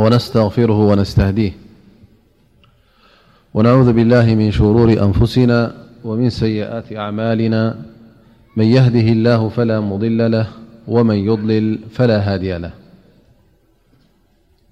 [0.00, 1.52] ونستغفره ونستهديه
[3.54, 7.76] ونعوذ بالله من شرور أنفسنا ومن سيئات أعمالنا
[8.56, 10.46] من يهده الله فلا مضل له
[10.88, 12.70] ومن يضلل فلا هادي له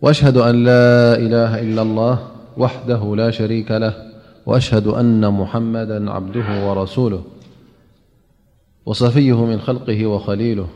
[0.03, 0.87] وأشهد أن لا
[1.27, 2.15] إله إلا الله
[2.57, 3.95] وحده لا شريك له
[4.47, 7.23] وأشهد أن محمدا عبده ورسوله
[8.87, 10.67] وصفيه من خلقه وخليله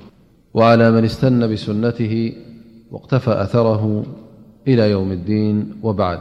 [0.55, 2.33] وعلى من استن بسنته
[2.93, 3.83] واقتفى أثره
[4.69, 6.19] إلى يوم الدين وبعد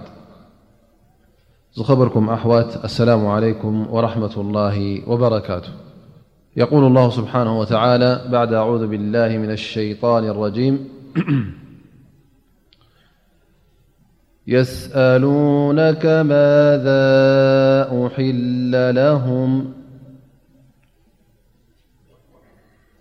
[1.78, 5.70] خبركم أحوة السلام عليكم ورحمة الله وبركاته
[6.58, 10.90] يقول الله سبحانه وتعالى بعد أعوذ بالله من الشيطان الرجيم
[14.58, 17.02] يسألونك ماذا
[18.08, 19.74] أحل لهم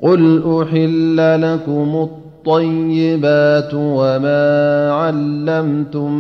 [0.01, 1.17] قل أحل
[1.55, 4.45] لكم طيبات وما
[4.93, 6.13] علمتم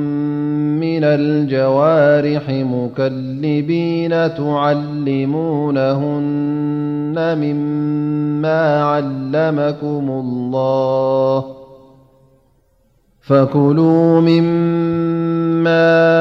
[0.80, 11.44] من الجوارح مكلبين تعلمونهن مما علمكم الله
[13.20, 16.20] فكلوا مما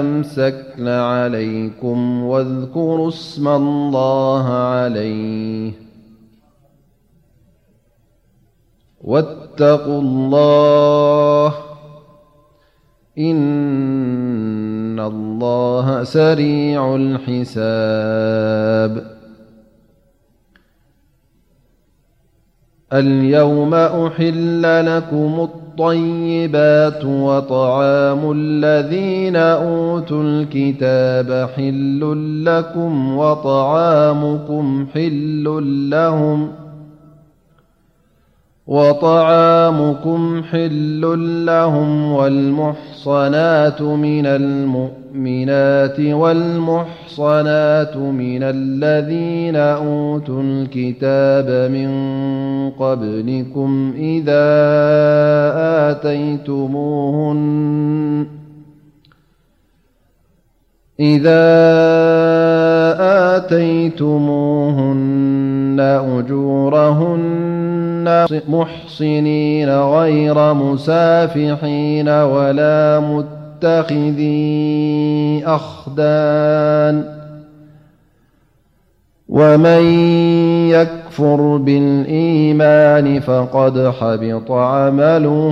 [0.00, 5.87] أمسكن عليكم واذكروا اسم الله عليه
[9.08, 11.54] واتقوا الله
[13.18, 19.18] إن الله سريع الحساب
[22.92, 32.00] اليوم أحل لكم الطيبات وطعام الذين أوتوا الكتاب حل
[32.44, 35.44] لكم وطعامكم حل
[35.90, 36.48] لهم
[38.68, 54.46] وطعامكم حل لهم والمحصنات من المؤمنات والمحصنات من الذين أوتوا الكتاب من قبلكم إذا
[55.88, 58.28] آتيتموهن
[65.80, 67.18] أجوره
[68.48, 77.18] محسنين غير مسافحين ولا متخذين أخدان
[79.28, 79.82] ومن
[80.70, 85.48] يكفر بالإيمان فقد حبط عمله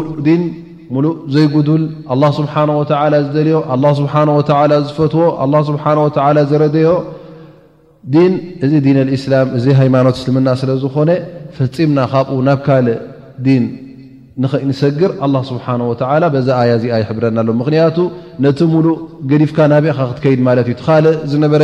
[0.97, 1.83] ሙሉእ ዘይጉዱል
[2.13, 2.83] ኣላ ስብሓ ወ
[3.27, 4.13] ዝደልዮ ኣ ስብሓ
[4.89, 5.25] ዝፈትዎ
[5.71, 5.85] ስብሓ
[6.51, 6.89] ዝረድዮ
[8.15, 8.33] ን
[8.65, 11.11] እዚ ዲን ልእስላም እዚ ሃይማኖት እስልምና ስለዝኾነ
[11.57, 12.99] ፈፂምና ካብኡ ናብ ካልእ
[13.47, 13.65] ዲን
[14.43, 15.67] ንኸይንሰግር ኣላ ስብሓ
[16.35, 17.97] በዛ ኣያ እዚ ይሕብረና ኣሎ ምክንያቱ
[18.45, 18.97] ነቲ ሙሉእ
[19.31, 21.63] ገዲፍካ ናብእካ ክትከይድ ማለት እዩ ትካልእ ዝነበረ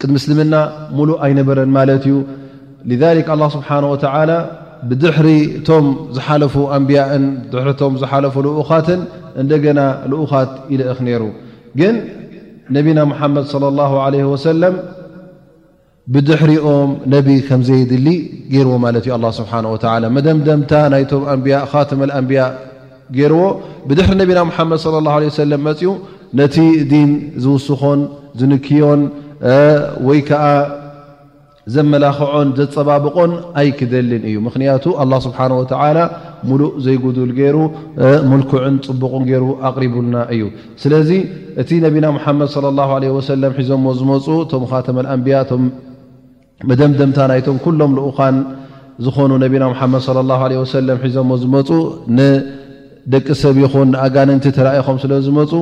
[0.00, 0.54] ቅድ ምስልምና
[0.98, 2.16] ሙሉእ ኣይነበረን ማለት እዩ
[3.26, 4.30] ክ ላ ስብሓ ወተላ
[4.90, 5.86] ብድሕሪቶም
[6.16, 9.00] ዝሓለፉ ኣንብያን ድሪቶም ዝሓለፉ ልኡኻትን
[9.42, 9.80] እንደገና
[10.12, 11.22] ልኡኻት ይልእክ ነይሩ
[11.80, 11.94] ግን
[12.76, 14.74] ነቢና ሙሓመድ ላ ለ ወሰለም
[16.14, 18.06] ብድሕሪኦም ነቢ ከምዘይድሊ
[18.52, 19.52] ገይርዎ ማለት እዩ ኣ ስብሓ
[20.04, 22.40] ላ መደምደምታ ናይቶም ኣንብያ ካትመኣንብያ
[23.18, 23.44] ገይርዎ
[23.90, 25.92] ብድሕሪ ነቢና ሓመድ ለ ሰለም መፅኡ
[26.40, 26.56] ነቲ
[26.92, 27.10] ዲን
[27.44, 28.02] ዝውስኮን
[28.40, 29.00] ዝንክዮን
[30.08, 30.44] ወይ ከዓ
[31.74, 35.98] ዘመላክዖን ዘፀባብቆን ኣይክደልን እዩ ምክንያቱ ኣላ ስብሓ ወተላ
[36.50, 37.56] ሙሉእ ዘይጉድል ገይሩ
[38.30, 40.42] ሙልክዑን ፅቡቕን ገይሩ ኣቅሪቡና እዩ
[40.82, 41.10] ስለዚ
[41.62, 45.64] እቲ ነብና ሓመድ ም ሒዞዎ ዝመፁ እቶም ካተመኣንብያ እቶም
[46.70, 48.36] መደምደምታ ናይቶም ኩሎም ልኡካን
[49.04, 50.10] ዝኾኑ ነብና መድ
[51.06, 51.68] ሒዞ ዝመፁ
[53.12, 55.52] ደቂ ሰብ ይኹን ንኣጋንንቲ ተራኢኹም ስለ ዝመፁ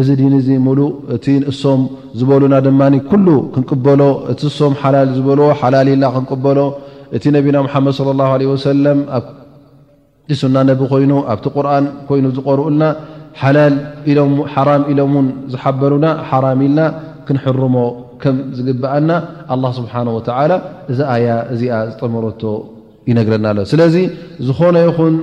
[0.00, 1.80] እዚ ድን እዚ ሙሉእ እቲ እሶም
[2.18, 2.80] ዝበሉና ድማ
[3.10, 4.00] ኩሉ ክንቅበሎ
[4.32, 6.58] እቲ እሶም ሓላል ዝበልዎ ሓላል ኢልና ክንቅበሎ
[7.18, 9.24] እቲ ነቢና ምሓመድ ስለ ላሁ ለ ወሰለም ኣብ
[10.42, 12.84] ሱና ነቢ ኮይኑ ኣብቲ ቁርኣን ኮይኑ ዝቆርኡልና
[14.54, 16.80] ሓራም ኢሎም ውን ዝሓበሩና ሓራም ኢልና
[17.26, 17.76] ክንሕርሞ
[18.22, 19.10] ከም ዝግባአና
[19.54, 20.52] ኣላ ስብሓን ወተዓላ
[20.92, 22.42] እዚ ኣያ እዚኣ ዝጠመረቶ
[23.10, 23.94] ይነግረና ኣሎ ስለዚ
[24.46, 25.14] ዝኾነ ይኹን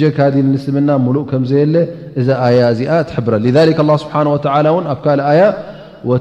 [0.00, 1.74] ጀካ ዲን ምስልምና ሙሉእ ከምዘየለ
[2.20, 3.58] እዛ ኣያ እዚኣ ትብረ ذ
[4.02, 4.22] ስብሓه
[4.64, 5.42] ን ኣብ ካ ኣያ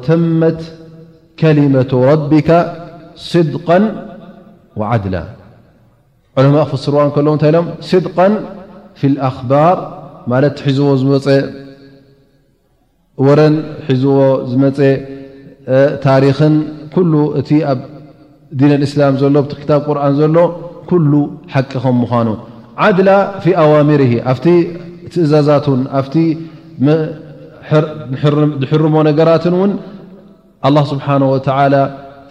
[0.07, 0.59] ተመት
[1.39, 2.49] ከሊመة ረቢካ
[3.31, 3.67] ስድق
[4.79, 5.15] وዓድላ
[6.45, 8.05] ለማء ክፈስርዋ ከሎ ታይ ሎም ስድ
[8.97, 9.77] ف ኣخባር
[10.31, 11.11] ማለት ሒዝዎ ዝመ
[13.25, 13.55] ወረን
[13.87, 14.17] ሒዝዎ
[14.49, 14.79] ዝመፀ
[16.07, 16.55] ታሪክን
[17.39, 17.79] እቲ ኣብ
[18.59, 20.35] ዲን እስላም ዘሎ ቲ ክታ ቁርን ዘሎ
[20.89, 20.91] ኩ
[21.53, 22.27] ሓቂ ከም ምዃኑ
[22.85, 23.11] ዓድላ
[23.43, 24.01] ፊ ኣዋሚር
[24.33, 24.45] ኣቲ
[25.13, 25.67] ትእዛዛት
[25.99, 26.01] ኣ
[28.61, 29.71] ዝሕርሞ ነገራትን ን
[30.91, 31.07] ስብሓ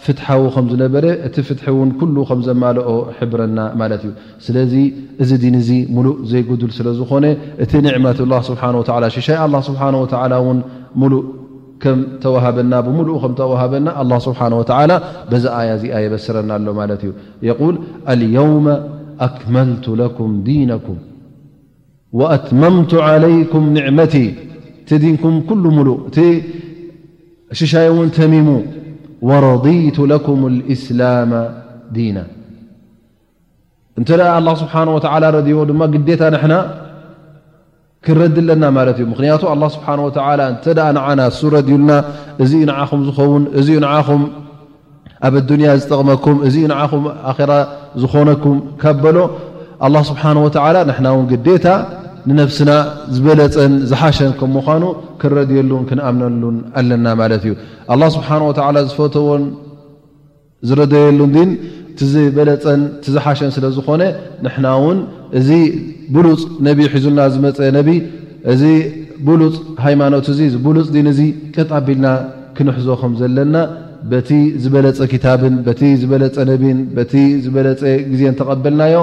[0.04, 1.52] ፍትዊ ከዝነበረ እቲ ፍ
[2.28, 2.88] ከዘማልኦ
[3.30, 4.08] ብረና ማ እዩ
[4.46, 4.74] ስለዚ
[5.22, 5.58] እዚ ን
[5.96, 7.26] ሙሉ ዘይድል ስለዝኮነ
[7.66, 7.72] እቲ
[9.16, 9.36] ሸሻይ
[9.68, 9.74] ስ
[11.00, 12.98] ምተሃበና ብሙ
[13.72, 13.88] በና
[15.44, 16.82] ዛ ኣያ ዚኣ የበስረና ሎ ማ
[17.48, 18.44] እ
[19.20, 20.82] أكመل لكم دينك
[22.18, 24.14] وأትممቱ علይكم نعመت
[24.88, 26.18] ቲ ዲንኩም كل ሉ እቲ
[27.58, 28.48] ሽሻይ ን ተمሙ
[29.28, 31.30] ورضيቱ لكم الإسلم
[31.96, 32.18] ديና
[34.00, 34.98] እተ الله سبنه و
[35.58, 36.54] ዎ ድ ግዲታ ና
[38.04, 41.90] ክረድ ለና ለት እዩ ክንያቱ لله ه و እ ና ሱ ረዩና
[42.42, 42.90] እዚኡ ኹ
[43.66, 43.84] ዝውን
[45.26, 47.52] ኣብ ኣዱንያ ዝጠቕመኩም እዚ ንዓኹም ኣራ
[48.02, 49.16] ዝኾነኩም ካ በሎ
[49.86, 51.66] ኣላ ስብሓን ወተዓላ ንሕናውን ግዴታ
[52.28, 52.70] ንነፍስና
[53.14, 54.84] ዝበለፀን ዝሓሸን ከ ምኳኑ
[55.20, 57.54] ክንረድየሉን ክንኣምነሉን ኣለና ማለት እዩ
[57.94, 59.44] ኣላ ስብሓን ወተዓላ ዝፈትዎን
[60.68, 61.50] ዝረድየሉን ድን
[61.98, 64.02] ቲዝበለፀን ቲዝሓሸን ስለዝኾነ
[64.44, 64.98] ንሕና ውን
[65.40, 65.50] እዚ
[66.14, 67.88] ብሉፅ ነቢ ሒዙና ዝመፀ ነብ
[68.52, 68.62] እዚ
[69.28, 69.54] ብሉፅ
[69.86, 71.20] ሃይማኖት እ እዚ ብሉፅ ድን እዚ
[71.56, 72.08] ጥጣቢልና
[72.56, 73.54] ክንሕዞኹም ዘለና
[74.12, 74.30] በቲ
[74.62, 76.78] ዝበለፀ ታብን ቲ ዝበለፀ ነቢን
[77.12, 78.96] ቲ ዝበለፀ ግዜን ተቐበልናዮ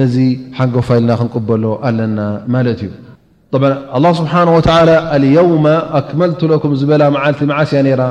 [0.00, 0.16] ነዚ
[0.58, 2.18] ሓንጎ ፋይልና ክንቅበሎ ኣለና
[2.54, 2.90] ማለት እዩ
[4.20, 4.56] ስብሓ ው
[6.00, 8.04] ኣክመልቱ ኩም ዝበላ መዓልቲ መዓስያ ራ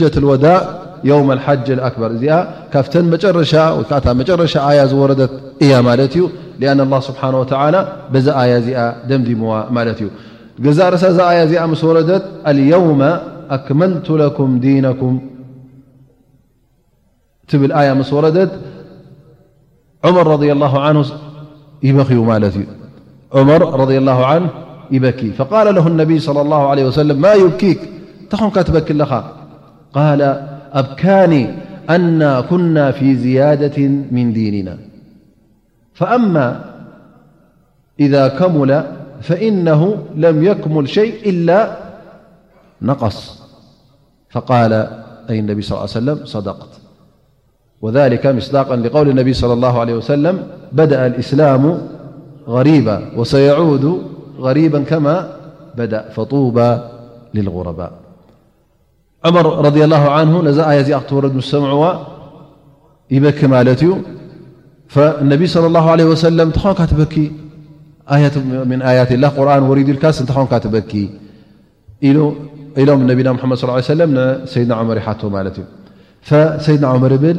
[0.00, 0.60] ጀት ወዳእ
[1.18, 1.48] ው ሓ
[1.94, 2.24] ክበር እዚ
[2.72, 2.86] ካብ
[4.30, 5.20] ጨረሻ ያ ዝወረት
[5.64, 6.24] እያ ማት እዩ
[7.08, 7.22] ስብሓ
[8.26, 8.78] ዛ ያ እዚኣ
[9.10, 10.08] ደምዲምዋ ማለት እዩ
[10.78, 12.10] ዛ ርሳ ዛ ያ ዚ ስ ረት
[13.50, 15.20] أكملت لكم دينكم
[17.48, 18.48] تب الآية مس وردة
[20.04, 21.04] عمر رضي الله عنه
[21.82, 22.50] يبي مال
[23.34, 24.48] عمر رضي الله عنه
[24.90, 27.80] يبكي فقال له النبي صلى الله عليه وسلم- ما يبكيك
[28.30, 29.22] تخنك تبك لخا
[29.92, 30.22] قال
[30.72, 31.48] أبكاني
[31.90, 33.78] أنا كنا في زيادة
[34.10, 34.78] من ديننا
[35.94, 36.64] فأما
[38.00, 38.84] إذا كمل
[39.20, 41.76] فإنه لم يكمل شيء إلا
[43.08, 43.38] ص
[44.30, 44.72] فقال
[45.30, 46.68] أي النبي صلىال ليه وسلم صدقت
[47.82, 51.78] وذلك مصداقا لقول النبي صلى الله عليه وسلم بدأ الإسلام
[52.48, 54.02] غريبا وسيعود
[54.38, 55.30] غريبا كما
[55.76, 56.78] بدأ فطوب
[57.34, 57.92] للغرباء
[59.24, 60.34] عمر رضي الله عنه
[60.70, 61.94] آيوردمسمعو
[63.10, 63.96] يبك مالتي
[64.88, 67.32] فالنبي صلى الله عليه وسلم تونكتبكي
[68.12, 68.34] آية
[68.64, 71.10] من آيات الله قرآن وريد الكس تنكتبكي
[72.80, 74.12] ኢሎም ነቢና መድ ص ለም
[74.52, 75.66] ሰይድና መር ይሓቶ ማለት እዩ
[76.66, 77.34] ሰይድና መር ብ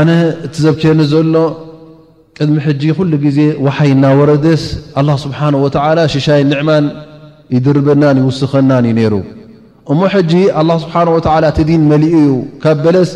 [0.00, 0.10] ኣነ
[0.46, 1.34] እቲ ዘብኬኒ ዘሎ
[2.36, 4.62] ቅድሚ ሕጂ ኩሉ ግዜ ወሓይ ናወረደስ
[5.00, 5.68] ኣ ስብሓه ወ
[6.14, 6.86] ሽሻይ ንዕማን
[7.54, 9.14] ይድርበናን ይውስኸናን ዩ ነይሩ
[9.92, 10.32] እሞ ሕጂ
[10.84, 11.08] ስብሓه
[11.50, 12.32] እቲ ዲን መሊኡ ዩ
[12.64, 13.10] ካብ በለስ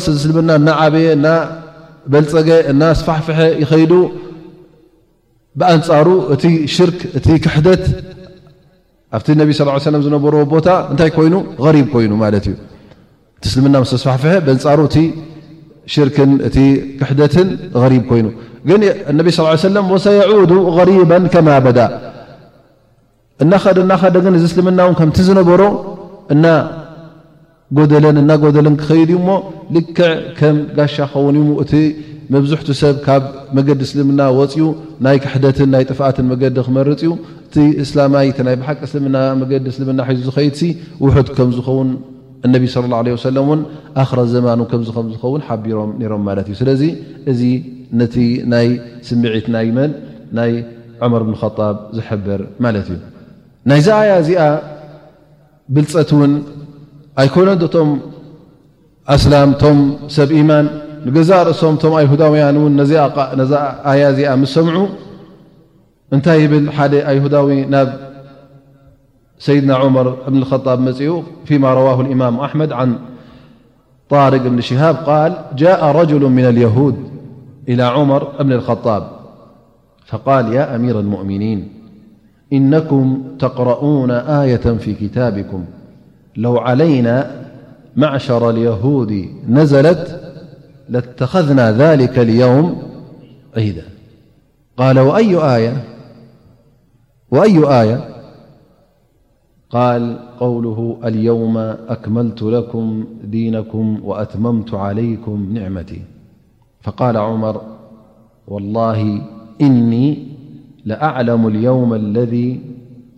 [0.00, 0.64] ጥ
[1.54, 1.66] ዩ
[2.12, 3.92] በልፀገ እና ስፋሕፍሐ ይኸይዱ
[5.60, 7.82] ብኣንፃሩ እቲሽርክ እቲ ክሕደት
[9.16, 11.36] ኣብቲ ነ ስ ዝነበሮ ቦታ እንታይ ይኑ
[12.04, 12.54] ይኑ ማለት እዩ
[13.42, 14.80] ቲ እስልምና ስፋፍሐ ንፃሩ
[15.90, 16.62] እሽርን እ
[17.00, 17.48] ክሕደትን
[17.90, 18.26] ሪ ኮይኑ
[18.68, 18.80] ግን
[19.18, 19.38] ነብ ስ
[19.68, 21.48] ሰለም ሰዱ غሪባ ከማ
[23.44, 25.60] እናኸደናደ ግን ዚ እስልምናው ከምቲ ዝነበሮ
[27.76, 29.30] ጎደለን እና ጎደለን ክኸይድ እዩ እሞ
[29.76, 29.98] ልክዕ
[30.38, 31.72] ከም ጋሻ ኸውን እዩ እቲ
[32.34, 33.24] መብዝሕቲ ሰብ ካብ
[33.56, 34.68] መገዲ እስልምና ወፅኡ
[35.04, 37.10] ናይ ክሕደትን ናይ ጥፍኣትን መገዲ ክመርፅ ዩ
[37.48, 40.56] እቲ እስላማይተ ናይ ብሓቂ እስልምና መገዲ እስልምና ሒዙ ዝኸይድ
[41.04, 41.90] ውሑት ከም ዝኸውን
[42.46, 43.60] እነቢ ስ ላ ለ ሰለም እን
[44.02, 46.82] ኣክረ ዘማኑ ከምዚ ከም ዝኸውን ሓቢሮም ሮም ማለት እዩ ስለዚ
[47.32, 47.40] እዚ
[48.00, 48.16] ነቲ
[48.52, 48.68] ናይ
[49.08, 49.92] ስምዒት ና መን
[50.38, 50.52] ናይ
[51.04, 53.00] ዑመር ብን ከጣብ ዝሕብር ማለት እዩ
[53.70, 54.42] ናይዛኣያ እዚኣ
[55.76, 56.32] ብልፀት ውን
[57.18, 57.98] أي كننتم
[59.08, 59.76] أسلامتم
[60.08, 60.66] س إيمان
[61.28, 64.84] زر سمتم أيهدويا مسمعو
[66.12, 66.54] نت ب
[67.08, 67.58] أي هدوي
[69.46, 72.88] سيدنا عمر بن الخطاب مي فيما رواه الإمام أحمد عن
[74.10, 75.32] طارق بن شهاب قال
[75.62, 76.96] جاء رجل من اليهود
[77.68, 79.02] إلى عمر بن الخطاب
[80.06, 81.60] فقال يا أمير المؤمنين
[82.52, 85.64] إنكم تقرؤون آية في كتابكم
[86.38, 87.30] لو علينا
[87.96, 90.20] معشر اليهود نزلت
[90.88, 92.82] لاتخذنا ذلك اليوم
[93.56, 93.82] عيدا
[94.76, 95.36] قال وأي
[97.82, 98.14] آية
[99.70, 106.02] قال قوله اليوم أكملت لكم دينكم وأتممت عليكم نعمتي
[106.82, 107.60] فقال عمر
[108.48, 109.20] والله
[109.60, 110.18] إني
[110.84, 112.60] لأعلم اليوم الذي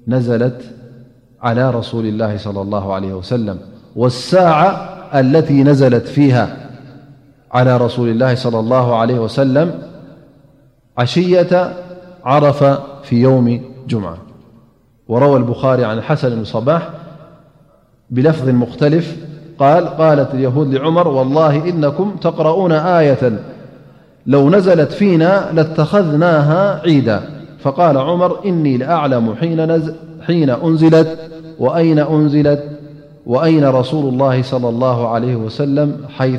[0.08, 0.70] نزلت
[1.42, 3.58] على رسول الله صلى الله عليه وسلم-
[3.96, 4.70] والساعة
[5.14, 6.56] التي نزلت فيها
[7.52, 9.74] على رسول الله- صلى الله عليه وسلم
[10.98, 11.72] عشية
[12.24, 14.18] عرفة في يوم جمعة
[15.08, 16.88] وروى البخاري عن الحسن بن صباح
[18.10, 19.16] بلفظ مختلف
[19.58, 23.32] قال قالت اليهود لعمر- والله إنكم تقرأون آية
[24.26, 27.20] لو نزلت فينا لاتخذناها عيدا
[27.58, 29.94] فقال عمر إني لأعلم حين ن
[30.28, 30.90] ንት ንት
[33.92, 35.26] صى
[36.16, 36.38] ه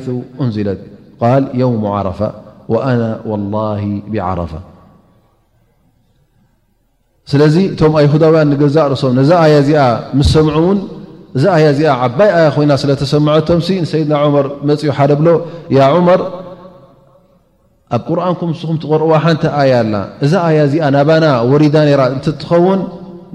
[3.78, 4.50] ንት
[7.30, 9.70] ስለዚ እቶ ኣሁዳውያን ዛእ ርሶም ዚ ያ ዚ
[10.30, 10.78] ሰምዑውን
[11.36, 11.44] እዛ
[11.78, 13.60] ዚ ዓባይ ያ ኮይና ስለሰምዐቶም
[13.90, 14.12] ሰድና
[14.44, 14.46] ር
[14.80, 15.28] ፅኡ ሓደ ብሎ
[16.08, 16.20] መር
[17.96, 19.26] ኣብ ቁርንም ስኹ ትርዎ ሓ
[19.70, 21.24] ያ ኣ እዛ ያ ዚኣ ናባና
[21.62, 21.76] ሪዳ
[22.26, 22.80] ትኸውን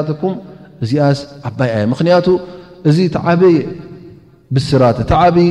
[0.09, 0.23] ዘኩ
[0.89, 1.15] እዚ ዓይ
[2.27, 2.29] ክ
[2.91, 3.57] እዚ ተዓበይ
[4.55, 4.83] ብስራ
[5.23, 5.51] ዓብይ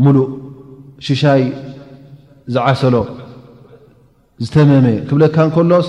[0.05, 0.27] ሙሉእ
[1.07, 1.43] ሽሻይ
[2.55, 2.97] ዝዓሰሎ
[4.45, 5.89] ዝተመመ ክብለካ ንከሎስ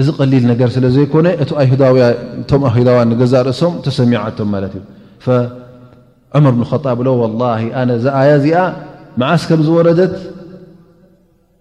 [0.00, 2.04] እዚ ቀሊል ነገር ስለ ዘይኮነ እቲ ኣይሁዳውያ
[2.50, 5.26] ቶም ኣዳውያን ንገዛእርእሶም ተሰሚዓቶም ማለት እዩ
[6.44, 7.42] መር ብን ጣብ ሎ ወላ
[7.80, 8.58] ኣነ እዛ ኣያ እዚኣ
[9.20, 9.98] መዓስ ከም ዝወረት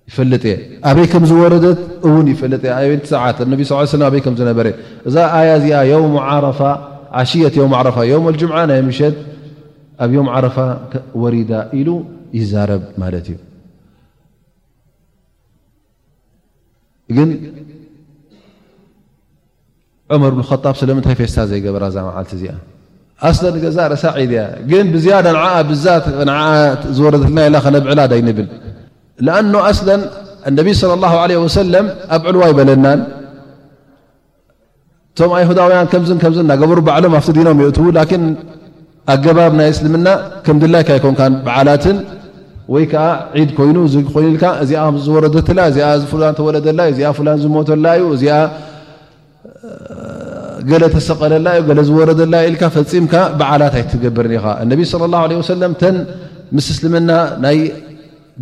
[0.10, 0.56] ይፈጥ የ
[0.90, 4.68] ኣበይ ከም ዝወረደት እውን ይፈልጥ የ ኣንቲ ሰዓት ነቢ ስ ለ በይ ከምዝነበረ
[5.10, 5.82] እዛ ኣያ እዚኣ
[7.30, 9.16] ሽየት ዓፋ ም ጅምዓ ናይ ምሸት
[10.06, 11.90] ኣብ ዓፋሪዳ ኢሉ
[12.40, 12.54] ይብ
[13.02, 13.04] ማ
[17.12, 17.20] እዩ ግ
[20.32, 20.34] ር
[20.82, 22.46] ስለምታይ ፌታ ዘይበራ ዛ ዓል እዚ
[23.78, 24.42] ዛ ሳዒያ
[24.72, 25.06] ግ ብዝ
[25.70, 25.72] ብ
[26.98, 27.38] ዝረና
[27.94, 28.48] ዕላይብል
[29.38, 29.56] ኣ ነ
[30.80, 31.24] صى له ع
[31.60, 33.00] ሰለም ኣብ ዕልዋ ይበለናን
[35.20, 35.78] ቶም ኣሁዳውያ
[36.10, 37.68] ዝ ዝና ሩ ዓሎም ኣብ ኖም ይ
[39.14, 40.08] ኣገባብ ናይ እስልምና
[40.46, 41.98] ከም ድላይካ ይኮን በዓላትን
[42.74, 43.06] ወይ ከዓ
[43.50, 43.78] ድ ኮይኑ
[44.16, 45.24] ኮይኑኢ እዚኣ ዝወረ
[45.70, 48.38] እዚፍላ ተወለደላ ዚኣ ፍላን ዝሞተላዩ እዚኣ
[50.70, 55.94] ገለ ተሰቀለላዩ ዝወረደላ ኢልካ ፈፂምካ በዓላት ኣይትገብርኒ ኻ እነቢ ስለ ላ ለ ሰለም ተ
[56.58, 57.10] ምስ እስልምና
[57.46, 57.58] ናይ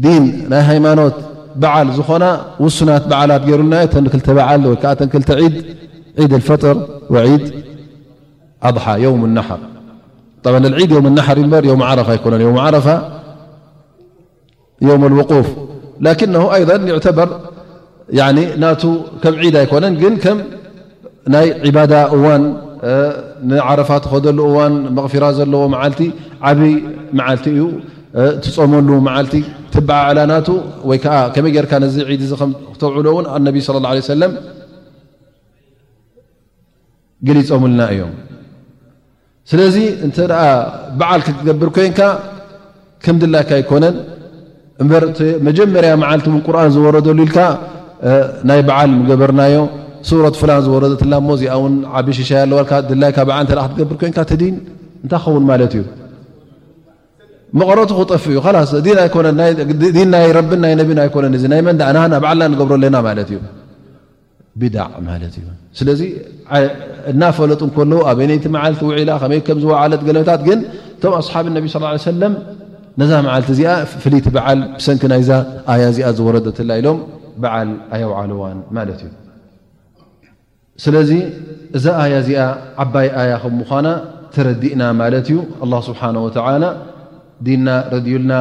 [0.05, 1.15] ዲን ናይ ሃይማኖት
[1.61, 2.25] በዓል ዝኾና
[2.65, 5.29] ውሱናት በዓላት ገይሩና ተንክልተ በዓል ወከዓ ተንክተ
[6.33, 6.77] ድ ፈጥር
[7.41, 7.47] ድ
[8.67, 9.61] ኣضሓ የውም ናሓቅ
[10.63, 10.97] ድ ር እ وፍ ር
[18.25, 18.27] ም
[19.53, 20.05] ድ ኣኮነን ግ
[21.33, 22.17] ናይ ባዳ እ
[23.91, 23.93] ፋ
[24.37, 24.39] ሉ
[25.13, 25.63] غራ ዘለዎ
[25.99, 26.01] ቲ
[26.49, 26.73] ዓብይ
[27.45, 27.61] ቲ እዩ
[28.57, 29.33] ፀመሉ ዓቲ
[29.75, 29.77] ና
[31.41, 31.69] መይ ው
[33.67, 34.11] صى ه عه
[37.27, 38.11] ግል ይፀሙልና እዮም
[39.51, 39.75] ስለዚ
[40.05, 40.41] እንተደኣ
[40.99, 41.99] በዓል ክትገብር ኮይንካ
[43.03, 43.95] ከም ድላይካ ኣይኮነን
[44.83, 45.03] እበር
[45.47, 47.37] መጀመርያ መዓልቲ ቁርኣን ዝወረደሉ ኢልካ
[48.49, 49.57] ናይ በዓል ንገበርናዮ
[50.09, 54.57] ሱረት ፍላን ዝወረትላ ሞ እዚኣ ው ዓብ ሽሻይ ኣለዋል ድላይዓል እ ክትገብር ኮይንካ ተዲን
[55.03, 55.83] እንታይ ክኸውን ማለት እዩ
[57.59, 58.39] መቐረቱ ክጠፍ እዩ
[58.71, 59.37] ስ ኣኮነን
[60.15, 63.39] ናይ ረብን ናይ ነቢን ኣይኮነን እዚ ናይ መንኣናና በዓልና ንገብረ ኣለና ማለት እዩ
[65.79, 66.01] ስለዚ
[67.11, 70.59] እናፈለጥ ከለዉ ኣበይ ነይቲ መዓልቲ ውዒላ ከመይ ከምዝወዓለት ገለታት ግን
[70.97, 71.75] እቶም ኣስሓብ ነብ ስ
[72.11, 72.33] ሰለም
[73.01, 73.69] ነዛ መዓልቲ እዚኣ
[74.03, 75.29] ፍልቲ በዓል ብሰንኪናዛ
[75.71, 76.97] ኣያ እዚኣ ዝወረዶትላ ኢሎም
[77.41, 79.11] በዓል ኣየውዓልዋን ማለት እዩ
[80.85, 81.11] ስለዚ
[81.79, 82.41] እዛ ኣያ እዚኣ
[82.83, 83.87] ዓባይ ኣያ ከምኳና
[84.35, 85.37] ተረዲእና ማለት እዩ
[85.89, 86.29] ስብሓ ወ
[87.47, 88.33] ዲና ረድዩልና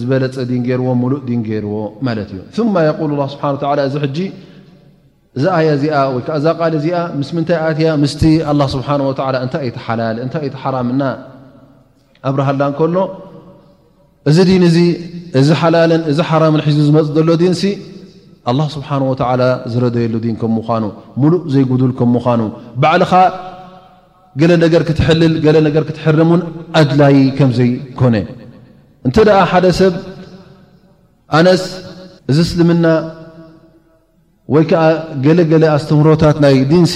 [0.00, 1.76] ዝበለፀ ን ገይርዎ ሙሉእ ን ገይርዎ
[2.06, 3.44] ማለት እዩ ማ ል ስብሓ
[4.08, 4.18] እዚ
[5.38, 8.88] እዛ ኣያ እዚኣ ወይከዓ እዛ ቃል እዚኣ ምስ ምንታይ ኣትያ ምስቲ ኣ ስብሓ
[9.44, 11.02] እንታይ እይቲ ሓላል እንታይ ይቲ ሓራምና
[12.28, 12.96] ኣብ ረሃላ ንከሎ
[14.30, 14.76] እዚ ድን እዚ
[15.40, 17.62] እዚ ሓላልን እዚ ሓራምን ሒዙ ዝመፅ ዘሎ ድንሲ
[18.50, 19.12] ኣ ስብሓን ወ
[19.72, 20.84] ዝረዘየሉ ን ከም ምኳኑ
[21.22, 22.40] ሙሉእ ዘይጉዱል ከም ምኳኑ
[22.82, 23.12] ባዕልኻ
[24.40, 26.42] ገለነገር ክትሕልል ለነር ክትሕርም ን
[26.80, 28.14] ኣድላይ ከም ዘይኮነ
[29.06, 29.94] እንተ ኣ ሓደ ሰብ
[31.38, 31.64] ኣነስ
[32.30, 32.84] እዚ እስልምና
[34.52, 34.82] ወይ ከዓ
[35.24, 36.94] ገለገለ ኣስትምህሮታት ናይ ድንሲ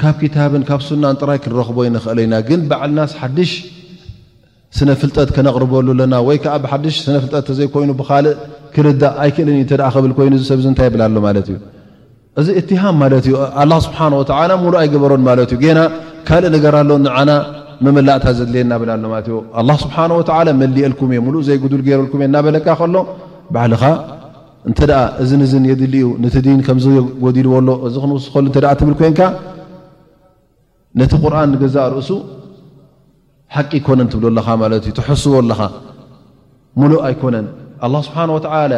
[0.00, 3.50] ካብ ክታብን ካብ ሱናን ጥራይ ክረክቦይ ንክእለ ኢና ግን ባዓልናስ ሓዱሽ
[4.76, 8.34] ስነ ፍልጠት ከነቕርበሉ ኣለና ወይከዓ ብሓሽ ስነፍልጠት ዘይኮይኑ ብካልእ
[8.74, 11.56] ክርዳእ ኣይክእልን እዩ ክብል ኮይኑሰብዚ እንታይ ብላሎ ማለት እዩ
[12.40, 15.84] እዚ እትሃም ማለት እዩ ኣላ ስብሓን ወላ ሙሉእ ኣይገበሮን ማለት እዩ ና
[16.30, 17.30] ካልእ ነገርኣሎ ንዓና
[17.84, 19.36] መመላእታት ዘድልየ እና ብላ ሎማለትእዩ
[19.84, 22.96] ስብሓወላ መሊአልኩም እ ሙሉእ ዘይጉዱል ገይረልኩም እ እናበለካ ከሎ
[23.54, 23.82] ባዓልኻ
[24.68, 29.20] እንተደኣ እዝን እዝን የድሊ ዩ ነቲ ን ከምዚጎዲልዎሎ እዚ ክንውስከሉ ተ ትብል ኮይንካ
[31.00, 32.10] ነቲ ቁርን ንገዛእ ርእሱ
[33.56, 35.60] ሓቂ ይኮነን ትብሎለካ ማለት እዩ ትሓስዎ ኣለኻ
[36.80, 37.46] ሙሉእ ኣይኮነን
[37.86, 38.72] ኣላ ስብሓን ወተላ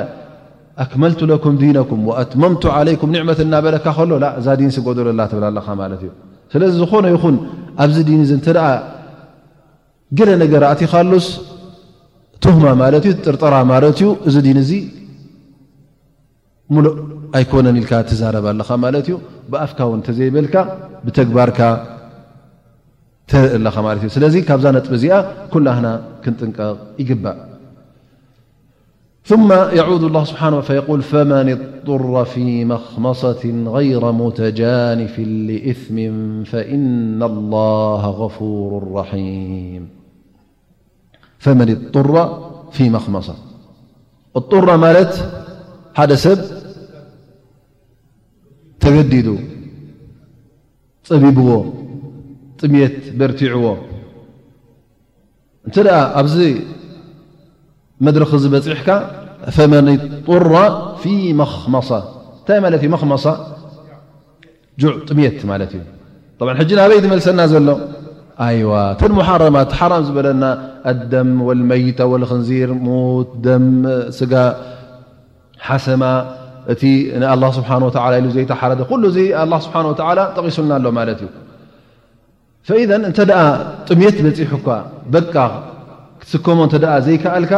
[0.85, 6.11] ኣክመልቱ ለኩም ዲነኩም ወኣትመምቱ ዓለይኩም ኒዕመት እናበለካ ከሎ እዛ ዲን ስጎድልላ ትብላለካ ማለት እዩ
[6.55, 7.37] ስለዚ ዝኾነ ይኹን
[7.85, 8.67] ኣብዚ ድን እዚ እተደኣ
[10.19, 11.27] ገለ ነገር እትይኻሉስ
[12.45, 14.73] ትሁማ ማለት እዩ ጥርጥራ ማለት እዩ እዚ ን እዚ
[17.39, 17.85] ኣይኮነ ኢል
[18.21, 18.69] ዛረባ ለኻ
[19.13, 19.17] ዩ
[19.53, 20.55] ብኣፍካ ተዘይበልካ
[21.05, 21.61] ብተግባርካ
[24.09, 25.15] እ ስዚ ካብዛ ነጥ ዚኣ
[25.53, 25.87] ኩلና
[26.25, 26.77] ክንጥንቀቕ
[27.09, 27.39] ይባእ
[29.31, 29.49] ثم
[29.79, 32.35] ي الله ሓ فመن اضطر ف
[32.71, 33.45] مመصة
[33.77, 35.15] غير متجانፍ
[35.49, 36.07] لإثም
[36.51, 37.19] فإن
[43.13, 43.17] غ
[44.47, 45.19] ص
[45.99, 46.39] ሓደ ሰብ
[48.83, 49.29] ተገዲዱ
[51.09, 51.51] ፀቢብዎ
[52.61, 53.67] ጥምት በርቲዕዎ
[55.67, 55.89] እንተ ደ
[56.21, 56.37] ኣብዚ
[58.07, 58.89] መድሪ ክ ዝ በፂሕካ
[59.75, 59.87] መን
[60.29, 60.53] طራ
[61.03, 61.75] ፊ መመ
[62.39, 63.25] እንታይ ማለት እዩ መመሳ
[64.85, 67.69] ዕ ጥምት ማለት እዩ ሕጂ ናበይ ዝመልሰና ዘሎ
[68.73, 68.75] ዋ
[69.31, 70.45] ሓረማት ሓራም ዝበለና
[70.91, 71.31] ኣደም
[71.61, 71.99] ልመይተ
[72.33, 73.69] ክንዚር ሙት ደም
[74.33, 74.47] ጋ
[75.69, 76.05] ሓሰማ
[76.73, 76.83] እቲ
[77.33, 77.71] ኣ ስብሓ
[78.37, 79.19] ዘይተሓረ ኩሉ እዚ
[79.67, 79.77] ስብሓ
[80.37, 81.31] ጠቂሱልና ኣሎ ማለት እዩ
[82.81, 83.19] ኢ እንተ
[83.89, 84.79] ጥምት በፂሑ ኳ
[85.15, 85.35] በቃ
[86.23, 86.75] ክትከሞ እተ
[87.07, 87.55] ዘይከኣልካ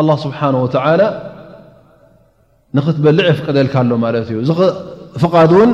[0.00, 1.00] ኣ ስብሓን ተላ
[2.76, 4.38] ንክትበልዕ የፍቀደልካ ኣሎ ማለት እዩ
[5.22, 5.72] ፍቃድ ውን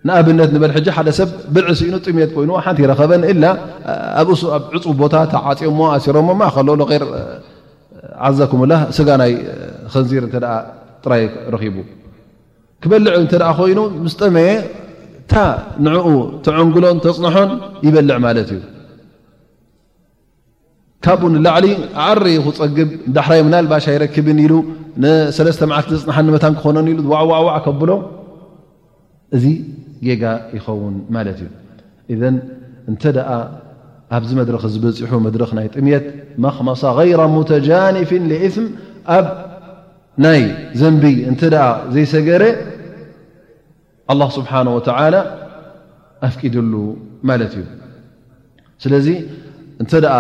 [0.09, 3.45] ንኣብነት ንበልሕ ሓደ ሰብ ብልዕ ሲኢኑ ጥሜት ኮይኑ ሓንቲ ይረኸበን እላ
[4.21, 5.15] ኣብኣብ ዕፁ ቦታ
[5.51, 7.05] ዓፂኦሞ ኣሲሮሞ ከለሉ ይር
[8.27, 9.33] ዓዘኩምላ ስጋ ናይ
[9.93, 10.37] ክንዚር እተ
[11.05, 11.23] ጥራይ
[11.55, 11.77] ረኪቡ
[12.83, 14.51] ክበልዕ እተ ኮይኑ ምስጠመየ
[15.23, 15.35] እታ
[15.85, 16.07] ንኡ
[16.47, 17.51] ተዕንግሎን ተፅንሖን
[17.87, 18.61] ይበልዕ ማለት እዩ
[21.05, 21.67] ካብኡ ንላዕሊ
[22.07, 24.55] ዓር ክፀግብ ዳሕራይ ምናልባሻ ይረክብን ኢሉ
[25.03, 27.91] ንሰለስተ መዓልተ ፅንሓን ንመታን ክኾነን ኢሉ ዋዕዋዕዋዕ ከብሎ
[29.37, 29.45] እዚ
[30.21, 30.25] ጋ
[30.57, 31.49] ይኸውን ማለት እዩ
[32.13, 32.37] እዘን
[32.91, 33.31] እንተ ደኣ
[34.17, 36.07] ኣብዚ መድረክ ዝበፂሑ መድረክ ናይ ጥምት
[36.45, 38.67] መክመሳ غይረ ሙተጃንፍን እስም
[39.17, 39.27] ኣብ
[40.25, 40.41] ናይ
[40.81, 42.43] ዘንቢ እንተ ደኣ ዘይሰገረ
[44.13, 45.15] ኣላ ስብሓን ወተላ
[46.29, 46.73] ኣፍቂድሉ
[47.31, 47.67] ማለት እዩ
[48.85, 49.07] ስለዚ
[49.83, 50.15] እንተደኣ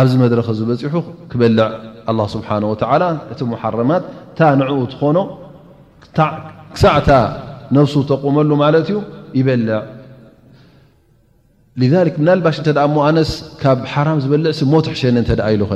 [0.00, 0.94] ኣብዚ መድረክ ዝበፂሑ
[1.30, 1.68] ክበልዕ
[2.10, 4.02] ኣ ስብሓ ወላ እቲ መሓረማት
[4.38, 5.18] ታንዕኡ ትኾኖ
[6.74, 7.10] ክሳዕታ
[8.36, 8.52] መሉ
[8.92, 8.96] ዩ
[9.38, 9.64] ይበል
[11.92, 12.56] ذ ና ባሽ
[13.20, 13.30] ኣስ
[13.62, 15.02] ካብ ራ ዝበልዕ ሞትሸ
[15.52, 15.74] ኢ ኮ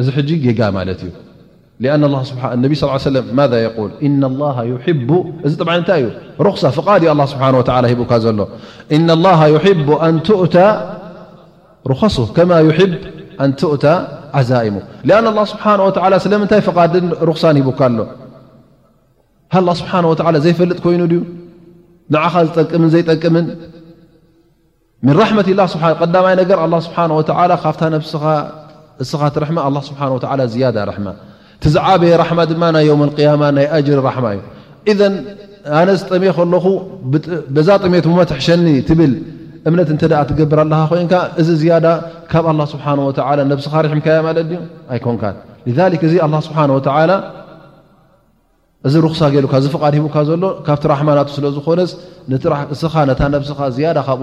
[0.00, 0.06] እዚ
[0.44, 1.10] ጌ ማ እዩ
[1.84, 2.70] ذ
[5.50, 5.54] እዚ
[5.88, 6.06] ታይ ዩ
[7.00, 8.22] ዲ ሂካ
[11.88, 12.80] ሎ ل ؤ ص ከ ي ؤ
[14.68, 14.76] ئሙ
[15.08, 15.26] لل
[16.54, 18.00] ه ስለታይ ሂካኣሎ
[19.80, 21.14] ስብሓ ወ ዘይፈልጥ ኮይኑ ዩ
[22.12, 23.46] ንዓኻ ዝጠቅምን ዘይጠቅምን
[25.06, 25.66] ን ራመት ላ
[26.14, 27.22] ዳማይ ነገር ኣ ስብሓ ወ
[27.64, 27.74] ካብ
[28.12, 28.24] ስኻ
[29.10, 29.58] ስኻትርማ
[29.90, 29.98] ስሓ
[30.64, 30.70] ያ
[31.62, 34.26] ትዝዓበየ ራማ ድማ ናይ ም ያማ ናይ ጅር ራማ
[34.90, 35.06] እዩ እ
[35.78, 36.64] ኣነ ዝጥም ከለኹ
[37.68, 39.12] ዛ ጥሜት መት ሸኒ ትብል
[39.68, 41.86] እምነት እተ ትገብር ኣለካ ኮይንካ እዚ ያዳ
[42.32, 42.86] ካብ ስብሓ
[43.52, 44.58] ነብስኻ ርሕምከያ ማለት ዩ
[44.92, 45.22] ኣይኮንካ
[45.68, 45.78] እዚ
[46.46, 46.58] ስብሓ
[48.86, 51.90] እዚ ሩክሳ ገልካ እዚ ፍቃድ ሂቡካ ዘሎ ካብቲ ራሕማ ናቱ ስለ ዝኾነስ
[52.74, 54.22] እስኻ ነታ ነብስኻ ዝያዳ ካብኡ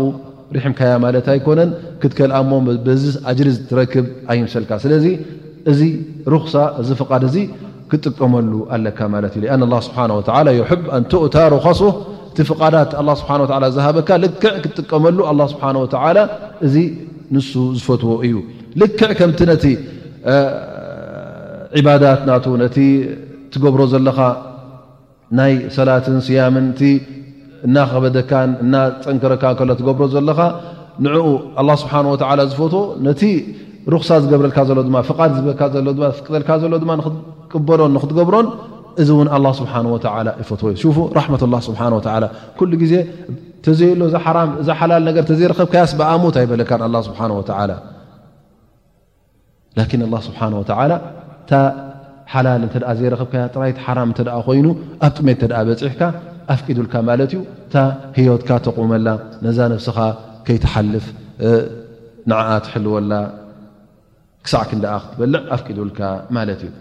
[0.55, 1.69] ርሕምካያ ማለት ኣይኮነን
[2.01, 2.51] ክትከልኣሞ
[2.85, 5.05] ብዚ ኣጅሪ ዝትረክብ ኣይምሰልካ ስለዚ
[5.71, 5.81] እዚ
[6.53, 7.37] ሳ እዚ ፍቃድ እዚ
[7.91, 9.99] ክጥቀመሉ ኣለካ ማለት እዩ ኣን ስብሓ
[10.59, 11.81] ዮሕብ እንት እታ ሮኻሶ
[12.31, 13.31] እቲ ፍቓዳት ኣ ስብሓ
[13.75, 16.17] ዝሃበካ ልክዕ ክጥቀመሉ ኣ ስብሓን ወላ
[16.67, 16.75] እዚ
[17.35, 18.35] ንሱ ዝፈትዎ እዩ
[18.81, 19.65] ልክዕ ከምቲ ነቲ
[21.79, 22.77] ዕባዳት ናቱ ነቲ
[23.53, 24.17] ትገብሮ ዘለኻ
[25.37, 26.81] ናይ ሰላትን ስያምን ቲ
[27.67, 30.39] እናበደካን እናፀንክረካ ሎ ትገብሮ ዘለካ
[31.05, 31.25] ንኡ
[31.61, 33.21] ኣላ ስብሓ ወዓ ዝፈትዎ ነቲ
[33.93, 35.61] ሩኽሳ ዝገብረልካ ዘሎ ድማ ፍቃድ ዝካ
[36.19, 38.47] ፍቅልካ ዘሎ ድ ክትቅበሎን ንክትገብሮን
[39.01, 39.93] እዚ እውን ኣ ስብሓወ
[40.41, 40.85] ይፈትዎ እዩ
[41.17, 42.25] ራት ላ ስብሓ ወላ
[42.59, 42.93] ኩሉ ግዜ
[43.65, 44.01] ተዘይሎ
[44.67, 47.59] ዘሓላል ነገር ተዘይረከብ ከያስ ብኣሞት ኣይበለካን ኣ ስብሓ ወላ
[50.13, 50.91] ላ ስብሓ ወላ
[52.33, 54.67] ሓላል እተ ዘይረከብካ ጥራይቲ ሓራም እ ኮይኑ
[55.05, 56.01] ኣብ ጥሜት ተ በፂሕካ
[56.53, 57.75] ኣፍቂዱልካ ማለት እዩ እታ
[58.17, 59.07] ህወትካ ተቁመላ
[59.45, 59.97] ነዛ ነብስኻ
[60.45, 61.05] ከይተሓልፍ
[62.29, 63.11] ንዓኣ ትሕልወላ
[64.45, 65.99] ክሳዕ ክንደ ክትበልዕ ኣፍቂዱልካ
[66.37, 66.71] ማለት እዩ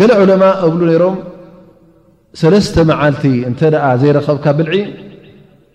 [0.00, 1.16] ገለ ዑለማ እብሉ ነይሮም
[2.42, 3.60] ሰለስተ መዓልቲ እተ
[4.02, 4.76] ዘይረከብካ ብልዒ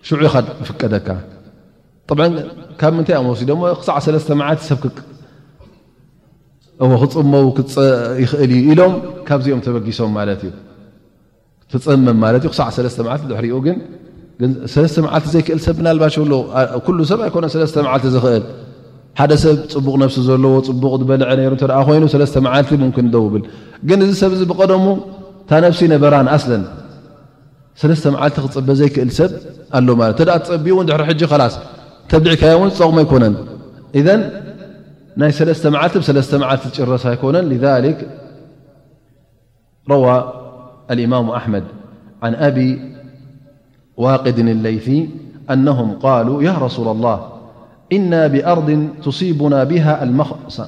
[0.06, 0.22] ሽዑ
[0.68, 1.08] ፍቀደካ
[2.80, 4.96] ካብ ምንታይ ኣወሲዶ ሞ ክሳዕ ለተ መዓልቲ ሰብክ
[7.02, 7.44] ክፅመው
[8.22, 8.92] ይኽእል ዩ ኢሎም
[9.28, 10.52] ካብዚኦም ተበጊሶም ማለት እዩ
[11.72, 13.54] ትፅመ ማት እዩ ክሳዕ ለስ መዓልቲ ድርኡ
[14.40, 16.16] ግለስ መዓልቲ ዘይክእል ሰብ ብናባሽ
[17.10, 18.42] ሰብ ኣይኮነ ለስተ መዓልቲ ዝኽእል
[19.18, 22.70] ሓደ ሰብ ፅቡቕ ነፍሲ ዘለዎ ፅቡቅ ዝበልዐ ኮይኑ ለስ መዓልቲ
[23.06, 23.44] ን ደውብል
[23.88, 24.86] ግን እዚ ሰብ ዚ ብቀደሙ
[25.50, 26.64] ታ ነፍሲ ነበራን ኣስለን
[27.82, 29.30] ሰለስተ መዓልቲ ክፅበ ዘይክእል ሰብ
[29.78, 31.56] ኣ ተ ፀቢ ድሪ ሕጂ ላስ
[32.12, 33.34] ተብልዒ ከዮን ፀቕሞ ኣይኮነን
[35.18, 38.08] سلسمعسلس مع رساكونا لذلك
[39.90, 40.32] روى
[40.90, 41.64] الإمام أحمد
[42.22, 42.94] عن أبي
[43.96, 45.10] واقد الليثي
[45.50, 47.32] أنهم قالوا يا رسول الله
[47.92, 50.60] إنا بأرض تصيبنا بها المخص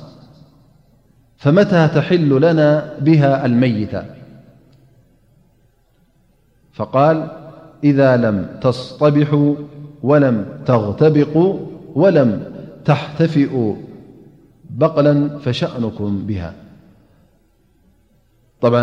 [1.37, 4.03] فمتى تحل لنا بها الميتة
[6.73, 7.29] فقال
[7.85, 9.55] إذا لم تصطبحوا
[10.03, 11.59] ولم تغتبقوا
[11.95, 12.45] ولم
[12.85, 13.75] تحتفئوا
[14.81, 15.07] በቅን
[15.45, 16.43] ፈሻእኑኩም ብሃ
[18.63, 18.75] ብዓ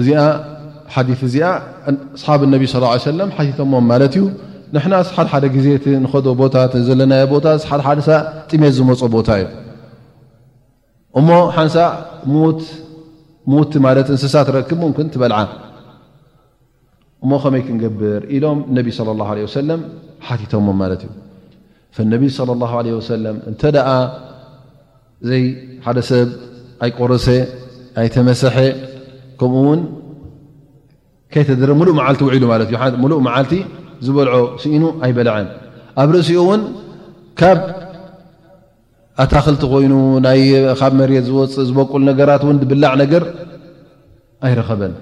[0.00, 0.20] እዚኣ
[0.94, 4.24] ሓዲ እዚኣኣስሓብ ነቢ ለ ሰለም ሓቲቶሞም ማለት እዩ
[4.74, 8.10] ንሕናስ ሓደሓደ ጊዜቲ ንኸዶ ቦታት ዘለናዮ ቦታሓደሓደ ሰ
[8.50, 9.46] ጥሜት ዝመፁ ቦታ እዩ
[11.18, 11.76] እሞ ሓንሳ
[13.72, 15.38] ቲ ማለት እንስሳት ረክብ ሙምን ትበልዓ
[17.24, 19.80] እሞ ከመይ ክንገብር ኢሎም ነቢ ለ ه ሰለም
[20.26, 21.02] ሓቲቶዎም ማለት
[21.98, 23.88] እዩ ነቢ ለ ላه ለ ወሰለም እንተ ደኣ
[25.24, 25.42] እዘይ
[25.84, 26.28] ሓደ ሰብ
[26.84, 27.26] ኣይ ቆርሰ
[28.00, 28.56] ኣይተመሰሐ
[29.40, 29.80] ከምኡ ውን
[31.32, 33.52] ከይተደረ ሙሉእ መዓልቲ ውዒሉ ማለት እዩሙሉእ መዓልቲ
[34.04, 35.48] ዝበልዖ ስኢኑ ኣይበልዐን
[36.02, 36.62] ኣብ ርእሲኡ እውን
[37.40, 37.58] ካብ
[39.24, 39.94] ኣታክልቲ ኮይኑ
[40.80, 43.24] ካብ መሬት ዝወፅእ ዝበቁሉ ነገራት እውን ብላዕ ነገር
[44.48, 44.94] ኣይረኸበን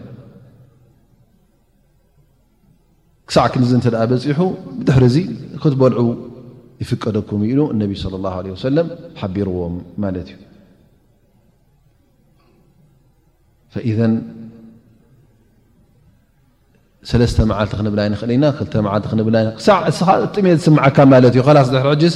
[3.29, 4.41] ክሳዕ ክምዚ እንተ ደኣ በፂሑ
[4.79, 5.17] ብድሕሪ እዙ
[5.63, 6.01] ክትበልዑ
[6.83, 8.57] ይፍቀደኩም ኢሉ ነ ى ه ع
[9.21, 10.29] ሓቢርዎም ማ እዩ
[17.21, 18.59] ለስተ መዓል ክንብላይ ንክእል ኢና ክ
[18.93, 19.21] ዓል
[20.25, 22.15] ብጥሜት ዝስምዓካ ማለ እዩ ስ ድጅ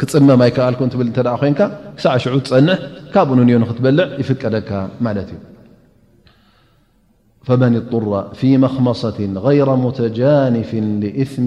[0.00, 1.08] ክፅመ ማይ ከኣልኩም ትብል
[1.40, 1.60] ኮንካ
[1.98, 2.78] ክሳዕ ሽዑ ትፀንሕ
[3.14, 4.70] ካብኡዮ ክትበልዕ ይፍቀደካ
[5.06, 5.40] ማለት እዩ
[7.46, 8.04] فመን ضطر
[8.38, 10.70] ፊ መክመصት غይረ ተጃንፍ
[11.04, 11.46] لثም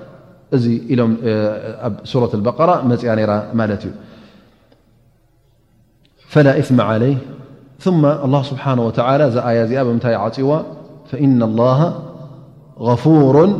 [0.55, 1.11] እዚ ኢሎም
[1.87, 3.91] ኣብ ሱረ በራ መፅያ ራ ማለት እዩ
[6.33, 7.13] ፈላ እማ ዓለይ
[8.03, 8.87] ማ ስብሓ ወ
[9.29, 10.51] እዛ ኣያ እዚኣ ብምንታይ ዓፂዋ
[11.27, 11.67] እና ላ
[13.03, 13.53] ፍሩ ረም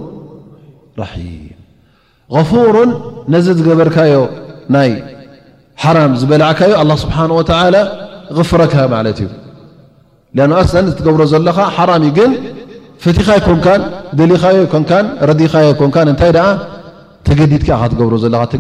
[2.49, 2.75] ፍር
[3.33, 4.19] ነዚ ዝገበርካዮ
[4.75, 4.91] ናይ
[5.83, 7.41] ሓራም ዝበላዓካዮ ኣ ስብሓ ወ
[8.37, 9.29] غፍረካ ማለት እዩ
[10.47, 12.31] ኣ ኣስ ትገብሮ ዘለካ ሓራም ግን
[13.03, 13.81] ፈትኻ ኮንካን
[14.19, 16.47] ደሊኻዮ ኮንን ረዲኻዮ ኮንካን እንታይ ደኣ
[17.27, 18.53] ዲድ ዲ ፍ ስ ዲ ት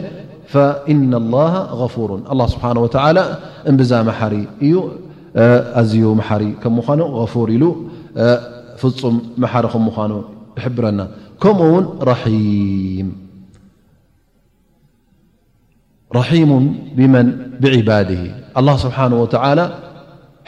[0.94, 1.36] እና ላ
[1.82, 2.10] غፍሩ
[2.54, 2.88] ስብሓ ወ
[3.70, 4.36] እምብዛ መሓሪ
[4.68, 4.74] እዩ
[5.82, 7.00] ኣዝዩ መሪ ከምኑ
[7.34, 7.64] ፍር ኢሉ
[8.82, 10.12] ፍፁም መሓሪ ከ ምኑ
[10.58, 11.00] ዝሕብረና
[11.44, 12.34] ከምኡ ውን ራሙ
[16.98, 17.28] ብመን
[17.62, 18.10] ብዕባድ
[18.86, 19.26] ስብሓ ወ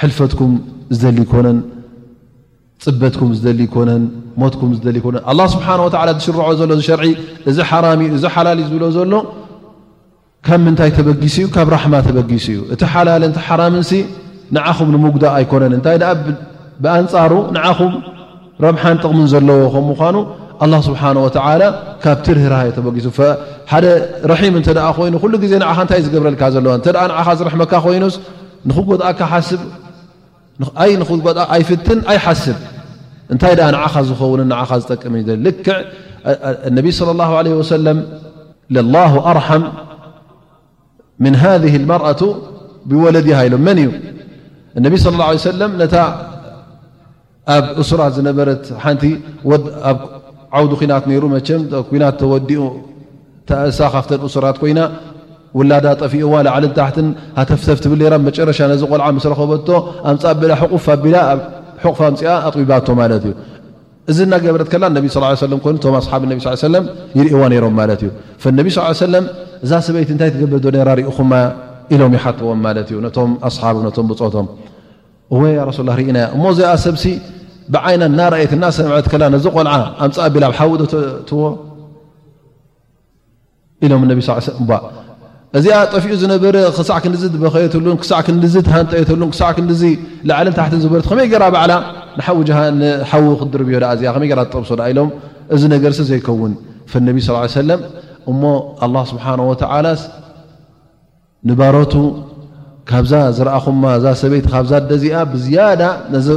[0.02, 0.52] ሕልፈትኩም
[1.02, 1.60] ዝሊ ኮነን
[2.84, 4.04] ፅበትኩም ዝል ኮነን
[4.42, 5.16] ሞትኩም ዝ ኮነ
[5.54, 7.02] ስብሓ ዝሽርዖ ዘሎ ሸር
[7.50, 7.72] እዚ ሓ
[8.18, 9.14] እዚ ሓላል ዝብሎ ዘሎ
[10.48, 13.84] ካብ ምንታይ ተበጊሱ እዩ ካብ ራሕማ ተበጊሱ እዩ እቲ ሓላለንቲ ሓራምን
[14.56, 15.98] ንዓኹም ንምጉዳእ ኣይኮነን እንታይ
[16.84, 17.94] ብኣንፃሩ ንዓኹም
[18.66, 20.16] ረብሓን ጥቕምን ዘለዎ ከም ምኳኑ
[20.64, 21.64] ኣ ስብሓ ወላ
[22.04, 23.08] ካብ ትርህራ ተበጊሱ
[23.72, 23.86] ሓደ
[24.32, 28.16] ረሒም እተ ኮይኑ ኩሉ ግዜ እንታይእ ዝገብረልካ ዘለዋ እተ ንኻ ዝረሕካ ኮይኑስ
[28.70, 29.62] ንኽኣካ ስብ
[30.62, 30.70] ንኽ
[31.56, 32.60] ኣይፍትን ኣይ ሓስብ
[33.34, 35.16] እንታይ ኣ ንኻ ዝኸውን ኻ ዝጠቀመ
[35.48, 35.70] ልክዕ
[36.78, 38.00] ነብ ለ ለ ወሰለም
[38.78, 38.96] ላ
[39.32, 39.38] ኣር
[41.24, 42.22] ምን ሃذ መርኣቱ
[42.90, 43.90] ብወለድ ሃሎም መን እዩ
[44.86, 45.96] ነብ صى ه ሰለም ነታ
[47.56, 49.04] ኣብ እሱራት ዝነበረት ሓንቲ
[49.90, 50.00] ኣብ
[50.58, 51.50] ዓውዱ ናት ሩ ቸ
[52.04, 52.62] ናት ተወዲኡ
[53.50, 54.80] ተሳኻፍተን ሱራት ኮይና
[55.60, 56.98] ዉላዳ ጠፊኡዋ ዓለ ታት
[57.50, 59.68] ተፍተፍ ትብል ራ መጨረሻ ዝቆልዓ ስረኸበቶ
[60.12, 61.18] ኣምፃቢላ
[61.84, 63.34] ቁፍምፅኣ ኣጥቢባቶ ማለት እዩ
[64.12, 66.34] እዚ እናገበረት ከላ እነቢ ስ ሰለም ኮይኑ ቶም ኣስሓብ እነ
[66.70, 66.84] ሰለም
[67.20, 69.24] ይርእዎ ነይሮም ማለት እዩ ነቢ ስ ሰለም
[69.66, 71.32] እዛ ሰበይቲ እንታይ ትገበዶ ራ ርኢኹማ
[71.94, 74.48] ኢሎም ይሓትዎም ማለት እዩ ነቶም ኣስሓቡ ነቶም ብፆቶም
[75.36, 77.06] እወ ረሱ ላ ርኢናያ እሞእዚኣ ሰብሲ
[77.76, 79.74] ብዓይና እናርእየት እናሰምዐት ከላ ነዚ ቆልዓ
[80.08, 81.42] ኣምፃኣቢል ኣብ ሓወዶትዎ
[83.86, 84.20] ኢሎም ነ
[85.58, 89.72] እዚኣ ጠፊኡ ዝነበረ ክሳዕ ክንዲ ትበኸየተሉን ክሳዕ ክንዲ ትሃንጠየተሉን ክሳዕ ክንዲ
[90.30, 91.74] ላዓለን ታሕት ዝበርት ከመይ ገይራ በዓላ
[93.10, 95.10] ሓዊ ክድርብዮ እዚ ከመይ ዝጠብሶ ዳ ኢሎም
[95.56, 96.54] እዚ ነገር ሰ ዘይከውን
[96.94, 97.80] ፈነቢ ስ ሰለም
[98.32, 98.42] እሞ
[98.86, 100.02] ኣላ ስብሓን ወተዓላስ
[101.50, 101.94] ንባሮቱ
[102.90, 105.60] ካብዛ ዝረኣኹማ እዛ ሰበይቲ ካብዛደ እዚኣ ብዝያ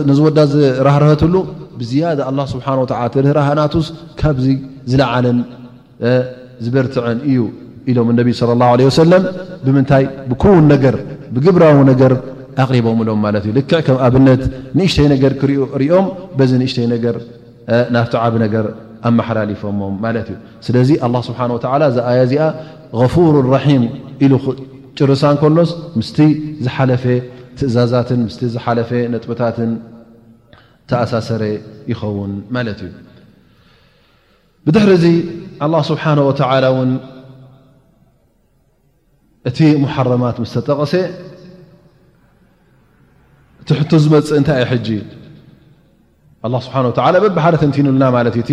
[0.09, 1.35] ነዝ ወዳ ዝራህርሀተሉ
[1.81, 3.87] ብዝያዳ ኣ ስብሓወ ተድህራሃናትስ
[4.21, 4.47] ካብዚ
[4.91, 5.39] ዝለዓለን
[6.67, 7.41] ዝበርትዐን እዩ
[7.91, 8.29] ኢሎም ነቢ
[8.61, 9.23] ለ ወሰለም
[9.67, 10.95] ብምንታይ ብኩውን ነገር
[11.35, 12.13] ብግብራዊ ነገር
[12.63, 14.43] ኣቕሪቦምሎም ማለት እዩ ልክዕ ከም ኣብነት
[14.79, 16.07] ንእሽተይ ነገር ክሪኦም
[16.39, 17.17] በዚ ንእሽተይ ነገር
[17.97, 18.67] ናፍቲ ዓብ ነገር
[19.09, 20.91] ኣመሓላሊፎሞም ማለት እዩ ስለዚ
[21.29, 21.59] ስብሓን ወ
[21.97, 22.47] ዝኣያ እዚኣ
[23.15, 23.83] ፉር ራሒም
[24.27, 24.33] ኢሉ
[24.99, 25.71] ጭርሳ ንኮኖስ
[26.01, 26.11] ምስ
[26.67, 27.05] ዝሓለፈ
[27.59, 29.71] ትእዛዛትን ስ ዝሓለፈ ነጥበታትን
[30.91, 31.43] ተኣሳሰረ
[31.93, 32.93] ይኸውን ማለት እዩ
[34.67, 35.05] ብድሕርእዚ
[35.67, 36.91] ኣ ስብሓን ወላ ውን
[39.49, 40.93] እቲ محረማት ምስተጠቐሰ
[43.69, 44.89] ትሕቶ ዝመፅእ እንታይ ኣይ ሕጂ
[46.45, 46.81] لله ስብሓه
[47.25, 48.53] በብ ሓደ ተንቲንልና ማለት እዩ እቲ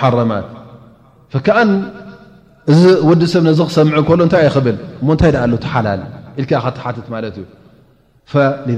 [0.00, 0.46] ሓረማት
[1.46, 1.70] ከኣን
[2.72, 6.00] እዚ ወዲ ሰብ ነዚ ክሰምዑ ሎ እንታይ ይክብል ሞ እንታይ ዳ ሉ ተሓላል
[6.40, 7.46] ኢልካ ካ ትሓትት ማለት እዩ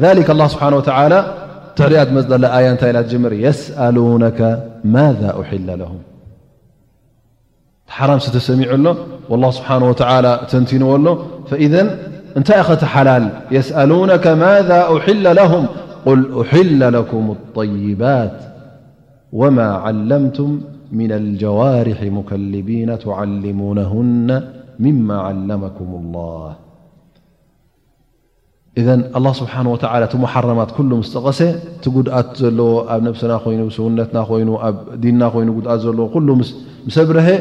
[0.03, 0.05] ذ
[0.38, 0.70] له ስብሓه
[1.79, 2.92] ትሕሪኣ መፅ ኣያ ታይ
[3.25, 4.38] ምር የስألነك
[4.94, 5.92] ማذ أحለ ه
[7.90, 8.66] حرام ستسمع
[9.31, 11.14] والله سبحانه وتلى نتنو
[11.50, 11.74] فإذ
[12.38, 12.48] نت
[12.81, 13.24] ت حلال
[13.57, 15.64] يسألونك ماذا أحل لهم
[16.07, 18.38] قل أحل لكم الطيبات
[19.40, 20.50] وما علمتم
[21.00, 24.29] من الجوارح مكلبين تعلمونهن
[24.85, 26.46] مما علمكم الله
[28.81, 28.87] إذ
[29.18, 31.16] الله سبحانه وتلى محرمت كل مسس
[31.94, 32.61] قدت ل
[33.09, 34.11] نفسن ين سنت
[36.96, 37.40] ي دي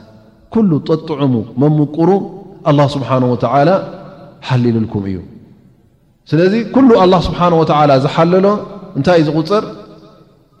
[0.53, 2.09] ኩሉ ጠጥዑሙ መምቁሩ
[2.69, 3.45] ኣ ስብሓه ወላ
[4.47, 5.17] ሓሊልልኩም እዩ
[6.31, 7.63] ስለዚ ኩሉ ኣላه ስብሓه ወ
[8.05, 8.45] ዝሓለሎ
[8.97, 9.63] እንታይ እዩ ዝቕፅር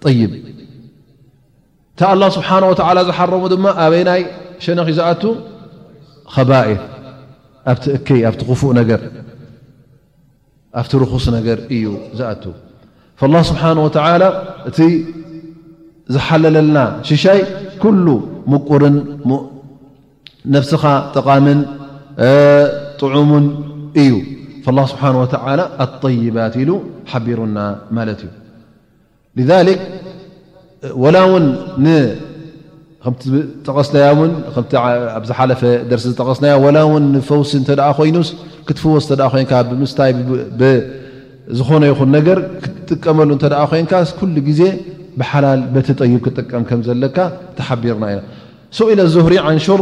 [0.03, 4.21] ጠይብ እታ ኣላ ስብሓነه ወላ ዝሓረሙ ድማ ኣበይ ናይ
[4.63, 5.23] ሸነኺ ዝኣቱ
[6.33, 6.81] ከባኢር
[7.71, 8.99] ኣብቲ እከይ ኣብቲ ክፉእ ነገር
[10.79, 11.85] ኣብቲ ርኹስ ነገር እዩ
[12.19, 12.43] ዝኣቱ
[13.33, 13.97] ላ ስብሓه ወተ
[14.69, 14.77] እቲ
[16.15, 16.77] ዝሓለለልና
[17.09, 17.39] ሽሻይ
[17.81, 18.05] ኩሉ
[18.51, 18.95] ምቁርን
[20.55, 20.83] ነብስኻ
[21.15, 21.59] ጠቃምን
[22.99, 23.45] ጥዑሙን
[24.03, 24.13] እዩ
[24.75, 25.03] ل ስብሓ
[25.83, 26.71] ኣطይባት ኢሉ
[27.11, 27.57] ሓቢሩና
[27.97, 28.21] ማለት
[29.41, 29.49] እዩ
[33.89, 34.03] ስ
[35.19, 36.83] ኣብዝሓፈ ደርሲ ዝጠቀስ ላ
[37.29, 38.29] ፈውሲ እተ ኮይኑስ
[38.67, 40.11] ክትፍወስ ተ ኮይ ብምስታይ
[41.59, 43.87] ዝኾነ ይኹን ነገር ክትጥቀመሉ ተ ኮይን
[44.19, 44.61] ኩ ግዜ
[45.19, 47.17] ብሓላል በቲ ጠይብ ክጠቀም ከምዘለካ
[47.57, 48.17] ተሓቢርና ኢ
[48.93, 48.95] ኢ
[49.31, 49.35] ሪ
[49.79, 49.81] ር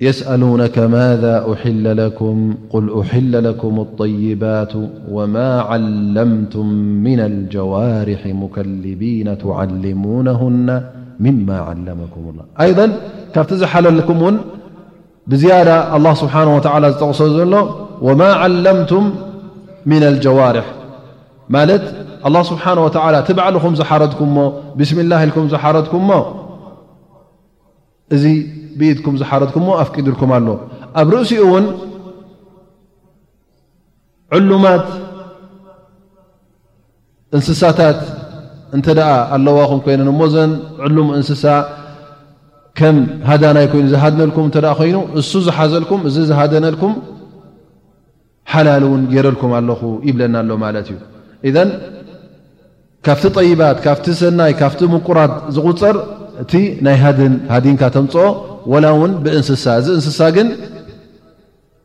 [0.00, 4.72] يسألونك ماذا أحل لكم قل أحل لكم الطيبات
[5.10, 6.66] وما علمتم
[7.04, 10.84] من الجوارح مكلبين تعلمونهن
[11.20, 12.92] مما علمكم الله أيضا
[13.34, 14.38] كبت زحللكم ون
[15.26, 17.54] بزيادة الله سبحانه وتعالى تقص ل
[18.02, 19.10] وما علمتم
[19.86, 20.64] من الجوارح
[21.48, 21.84] مالت
[22.26, 26.04] الله سبحانه وتعالى تبع لم زحردكم بسم الله لكم زحردكم
[28.78, 30.46] ብኢትኩም ዝሓረትኩም ኣፍቂድልኩም ኣሎ
[31.00, 31.64] ኣብ ርእሲኡ እውን
[34.36, 34.86] ዕሉማት
[37.36, 38.00] እንስሳታት
[38.76, 40.50] እንተ ደኣ ኣለዋኹም ኮይነ ሞ ዘን
[40.86, 41.44] ዕሉሙ እንስሳ
[42.78, 42.96] ከም
[43.28, 46.92] ሃዳናይ ኮይኑ ዝሃድነልኩም እ ኮይኑ እሱ ዝሓዘልኩም እዚ ዝሃደነልኩም
[48.52, 50.98] ሓላል እውን ጌረልኩም ኣለኹ ይብለና ሎ ማለት እዩ
[51.48, 51.52] እ
[53.06, 55.96] ካፍቲ ጠይባት ካፍቲ ሰናይ ካፍቲ ምቁራት ዝቁፅር
[56.42, 56.52] እቲ
[56.86, 56.96] ናይ
[57.52, 58.26] ሃዲንካ ተምፅኦ
[58.72, 60.48] ወላ ውን ብእንስሳ እዚ እንስሳ ግን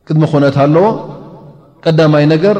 [0.06, 0.86] ቅድሚ ኮነት ኣለዎ
[1.84, 2.56] ቀዳማይ ነገር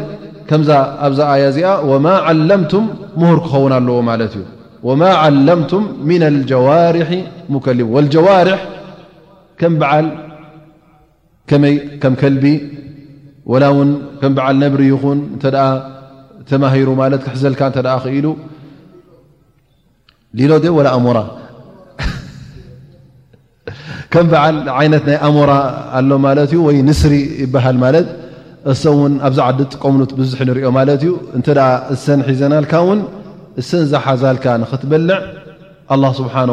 [0.48, 0.70] ከምዛ
[1.09, 2.84] ኣብዛ ኣያ እዚኣ ወማ ዓለምቱም
[3.20, 4.45] ምሁር ክኸውን ኣለዎ ማለት እዩ
[4.88, 7.12] ወማ ዓለምቱም ምና ጀዋርሒ
[7.55, 7.78] ሙሊ
[8.14, 8.61] ጀዋርሕ
[9.61, 10.09] ከም በዓል
[11.51, 12.45] ከመይ ከም ከልቢ
[13.62, 13.64] ላ
[14.20, 15.45] ከም በዓል ነብሪ ይኹን እተ
[16.51, 18.26] ተማሂሩ ማለት ክሕዘልካ እ ክኢሉ
[20.40, 21.18] ሊሎ ወላ ኣሙራ
[24.14, 25.52] ከም በዓል ዓይነት ናይ ኣሞራ
[25.98, 28.08] ኣሎ ማለት እዩ ወይ ንስሪ ይበሃል ማለት
[28.72, 31.48] እሰ ን ኣብዛ ዓዲ ጥቀሙኑ ብዙሒ ንሪኦ ማለት እዩ እተ
[31.94, 33.00] እሰን ሒዘናልካ ውን
[33.60, 35.18] እሰን ዛሓዛልካ ንክትበልዕ
[36.02, 36.48] له ስብሓه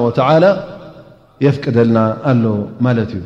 [1.46, 1.98] የፍቅደልና
[2.32, 2.44] ኣሎ
[2.86, 3.22] ማለት እዩ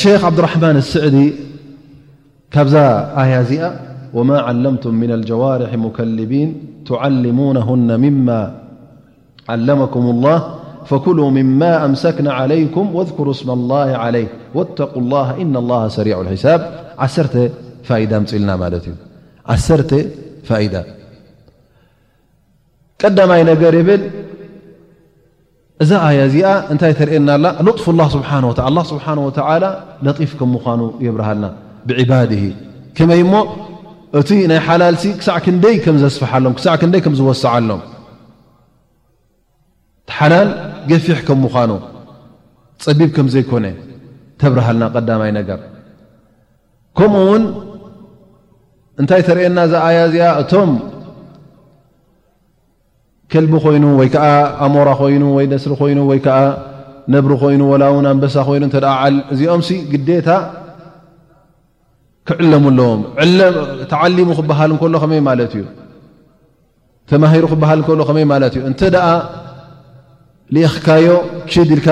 [0.00, 1.16] ክ ዓብድራማን ስዕዲ
[2.56, 2.76] ካብዛ
[3.22, 3.62] ኣያ እዚኣ
[4.16, 6.50] ወማ ዓለምቱም ም ጀዋርሒ ሙከልቢን
[6.90, 7.38] ትዓሙ
[8.28, 8.36] ማ
[9.54, 10.36] ዓለመኩም ا
[10.90, 11.06] فክ
[11.38, 14.24] ምማ ኣምሰክና علይኩም ذሩ ስ لله علይ
[15.10, 15.12] ل
[15.70, 15.72] ل
[16.40, 16.42] ሰ
[20.48, 20.78] ፅኢልና
[23.00, 24.02] ቀዳማይ ነገር ብል
[25.82, 25.90] እዛ
[26.26, 27.30] እዚኣ እንታይ ተርእየና
[27.84, 28.36] ፍ ስብሓه
[30.06, 31.46] ለጢፍ ከም ምኑ የብርሃልና
[31.88, 32.30] ብዕባድ
[32.98, 33.34] ከመይ ሞ
[34.20, 36.22] እቲ ናይ ሓላልሲ ክሳዕ ክንደይ ዘስሎ
[36.66, 36.84] ሳዕ ክ
[37.18, 37.70] ዝስሎ
[40.90, 41.70] ገፊሕ ከም ምዃኑ
[42.84, 43.66] ፀቢብ ከም ዘይኮነ
[44.40, 45.60] ተብርሃልና ቀዳማይ ነገር
[46.98, 47.44] ከምኡ እውን
[49.00, 50.70] እንታይ ተርእየና እዚ ኣያ እዚኣ እቶም
[53.32, 54.26] ከልቢ ኮይኑ ወይ ከዓ
[54.64, 56.38] ኣሞራ ኮይኑ ወይ ነስሪ ኮይኑ ወይ ከዓ
[57.14, 59.62] ነብሪ ኮይኑ ወላ እውን ኣንበሳ ኮይኑ እተእዚኦም
[59.92, 60.28] ግዴታ
[62.28, 62.64] ክዕለሙ
[63.22, 63.56] ኣለዎም
[63.92, 65.64] ተዓሊሙ ክበሃል እከሎ ኸመይ ማለት እዩ
[67.10, 68.80] ተማሂሩ ክበሃል እከሎ ከመይ ማለት እዩ እንተ
[70.52, 71.06] ሊአክካዮ
[71.48, 71.88] ክሽድ ኢልካ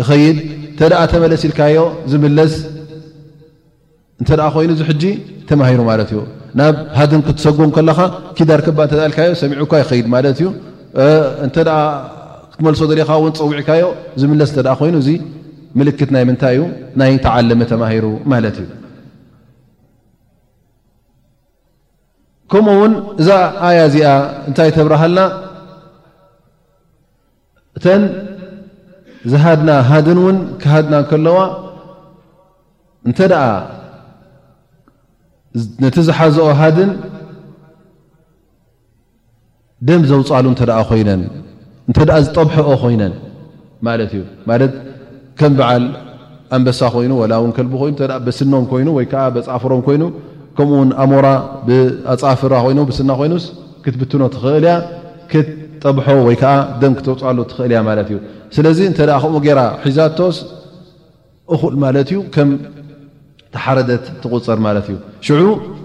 [0.00, 0.38] ይኸይድ
[0.72, 1.76] እተደኣ ተመለስ ኢልካዮ
[2.10, 2.52] ዝምለስ
[4.20, 5.02] እንተ ኮይኑ እዚ ሕጂ
[5.50, 6.20] ተማሂሩ ማለት እዩ
[6.58, 8.00] ናብ ሃደን ክትሰጎም ከለካ
[8.38, 10.48] ኪዳር ክባ እ ኢልካዮ ሰሚዑካ ይኸይድ ማለት እዩ
[11.46, 11.56] እንተ
[12.52, 13.84] ክትመልሶ ዘሪኻ እውን ፀውዒካዮ
[14.22, 15.10] ዝምለስ እተ ኮይኑ እዚ
[15.78, 16.60] ምልክት ናይ ምንታይ እዩ
[17.00, 18.68] ናይ ተዓለመ ተማሂሩ ማለት እዩ
[22.52, 23.28] ከምኡ እውን እዛ
[23.68, 24.06] ኣያ እዚኣ
[24.48, 25.18] እንታይ ተብርሃልና
[27.78, 28.02] እተን
[29.32, 31.38] ዝሃድና ሃድን እውን ክሃድና ከለዋ
[33.08, 33.40] እንተደኣ
[35.82, 36.90] ነቲ ዝሓዘኦ ሃድን
[39.88, 41.22] ደም ዘውፃሉ እተደኣ ኮይነን
[41.88, 43.14] እንተደኣ ዝጠብሐኦ ኮይነን
[43.86, 44.72] ማለት እዩ ማለት
[45.40, 45.84] ከም በዓል
[46.56, 47.94] ኣንበሳ ኮይኑ ወላ እውን ከል ኮይኑ
[48.26, 50.02] በስኖም ኮይኑ ወይከዓ ፃፍሮም ኮይኑ
[50.58, 51.26] ከምኡውን ኣሞራ
[51.68, 53.44] ብኣፃፍራ ኮኑ ስና ኮይኑስ
[53.84, 54.74] ክትብትኖ ትክእል ያ
[55.86, 58.18] ጠብ ወይከዓ ደም ክተውፅሉ ትኽእል እያ ማለትእዩ
[58.56, 60.36] ስለዚ እተ ከምኡ ገራ ሒዛቶስ
[61.54, 62.48] እኩል ማለት እዩ ከም
[63.54, 65.42] ተሓረደት ትቁፀር ማለት እዩ ሽዑ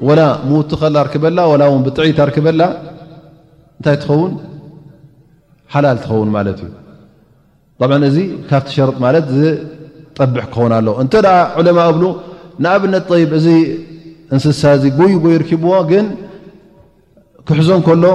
[0.08, 2.62] ወላ ሙውትኸል ርክበላ ላ ውን ብጥዒ ኣርክበላ
[3.78, 4.32] እንታይ ትኸውን
[5.76, 6.72] ሓላል ትኸውን ማለት እዩ
[7.90, 8.18] ብ እዚ
[8.52, 11.30] ካብቲ ሸርጥ ማለት ዝጠብሕ ክኸውን ኣሎ እንተ ደ
[11.60, 12.06] ዕለማ እብሉ
[12.64, 13.06] ንኣብነት
[13.40, 13.48] እዚ
[14.36, 16.06] እንስሳ እዚ ጎይጎይ ርኪብዎ ግን
[17.50, 18.06] ክሕዞም ከሎ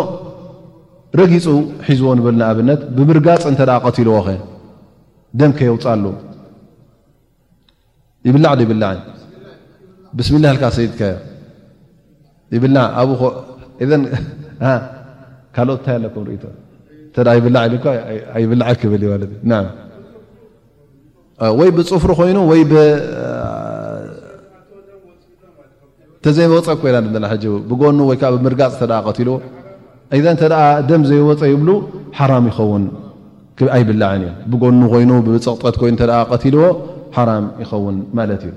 [1.19, 1.47] ረጊፁ
[1.87, 4.33] ሒዝዎ ንበሉና ኣብነት ብምርጋፅ እተ ቀትልዎ ኸ
[5.39, 6.05] ደም ከየውፃ ኣሉ
[8.29, 8.91] ይብላዕ ይብላዓ
[10.19, 10.45] ብስላ
[10.79, 11.15] ሰይድካዮ
[12.65, 12.67] ብ
[13.01, 13.21] ኣብኡ
[15.55, 17.41] ካኦት እንታይ
[18.73, 19.05] ኣኩም ብላብላዓ ብል
[21.55, 22.61] እወይ ብፅፍሪ ኮይኑ ወይ
[26.25, 27.29] ተዘመፀ ኮይና
[27.71, 29.35] ብጎኑ ወይዓ ብምርጋፅ ተ ትልዎ
[30.17, 30.43] እተ
[30.89, 31.71] ደም ዘይወፀ ይብሉ
[32.19, 32.85] ሓራም ይኸውን
[33.77, 35.11] ኣይብላዓ እ ብጎኑ ኮይኑ
[35.47, 35.97] ፅቕጠት ይኑ
[36.33, 36.65] ቀቲልዎ
[37.17, 37.31] ሓራ
[37.63, 38.53] ይኸውን ማለት እዩ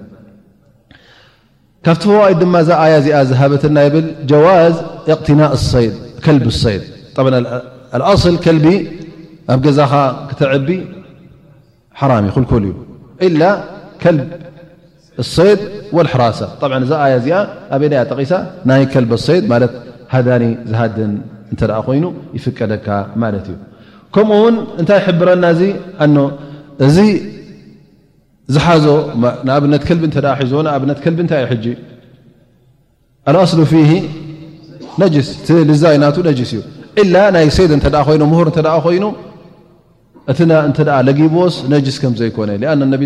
[1.86, 4.76] ካብቲ ዋይ ድማ እዛ ያ ዚኣ ዝሃበትና ብል ጀዋዝ
[5.08, 5.84] ቅትና ል
[6.76, 7.34] ይድ
[8.34, 8.66] ል ከልቢ
[9.54, 9.94] ኣብ ገዛኻ
[10.30, 10.70] ክተዕቢ
[12.00, 12.74] ሓራም ይክልክል እዩ
[13.28, 13.42] ኢላ
[14.04, 14.30] ከልብ
[15.36, 15.62] ሰይድ
[16.08, 16.40] ልሕራሳ
[16.86, 17.38] እዛ ያ እዚኣ
[17.76, 18.32] ኣበያ ጠቂሳ
[18.70, 19.64] ናይ ከል ይድ ማት
[20.14, 21.14] ሃኒ ዝሃድን
[21.54, 21.56] እ
[21.88, 22.06] ኮይኑ
[22.38, 22.88] ይፍቀደካ
[23.24, 23.58] ማለት እዩ
[24.16, 25.62] ከምኡ ውን እንታይ ሕብረና ዚ
[26.04, 26.06] ኣ
[26.88, 26.98] እዚ
[28.56, 28.86] ዝሓዞ
[29.48, 31.66] ንኣብነት ክልቢ እ ሒዞ ንኣብነት ክልቢ እንታይ ዩ ሕጂ
[33.30, 33.76] ኣልኣሉ ፊ
[35.02, 35.30] ነስ
[35.72, 36.62] ልዛይናቱ ስ እዩ
[37.02, 37.82] ኢላ ናይ ሰይድ እ
[38.16, 39.06] ይኑ ሁር እ ኮይኑ
[40.32, 40.34] እ
[41.08, 43.02] ለጊብዎስ ነጅስ ከምዘይኮነ ኣ ነብ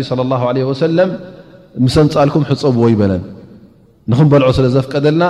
[0.64, 1.10] ለ ሰለም
[1.86, 3.22] ምስንፃልኩም ሕፀብዎ ይበለን
[4.10, 5.24] ንክበልዖ ስለ ዘፍቀደልና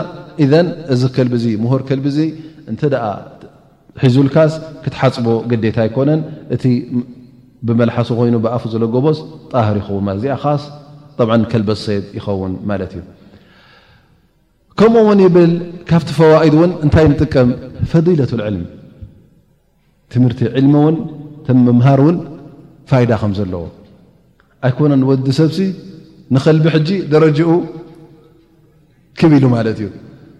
[0.44, 0.46] እ
[0.92, 1.44] እዚ ክልቢዚ
[1.78, 2.18] ር ክልቢዚ
[2.70, 3.04] እንተ ደኣ
[4.02, 4.52] ሒዙልካስ
[4.82, 6.20] ክትሓፅቦ ግዴታ ኣይኮነን
[6.54, 6.64] እቲ
[7.68, 9.18] ብመልሓሱ ኮይኑ ብኣፉ ዘለጎበስ
[9.52, 10.62] ጣህር ይኸውን ማለት ዚኣ ኻስ
[11.22, 13.02] ዓ ከልበስ ሰይት ይኸውን ማለት እዩ
[14.78, 15.52] ከምኡ ውን ይብል
[15.90, 17.48] ካብቲ ፈዋኢድ እውን እንታይ ንጥቀም
[17.90, 18.64] ፈዲለት ዕልም
[20.12, 20.96] ትምህርቲ ዕልሚ እውን
[21.46, 22.16] ተ ምምሃር እውን
[22.90, 23.64] ፋይዳ ከም ዘለዎ
[24.66, 25.58] ኣይኮነን ወዲ ሰብሲ
[26.34, 27.50] ንከልቢ ሕጂ ደረጅኡ
[29.18, 29.88] ክብ ኢሉ ማለት እዩ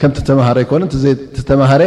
[0.00, 0.88] ከምተማሃረ ኣይኮነን
[1.50, 1.82] ተማሃረ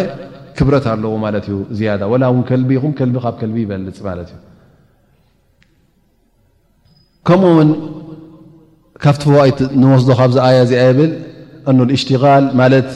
[0.58, 4.40] ክብረት ኣለዎ ማለትእዩ ያ ዋላ እውን ከልቢ ኹም ከልቢ ካብ ከልቢ ይበልፅ ማለት እዩ
[7.28, 7.70] ከምኡውን
[9.04, 9.52] ካብቲ ፈዋይ
[9.82, 11.12] ንወስዶ ካብዚ ኣያ እዚኣ የብል
[11.70, 12.90] እኖ እሽትል ማለት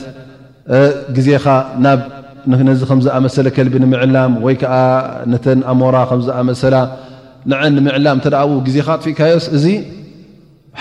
[1.16, 1.44] ግዜኻ
[1.84, 2.00] ናብ
[2.68, 4.74] ነዚ ከምዝኣመሰለ ከልቢ ንምዕላም ወይ ከዓ
[5.32, 6.76] ነተን ኣሞራ ከምዝኣመሰላ
[7.50, 9.66] ንዓኒምዕላም እተደብ ግዜካ ኣጥፊእ ካዮስ እዚ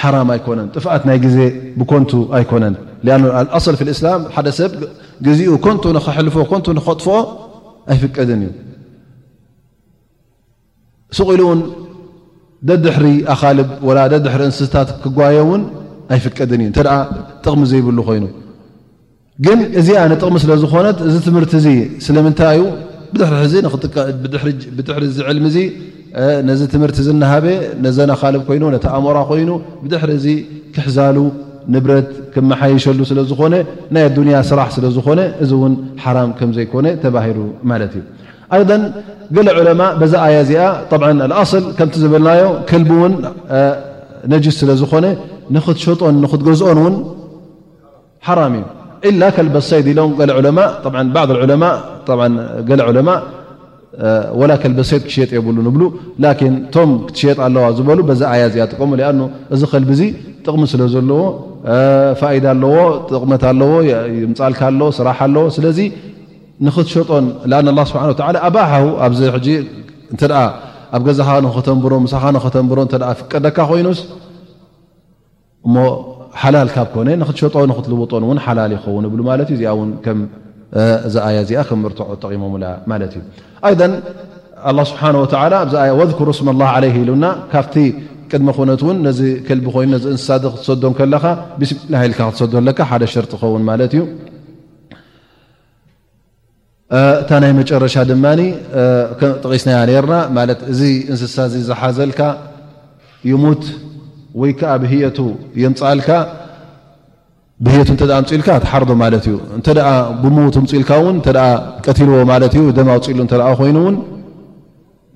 [0.02, 1.38] ሓራም ኣይኮነን ጥፍኣት ናይ ግዜ
[1.80, 2.76] ብኮንቱ ኣይኮነን
[3.08, 3.12] ኣ
[3.56, 3.60] ኣ
[3.96, 4.72] እስላም ሓደ ሰብ
[5.26, 5.78] ግዚኡ ኮን
[6.28, 6.36] ልፎ
[6.76, 7.16] ን ክጥፍኦ
[7.92, 8.50] ኣይፍቀድን እዩ
[11.18, 11.62] ስቁኢሉ እን
[12.70, 13.70] ደድሕሪ ኣኻልብ
[14.14, 15.62] ደድሕሪ እንስታት ክጓየ ውን
[16.16, 16.80] ኣይፍቀድን እዩ ተ
[17.44, 18.26] ጥቕሚ ዘይብሉ ኮይኑ
[19.46, 19.88] ግን እዚ
[20.22, 21.54] ጥቕሚ ስለ ዝኾነት እዚ ትምህርቲ
[22.08, 22.66] ስለምንታይ ዩ
[23.14, 23.22] ብድ
[23.54, 23.56] ዚ
[24.78, 25.60] ብድሪ ዝዕልሚ ዚ
[26.50, 27.46] ነዚ ትምህርቲ ዝነሃበ
[27.86, 29.50] ነዘን ኣኻልብ ኮይኑ ተኣሞራ ኮይኑ
[29.84, 30.28] ብድሕሪ ዚ
[30.76, 31.18] ክሕዛሉ
[31.74, 31.86] ንት
[32.34, 33.54] ክመሓይሸሉ ስለዝኾነ
[33.96, 34.04] ናይ
[34.36, 35.08] ያ ስራሕ ስለዝኾ
[35.44, 35.52] እዚ
[36.16, 37.38] ራ ከዘይኮነ ተባሂሉ
[37.72, 37.94] ማት
[38.58, 38.64] እዩ
[39.36, 40.64] ገለ ዑለማ ዛ ኣያ ዚኣ
[41.20, 42.44] ም ዝበልናዮ
[42.84, 42.92] ልቢ
[44.34, 45.06] ነስ ስለዝኾነ
[45.56, 46.96] ንትሸጠን ትገዝኦን ውን
[48.28, 48.40] ሓራ
[49.10, 51.20] እዩ ከልበሰይድ ኢሎም ላ
[54.66, 55.78] ልበሰይድ ክሽየጥ የብሉ ብ
[56.76, 58.92] ቶም ክትሽየጥ ኣለዋ ዝበ ዛ ያ ዚኣ ጥቀሙ
[59.54, 59.92] እዚ ልቢ
[60.50, 61.22] ጥቅሚ ስለ ዘለዎ
[62.20, 62.76] ፋኢዳ ኣለዎ
[63.12, 63.70] ጥቕመት ኣለዎ
[64.32, 65.80] ምፃልካ ኣ ስራሓ ኣለዎ ስለዚ
[66.68, 67.26] ንኽትሸጦን
[67.92, 68.02] ስብሓ
[68.48, 68.72] ኣባሓ
[69.06, 69.20] ኣዚ
[70.96, 72.80] ኣብ ገዛኻ ንተንብሮ ሳኻ ንክተንብሮ
[73.20, 74.00] ፍቀደካ ኮይኑስ
[75.68, 75.76] እሞ
[76.42, 77.44] ሓላል ካብ ኮነ ክትሸ
[77.78, 79.06] ክትልውጦንን ሓላል ይኸን
[79.52, 80.16] ዚኣ
[81.14, 81.92] ዚ ኣ እዚ ከምር
[82.24, 82.54] ጠቂሞም
[82.92, 83.22] ማት እዩ
[84.90, 85.04] ስብሓ
[85.62, 85.86] ኣዚ ኣ
[86.28, 87.76] ሩ ስም ለ ኢሉና ካብቲ
[88.32, 91.26] ቅድሚ ኮነት እውን ነዚ ክልቢ ኮይኑ ዚ እንስሳ ክትሰዶን ከለካ
[91.60, 94.04] ብስሚላ ኢልካ ክትሰዶ ለካ ሓደ ሸርቲ ክኸውን ማለት እዩ
[97.22, 98.26] እታ ናይ መጨረሻ ድማ
[99.44, 100.82] ጠቂስናያ ርና ማለት እዚ
[101.14, 102.22] እንስሳ ዚ ዝሓዘልካ
[103.32, 103.64] ይሙት
[104.42, 105.18] ወይከዓ ብህየቱ
[105.64, 106.10] የምፃልካ
[107.66, 109.68] ብሂየቱ እተ ምፅኢልካ ትሓርዶ ማለት እዩ እንተ
[110.24, 111.30] ብሙት ምፅኢልካ ውን ተ
[111.88, 113.96] ቀትልዎ ማለት እዩ ደማ ኣውፅኢሉ ተ ኮይኑእውን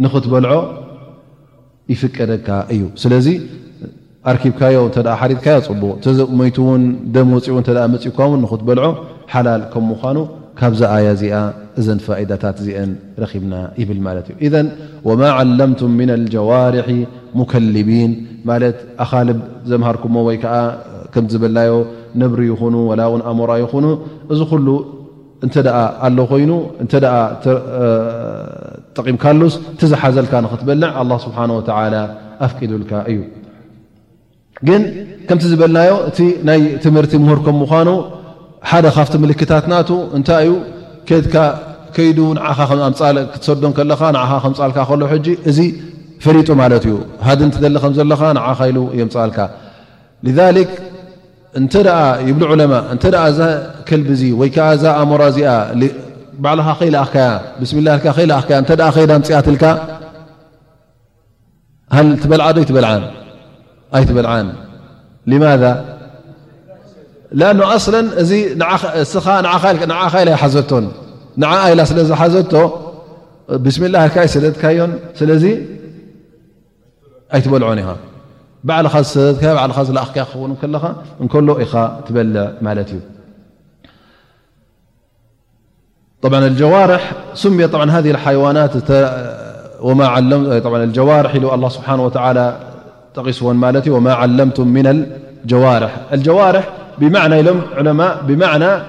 [0.03, 0.51] ንኽትበልዖ
[1.91, 3.27] ይፍቀደካ እዩ ስለዚ
[4.31, 5.95] ኣርኪብካዮ እተ ሓሪድካዮ ፅቡቕ
[6.39, 6.83] ሞይት ውን
[7.15, 8.85] ደም ወፂኡ ተ መፅኢካ ውን ንኽትበልዖ
[9.33, 10.17] ሓላል ከም ምኳኑ
[10.59, 11.35] ካብዛ ኣያ እዚኣ
[11.79, 12.91] እዘን ፋኢዳታት እዚአን
[13.23, 14.49] ረኪብና ይብል ማለት እዩ ኢ
[15.09, 16.89] ወማ ዓለምቱም ምና ልጀዋርሒ
[17.39, 18.11] ሙከልቢን
[18.49, 19.39] ማለት ኣኻልብ
[19.71, 20.55] ዘምሃርኩሞ ወይ ከዓ
[21.15, 21.73] ከምዝበልናዮ
[22.23, 23.85] ነብሪ ይኹኑ ወላ ውን ኣሞራ ይኹኑ
[24.33, 24.67] እዚ ኩሉ
[25.45, 25.77] እንተ ደኣ
[26.07, 26.51] ኣሎ ኮይኑ
[26.83, 26.91] እተ
[28.97, 31.95] ጠምካሉስ ትዝሓዘልካ ንክትበንዕ ኣ ስብሓን ወላ
[32.47, 33.19] ኣፍቂዱልካ እዩ
[34.67, 34.81] ግን
[35.27, 36.19] ከምቲ ዝበልናዮ እቲ
[36.49, 37.89] ናይ ትምህርቲ ምሁር ከም ምኳኑ
[38.69, 40.53] ሓደ ካፍቲ ምልክታት ናቱ እንታይ እዩ
[41.09, 42.19] ከድከይዱ
[43.33, 45.59] ክትሰዶም ከካ ን ከምፃልካ ከሎ ሕጂ እዚ
[46.25, 46.95] ፈሪጡ ማለት እዩ
[47.27, 49.39] ሃድ ንዘሊ ከም ዘለካ ንካ ኢሉ የምፃልካ
[50.29, 50.33] እ
[52.29, 52.97] ይብ ዕለማ እ
[53.37, 53.47] ዛ
[53.89, 55.49] ከልቢዚ ወይ ከዓዛ ኣሞሮ እዚኣ
[56.43, 57.25] ባዕልኻ ከይልኣኽከያ
[57.61, 59.63] ብስምላ ልካ ከይልኣኽከያ እንተደኣ ኸይዳ ንፅኣትልካ
[61.95, 63.03] ሃ ትበልዓዶ ኣይትበልዓን
[63.97, 64.47] ኣይትበልዓን
[65.31, 65.43] ሊማ
[67.47, 68.31] ኣን ኣስላ እዚ
[69.03, 69.25] እስኻ
[69.63, 70.85] ካ ኢላ ይሓዘቶን
[71.41, 72.53] ንዓ ኣኢላ ስለዝሓዘቶ
[73.63, 75.45] ብስምላ ልካ ኣይሰደትካዮን ስለዚ
[77.35, 77.89] ኣይትበልዖን ኢኻ
[78.67, 80.83] ባዕልኻ ዝሰደትካ ባዕልካ ዝለኣኽከ ክክውኑ ከለኻ
[81.23, 81.73] እንከሎ ኢኻ
[82.05, 82.99] ትበልዕ ማለት እዩ
[86.29, 88.75] بعا الجوارح سمي بعا هذه الحيوانات
[90.75, 92.57] الجوارح الله سبحانه وتعالى
[93.13, 97.61] تقسو مالتي وما علمتم من الجوارح الجوارح بمعنىعلمء
[98.27, 98.83] بمعنى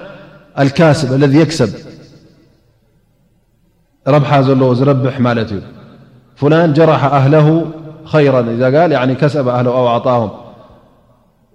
[0.59, 1.69] الكاسب الذي يكسب
[4.07, 5.61] ربزلربح مالتي
[6.35, 7.65] فلان جرح أهله
[8.05, 10.29] خيرا إذا قاليعني كسب أهله أو أعطاهم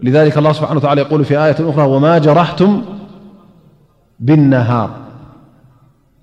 [0.02, 2.82] لذلك الله سبحانه وتعالى يقول في آية أخرى وما جرحتم
[4.20, 4.90] بالنهار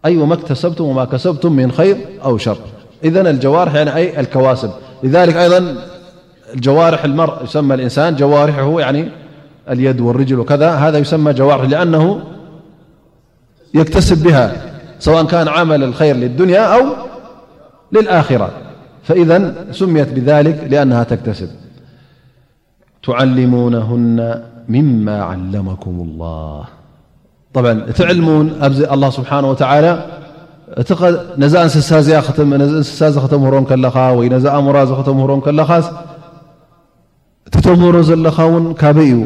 [0.05, 2.57] أي ما اكتسبتم وما كسبتم من خير أو شر
[3.03, 4.71] إذن الجوارح يعني أي الكواسب
[5.03, 5.75] لذلك أيضا
[6.55, 9.09] جوارح المرء يسمى الإنسان جوارحه يعني
[9.69, 12.21] اليد والرجل وكذا هذا يسمى جوارحه لأنه
[13.73, 14.51] يكتسب بها
[14.99, 16.81] سواء كان عمل الخير للدنيا أو
[17.91, 18.49] للآخرة
[19.03, 21.47] فإذن سميت بذلك لأنها تكتسب
[23.03, 26.63] تعلمونهن مما علمكم الله
[27.91, 29.85] እቲ ዕልሚእውን ኣብዚ ኣላ ስብሓን ወተላ
[31.53, 32.09] ዛእንስሳዚዚ
[32.57, 35.85] እንስሳ ዚ ከተምህሮ ከለኻ ወይ ነዛ ኣእሙራ ኸተምህሮ ከለኻስ
[37.55, 39.19] ትተምህሮ ዘለኻ ውን ካበይ እዩ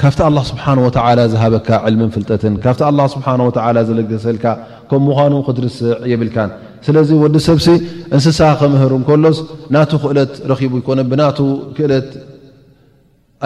[0.00, 3.50] ካብቲ ኣላ ስብሓ ወላ ዝሃበካ ዕልምን ፍልጠትን ካብቲ ኣ ስብሓ ወ
[3.88, 4.44] ዝለገሰልካ
[4.90, 6.50] ከም ምኳኑ ክትርስዕ የብልካን
[6.86, 7.66] ስለዚ ወዲ ሰብሲ
[8.16, 9.38] እንስሳ ከምህርንከሎስ
[9.76, 11.38] ናቱ ክእለት ረኪቡ ይኮነ ብናቱ
[11.76, 12.08] ክእለት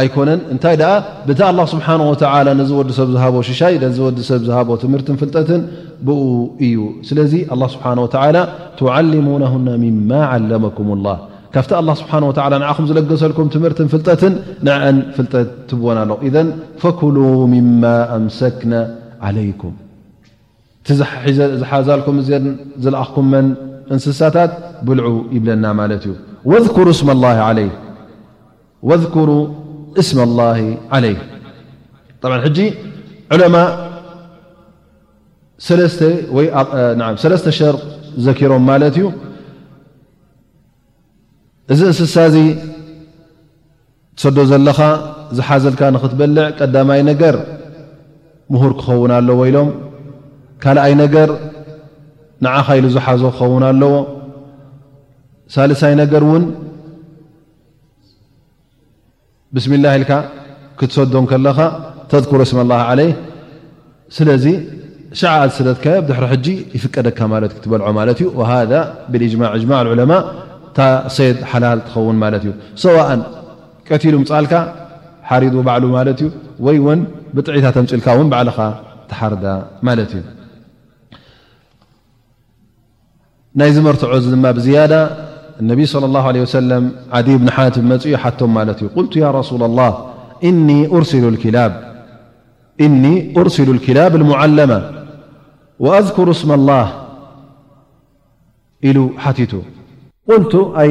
[0.01, 0.91] ኣይ ኮነን እንታይ ደኣ
[1.39, 2.13] ታ ه ስብሓ ወ
[2.61, 5.63] ነዝወዲ ሰብ ዝሃቦ ሽሻይ ዝ ወዲ ሰብ ዝሃቦ ትምህርትን ፍልጠትን
[6.07, 6.09] ብ
[6.67, 6.77] እዩ
[7.09, 7.33] ስለዚ
[7.75, 7.85] ስብሓ
[8.79, 9.45] ትዓሙና
[9.85, 11.07] ምማ ዓለመኩም ላ
[11.55, 12.13] ካብቲ ስብሓ
[12.55, 14.35] ንዓኹም ዝለገሰልኩም ትምህርትን ፍልጠትን
[14.67, 16.33] ንአን ፍልጠት ትብዎን ኣለ እ
[16.85, 17.17] ፈኩሉ
[17.55, 17.85] ምማ
[18.19, 18.75] ኣምሰክና
[19.37, 19.75] ለይኩም
[20.83, 20.89] እቲ
[21.61, 22.47] ዝሓዛልኩም እን
[22.85, 23.27] ዝለኣኩን
[23.95, 24.53] እንስሳታት
[24.87, 26.89] ብልዑ ይብለና ማለት እዩ
[29.09, 29.33] ስ ለ
[30.01, 30.45] እስ ላ
[30.97, 31.15] ዓለይ
[32.31, 32.59] ብ ሕጂ
[33.35, 33.57] ዑለማ
[37.25, 37.81] ሰለስተ ሸርቕ
[38.27, 39.07] ዘኪሮም ማለት እዩ
[41.73, 42.37] እዚ እንስሳ እዚ
[44.17, 44.79] ትሰዶ ዘለኻ
[45.37, 47.37] ዝሓዘልካ ንክትበልዕ ቀዳማይ ነገር
[48.53, 49.69] ምሁር ክኸውን ኣለዎ ኢሎም
[50.63, 51.29] ካልኣይ ነገር
[52.45, 53.93] ንዓኻ ኢሉ ዝሓዞ ክኸውን ኣለዎ
[55.55, 56.45] ሳልሳይ ነገር እውን
[59.57, 60.13] ብስም ላ ኢልካ
[60.81, 61.59] ክትሰዶን ከለኻ
[62.11, 62.59] ተذር እስም
[63.01, 63.11] ለይ
[64.17, 64.45] ስለዚ
[65.21, 67.19] ሸ ኣስለትከዮ ድ ጂ ይፍቀደካ
[67.51, 68.73] ት እ ትበልዖ ማት እዩ ሃذ
[69.13, 70.13] ብማጅማ ለማ
[71.17, 72.53] ሰድ ሓላል ትኸውን ማለት እዩ
[72.85, 73.21] ሰዋእን
[73.89, 74.53] ቀቲሉ ምፃልካ
[75.31, 76.29] ሓሪض ባዕሉ ማለት እዩ
[76.69, 77.01] ወይ ን
[77.37, 78.59] ብጥዒታ ምፅልካ ን ባዕልኻ
[79.11, 79.45] ተሓርዳ
[79.89, 80.23] ማለት እዩ
[83.61, 84.93] ናይ ዝመርትዖ ድማ ብዝያዳ
[85.61, 86.83] النبي صلى الله عليه وسلم
[87.17, 87.99] عدي بن حاتم
[88.49, 89.93] ممالت قلت يا رسول الله
[90.45, 90.81] إني
[93.39, 94.79] أرسل الكلاب المعلمة
[95.85, 96.87] وأذكر اسم الله
[98.97, 99.53] ل حتت
[100.31, 100.91] قلت أي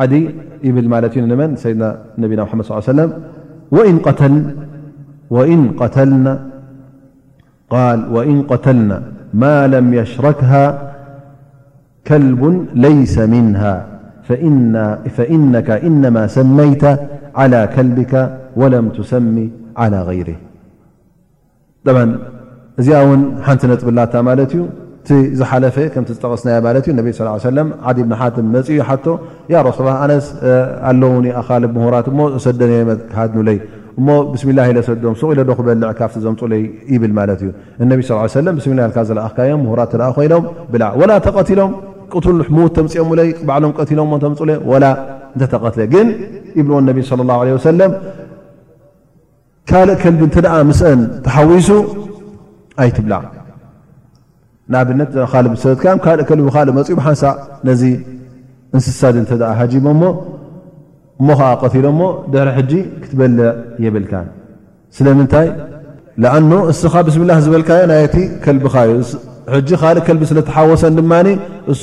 [0.00, 0.22] عدي
[0.74, 1.88] بل مالتن سيدنا
[2.22, 3.10] نبينا محمد صلى له لي وسلم
[4.10, 4.36] ال
[8.14, 8.90] وإن قتلن
[9.42, 10.64] ما لم يشركها
[12.08, 12.26] ከል
[12.84, 13.46] ለይሰ ም
[15.20, 15.54] ፈኢነ
[15.88, 16.82] እነማ ሰመይተ
[17.40, 18.12] عل ከልቢካ
[18.60, 19.36] ወለም ሰሚ
[19.82, 20.28] ى غይር
[22.80, 24.64] እዚኣ ውን ሓንቲ ነጥብላታ ማለት እዩ
[25.38, 28.82] ዝሓለፈ ከም ዝጠቐስናዮ ማ እዩ ብ ዓዲብ ሓት መፅ ዩ
[29.68, 30.26] ሮሱ ኣነስ
[30.90, 32.06] ኣለዉኒ ኣኻል ምሁራት
[32.46, 33.58] ሰደኑይ
[33.98, 36.62] እሞ ብስም ላ ሰዶም ሱቕ ኢዶ ክበልዕ ካብቲ ዘምፅይ
[36.94, 37.48] ይብል ማት እዩ
[37.92, 38.00] ነቢ
[38.58, 40.44] ብስላ ዘለእካዮ ምራት ተኣ ኮይኖም
[41.10, 41.72] ላ ተቀትሎም
[42.26, 44.84] ትልሕሙት ተምፅኦ ሙለይ ባዕሎም ቀትሎሞ ተምፅለ ወላ
[45.34, 46.06] እንተተቀትለ ግን
[46.58, 47.92] ይብልዎ ነቢ ስለ ላሁ ወሰለም
[49.70, 51.68] ካልእ ከልቢ እንተ ደኣ ምስአን ተሓዊሱ
[52.82, 53.14] ኣይትብላ
[54.72, 57.36] ንኣብነት ካሰለትካም ካልእ ከልቢ ካ መፅኡ ሓሳእ
[57.68, 57.82] ነዚ
[58.74, 59.30] እንስሳድ እተ
[59.60, 60.02] ሓጂቦሞ
[61.20, 62.02] እሞ ከዓ ቀትሎ ሞ
[62.32, 63.50] ድሕረ ሕጂ ክትበልዕ
[63.84, 64.12] የብልካ
[64.96, 65.48] ስለምንታይ
[66.36, 68.92] ኣኑ እስኻ ብስምላህ ዝበልካዮ ናይቲ ከልቢካ ዩ
[69.52, 71.00] حج لق كلب سل تحوس ن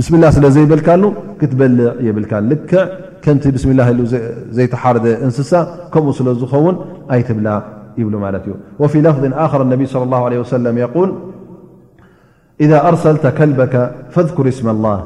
[0.00, 1.08] بسم الله سل زيبلكله
[1.40, 2.82] كتبلع يبلك لكع
[3.24, 3.86] كنت بسم الله
[4.56, 5.30] زيتحر ان
[5.92, 6.74] كم سل خون
[7.20, 7.48] يتبل
[8.00, 8.14] يبل
[8.82, 11.08] وفي لفظ آخر النبي صلى الله عليه وسلم يقول
[12.64, 13.74] إذا أرسلت كلبك
[14.14, 14.98] فاذكر اسم الله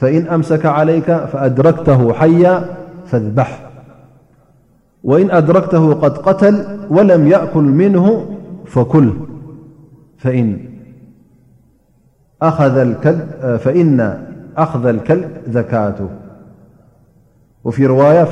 [0.00, 2.54] فإن أمسك عليك فأدركته حيا
[3.10, 3.50] فاذبح
[5.10, 6.54] وإن أدركته قد قتل
[6.96, 8.04] ولم يأكل منه
[8.74, 9.06] فكل
[13.56, 13.98] فإن
[14.56, 16.08] أخذ الكلب ذكاته
[17.64, 18.24] وفي رواية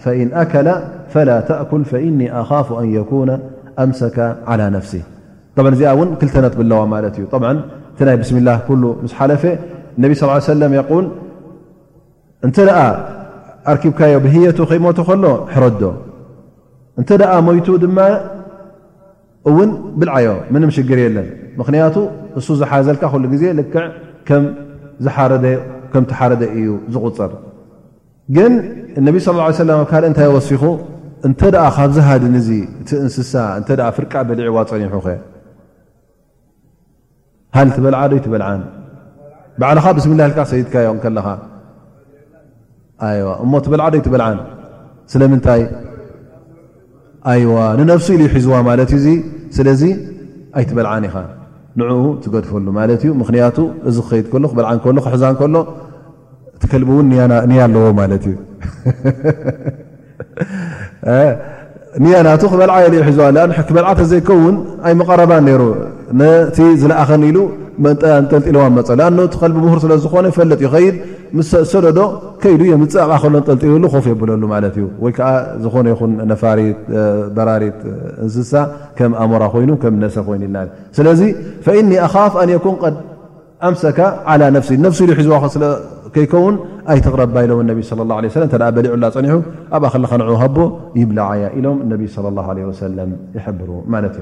[0.00, 0.72] فإن أكل
[1.08, 3.38] فلا تأكل فإني أخاف أن يكون
[3.78, 5.02] أمسك على نفسه
[5.56, 6.80] طبعا ون كلتنت بلو
[7.12, 7.54] ت طبعا
[8.00, 9.58] ي بسم الله كل مس لف
[9.98, 11.08] النبي صلى اله ليه وسلم يول
[12.44, 12.58] نت
[13.68, 15.64] أركبكي بهيت مت له حر
[16.98, 17.68] نت ميت
[19.44, 21.28] ون بلعي منم شر يلن
[21.60, 21.96] ምክንያቱ
[22.38, 23.84] ንሱ ዝሓዘልካ ሉ ግዜ ልክዕ
[25.04, 27.30] ዝም ሓረደ እዩ ዝቁፅር
[28.36, 28.52] ግን
[29.00, 30.62] እነብ ስ ለ ካል እንታይ ወሲኹ
[31.28, 31.40] እንተ
[31.76, 32.50] ካብ ዝሃድን ዚ
[32.82, 35.16] እቲ እንስሳ እተ ፍርቃ በሊዕዋ ፀኒሑ ኸ
[37.56, 38.60] ሃሊ ትበልዓዶ ኣይትበልዓን
[39.60, 41.26] ባዕልኻ ብስምላ ልካ ሰይድካ ዮ ከለኻ
[43.44, 44.38] እሞ ትበልዓዶ ኣይትበልዓን
[45.12, 45.62] ስለምንታይ
[47.54, 49.06] ዋ ንነፍሲ ኢሉ ሒዝዋ ማለት እዩ
[49.56, 49.82] ስለዚ
[50.58, 51.16] ኣይትበልዓን ኢኻ
[51.80, 51.92] ንኡ
[52.24, 53.56] ትገድፈሉ ማለት እዩ ምክንያቱ
[53.88, 55.54] እዚ ክከይድ ከሎ ክበልዓ ሎ ክሕዛን ከሎ
[56.56, 57.06] እቲከልብ እውን
[57.50, 58.34] ኒያ ኣለዎ ማለት እዩ
[62.02, 64.54] ኒያናቱ ክበልዓ የ ሒዋክበልዓተዘይከውን
[64.86, 65.62] ኣይ መቐረባን ነይሩ
[66.56, 67.38] ቲ ዝለኣኸን ኢሉ
[68.30, 70.96] ጠልጢለዋ መፀ ኣ ቲ ልቢ ምር ስለዝኮነ ፈለጥ እዩድ
[71.72, 72.00] ሰደዶ
[72.42, 75.28] ከይዱ የምፅእ ኣብኣከሎ ጠልጢሉ ፍ የብሉማ ዩ ወይከዓ
[75.62, 75.86] ዝነ
[76.64, 76.68] ይ
[77.36, 77.78] በራሪት
[78.24, 78.52] እንስሳ
[78.98, 79.70] ከም ኣእሞራ ኮይኑ
[80.04, 80.42] ነሰ ኮይኢ
[80.98, 81.20] ስለዚ
[81.90, 82.94] ኒ ኣካፍ ኣን ኩን
[83.68, 83.98] ኣምሰካ
[84.66, 86.54] ፍሲ ፍሲ ሒዝዋይከውን
[86.92, 89.28] ኣይትቕረባይሎም በሊዑላ ፀኒ
[89.76, 90.58] ኣብኣ ከከነ ሃቦ
[91.00, 91.78] ይብላዓያ ኢሎም
[93.46, 94.16] ይብሩ ማት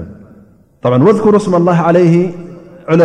[0.97, 1.47] እሩ ስ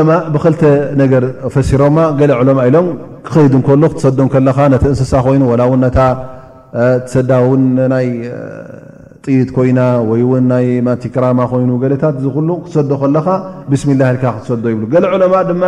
[0.09, 0.63] ማ ብክልተ
[1.01, 1.23] ነገር
[1.55, 2.87] ፈሲሮማ ገለ ዕለማ ኢሎም
[3.27, 5.75] ክኸይድ ንከሉ ክትሰዶ ከለኻ ነቲ እንስሳ ኮይኑ ላ ው
[7.13, 7.47] ሰዳው
[7.93, 8.09] ናይ
[9.25, 9.81] ጥይት ኮይና
[10.11, 10.69] ወይውን ይ
[11.03, 13.29] ቲ ክራማ ኮይኑ ገለታት ዝሉ ክትሰዶ ከለካ
[13.71, 15.65] ብስሚ ላ ልካ ክትሰዶ ይብ ገ ዑለማ ድማ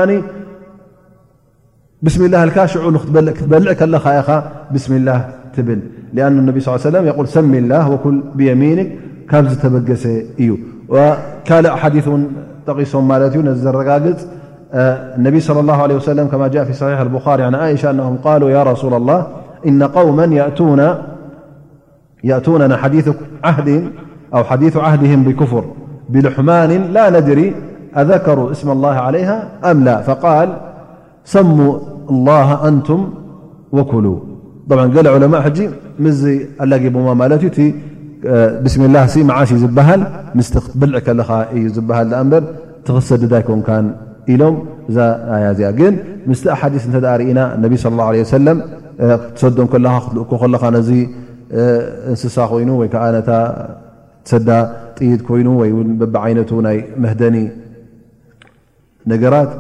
[2.07, 4.29] ብስም ላ ልካ ሽዑ ንክትበልዕ ከለካ ኢኻ
[4.75, 5.09] ብስሚላ
[5.55, 5.81] ትብል
[6.27, 7.07] ኣ ነቢ ስ ሰም
[7.37, 8.79] ሰሚ ላ ወኩል ብየሚን
[9.31, 10.05] ካብ ዝተበገሰ
[10.43, 11.73] እዩካልእ
[12.73, 12.85] قالنبي
[15.41, 18.95] صلى الله عليه وسلم كما جاء في صحيح البخاري عن آئشة أنهم قالو يا رسول
[18.95, 19.27] الله
[19.66, 20.25] إن قوما
[22.25, 22.79] يأتوننا
[24.35, 25.64] أو حديث عهدهم بكفر
[26.09, 27.55] بلحمان لا ندري
[27.97, 30.57] أذكروا اسم الله عليها أم لا فقال
[31.25, 31.79] سموا
[32.11, 33.09] الله أنتم
[33.73, 34.19] وكلوا
[34.71, 35.53] طبعا قل علماء
[35.99, 36.25] مز
[36.61, 37.75] القبامالتت
[38.64, 40.03] ብስሚላህ ስ መዓሽእ ዝበሃል
[40.39, 42.43] ምስ ክትበልዕ ከለካ እዩ ዝበሃል እንበር
[42.87, 43.87] ትኽሰድዳይ ኮንካን
[44.33, 44.57] ኢሎም
[44.91, 44.99] እዛ
[45.37, 45.95] ኣያዚኣ ግን
[46.31, 48.59] ምስቲ ኣሓዲስ እንተዳ ርኢና ነቢ ስለ ላ ለ ሰለም
[49.37, 50.91] ትሰዶን ከለካ ክትልእኮ ከለካ ነዚ
[52.12, 53.31] እንስሳ ኮይኑ ወይከዓ ኣነታ
[54.31, 54.49] ሰዳ
[54.99, 57.37] ጥይድ ኮይኑ ወይ በቢዓይነቱ ናይ መህደኒ
[59.12, 59.51] ነገራት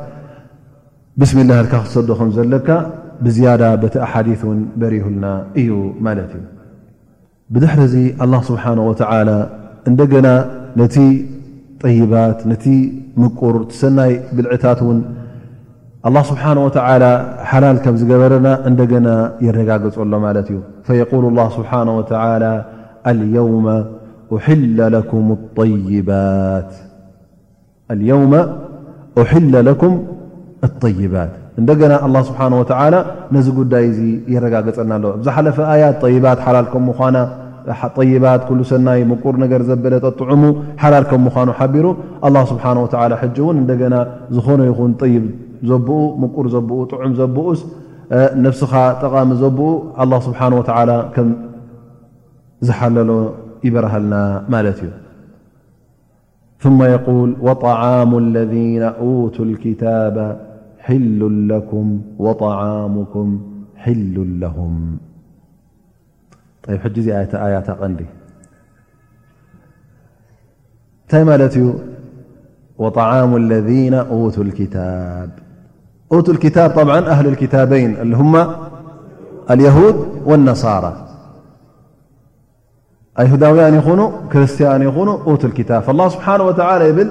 [1.20, 2.68] ብስሚላ ልካ ክትሰዶ ከም ዘለካ
[3.24, 5.24] ብዝያዳ በቲ ኣሓዲ ውን በሪህልና
[5.60, 5.70] እዩ
[6.06, 6.44] ማለት እዩ
[7.54, 7.96] ብድሕር ዚ
[8.26, 8.84] لله ስብሓنه
[9.88, 10.28] እንደገና
[10.80, 10.96] ነቲ
[11.82, 12.64] ጠይባት ነቲ
[13.20, 14.98] ምቁር ሰናይ ብልዕታት ውን
[16.30, 16.56] ስብሓه
[17.50, 19.08] ሓላል ከም ዝገበረና እንደና
[19.46, 20.58] የረጋግፀሎ ማለት እዩ
[21.00, 21.80] የقሉ له ስብሓه
[23.36, 23.50] የው
[29.20, 29.96] أለ ኩም
[30.66, 32.46] الطይባት እንደ ገና ه ስብሓه
[32.94, 32.98] ላ
[33.34, 34.00] ነዚ ጉዳይ እዙ
[34.34, 37.16] የረጋገፀና ኣለ እዛ ሓለፈ ያት ባት ሓላል ከም ምና
[38.10, 40.42] ይባት ኩ ሰናይ ሙቁር ነገር ዘበለጠ ጥዑሙ
[40.82, 41.86] ሓላል ከም ምኳኑ ሓቢሩ
[42.52, 42.64] ስብሓ
[43.22, 43.96] ሕ እውን እንደ ገና
[44.36, 45.18] ዝኾነ ይኹን ይ
[45.70, 47.60] ዘብኡ ምቁር ዘብኡ ጥዑም ዘብኡስ
[48.44, 49.68] ነፍስኻ ጠቃሚ ዘብኡ
[50.02, 50.40] ኣ ስብሓ
[51.14, 51.28] ከም
[52.68, 53.10] ዝሓለሎ
[53.66, 54.14] ይበረሃልና
[54.54, 54.92] ማለት እዩ
[56.90, 58.54] ል طሙ ለذ
[59.82, 60.26] ታ
[60.78, 63.40] حل لكم وطعامكم
[63.76, 64.96] حل لهم
[66.68, 67.96] يبحجزي آيات ن
[71.08, 71.72] تيمال
[72.78, 75.30] وطعام الذين أوتوا الكتاب
[76.12, 78.52] أوتوا الكتاب-طبعا أهل الكتابين هم
[79.50, 81.08] اليهود والنصارى
[83.20, 87.10] أي هداويان يون كرستيان يون أوتو الكتاب فالله سبحانه وتعالى يب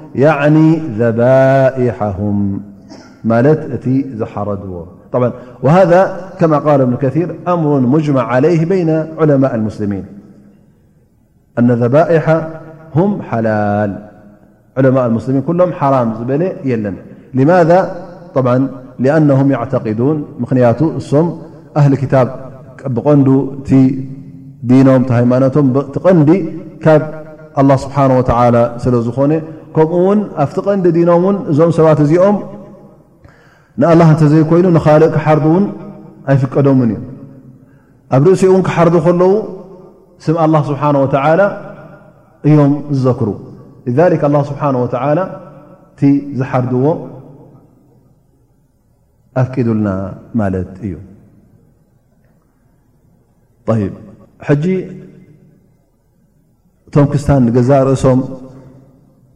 [0.15, 2.61] يعني ذبائحهم
[3.23, 3.89] مالت ت
[4.19, 4.79] زحرو
[5.13, 5.31] بعا
[5.63, 5.99] وهذا
[6.39, 8.89] كما قال ابن كثير أمر مجمع عليه بين
[9.19, 10.05] علماء المسلمين
[11.59, 12.47] أن ذبائح
[12.95, 14.07] هم حلال
[14.77, 16.93] علماء المسلمين كلهم حرام زبل يلن
[17.33, 17.95] لماذا
[18.35, 18.67] طبعا
[18.99, 21.33] لأنهم يعتقدون منيت سم
[21.77, 22.35] أهل كتاب
[22.87, 23.49] بن
[24.63, 27.01] دينم هيمانته تن
[27.59, 29.41] الله سبحانه وتعالى سل ون
[29.75, 32.37] ከምኡ ውን ኣብቲ ቐንዲ ዲኖም እውን እዞም ሰባት እዚኦም
[33.81, 35.65] ንኣላ እንተ ዘይኮይኑ ንካልእ ክሓርዱ እውን
[36.31, 36.99] ኣይፍቀዶምን እዩ
[38.15, 39.33] ኣብ ርእሲኡ እውን ክሓርዱ ከለዉ
[40.25, 41.41] ስም ኣላ ስብሓን ወተላ
[42.47, 43.29] እዮም ዝዘክሩ
[44.51, 44.93] ስብሓ ወተ
[45.91, 46.01] እቲ
[46.39, 46.85] ዝሓርድዎ
[49.41, 49.87] ኣፍቂዱልና
[50.39, 50.93] ማለት እዩ
[53.81, 53.85] ይ
[54.45, 54.65] ሕጂ
[56.87, 58.19] እቶም ክስታን ንገዛእ ርእሶም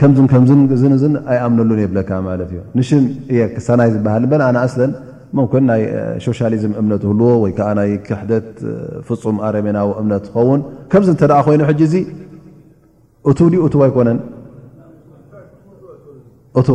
[0.00, 2.88] ከምዝን ከምዝእን ኣይኣምነሉን የብለካ ማለት እዩ ንሽ
[3.56, 4.92] ክሳናይ ዝበሃል በ ኣና እስለን
[5.38, 5.82] መንን ናይ
[6.24, 8.48] ሶሻሊዝም እምነት ዝህልዎ ወይ ከዓ ናይ ክሕደት
[9.06, 11.94] ፍፁም ኣረሜናዊ እምነት ዝኸውን ከምዚ እንተደ ኮይኑ ጂ እዚ
[13.28, 14.18] እ እ ይነን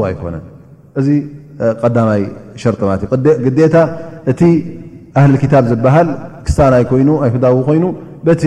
[0.09, 0.43] ኣይኮነን
[0.99, 1.07] እዚ
[1.82, 2.22] ቀዳማይ
[2.61, 3.76] ሸርጥማት እዩግዴታ
[4.32, 4.41] እቲ
[5.20, 6.09] ኣህልክታብ ዝበሃል
[6.47, 7.86] ክሳናይ ይኑ ኣይሁዳዊ ኮይኑ
[8.28, 8.43] በቲ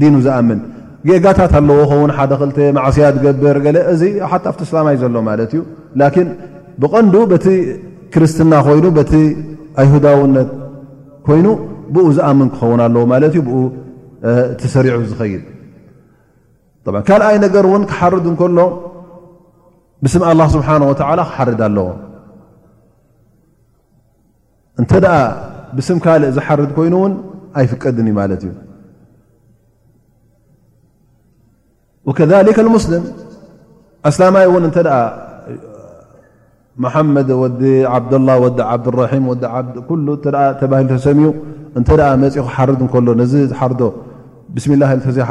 [0.00, 0.60] ዲኑ ዝኣምን
[1.08, 5.62] ጌጋታት ኣለዎ ከውን ሓደ ክል ማዕስያ ዝገብር ገለ እዚ ሓ ኣብቲ እስላማይ ዘሎ ማለት እዩ
[6.00, 6.28] ላኪን
[6.82, 7.46] ብቐንዱ በቲ
[8.14, 9.12] ክርስትና ኮይኑ በቲ
[9.82, 10.48] ኣይሁዳውነት
[11.26, 11.46] ኮይኑ
[11.94, 13.56] ብኡ ዝኣምን ክኸውን ኣለዎ ማለት እዩ ብኡ
[14.62, 15.42] ተሰሪዑ ዝኸይድ
[17.08, 18.60] ካልኣይ ነገር እውን ክሓርድ እንከሎ
[20.04, 21.88] ብስም ኣላ ስብሓን ወተላ ክሓርድ ኣለዎ
[24.80, 25.16] እንተ ደኣ
[25.76, 27.12] ብስም ካልእ ዝሓርድ ኮይኑ እውን
[27.60, 28.50] ኣይፍቀድን እዩ ማለት እዩ
[32.08, 33.02] وከذሊከ اሙስልም
[34.08, 34.78] ኣስላማይ እውን እተ
[36.84, 37.62] መሓመድ ወዲ
[37.94, 39.24] ዓብላ ወዲ ዓብዲራም
[40.60, 41.30] ተባሂልሰሚኡ
[41.78, 41.88] እንተ
[42.24, 43.82] መፅ ሓርድ እከሎ ነዚ ሓርዶ
[44.54, 44.84] ብስሚ ላ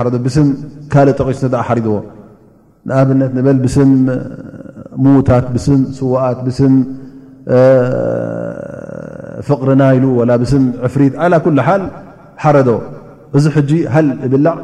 [0.07, 0.47] ረዶ ስም
[0.93, 1.93] ካልእ ጠቂ ተ ሓሪድዎ
[2.89, 3.91] ንኣብነት ንበል ብስም
[5.03, 6.74] ሙዉታት ስም ስዋኣት ብም
[9.47, 10.05] ፍቕሪ ናይሉ
[10.53, 11.84] ብም ዕፍሪት ዓ ኩ ሓል
[12.43, 12.69] ሓረዶ
[13.39, 13.97] እዚ ሕጂ ሃ
[14.28, 14.57] እብላዕ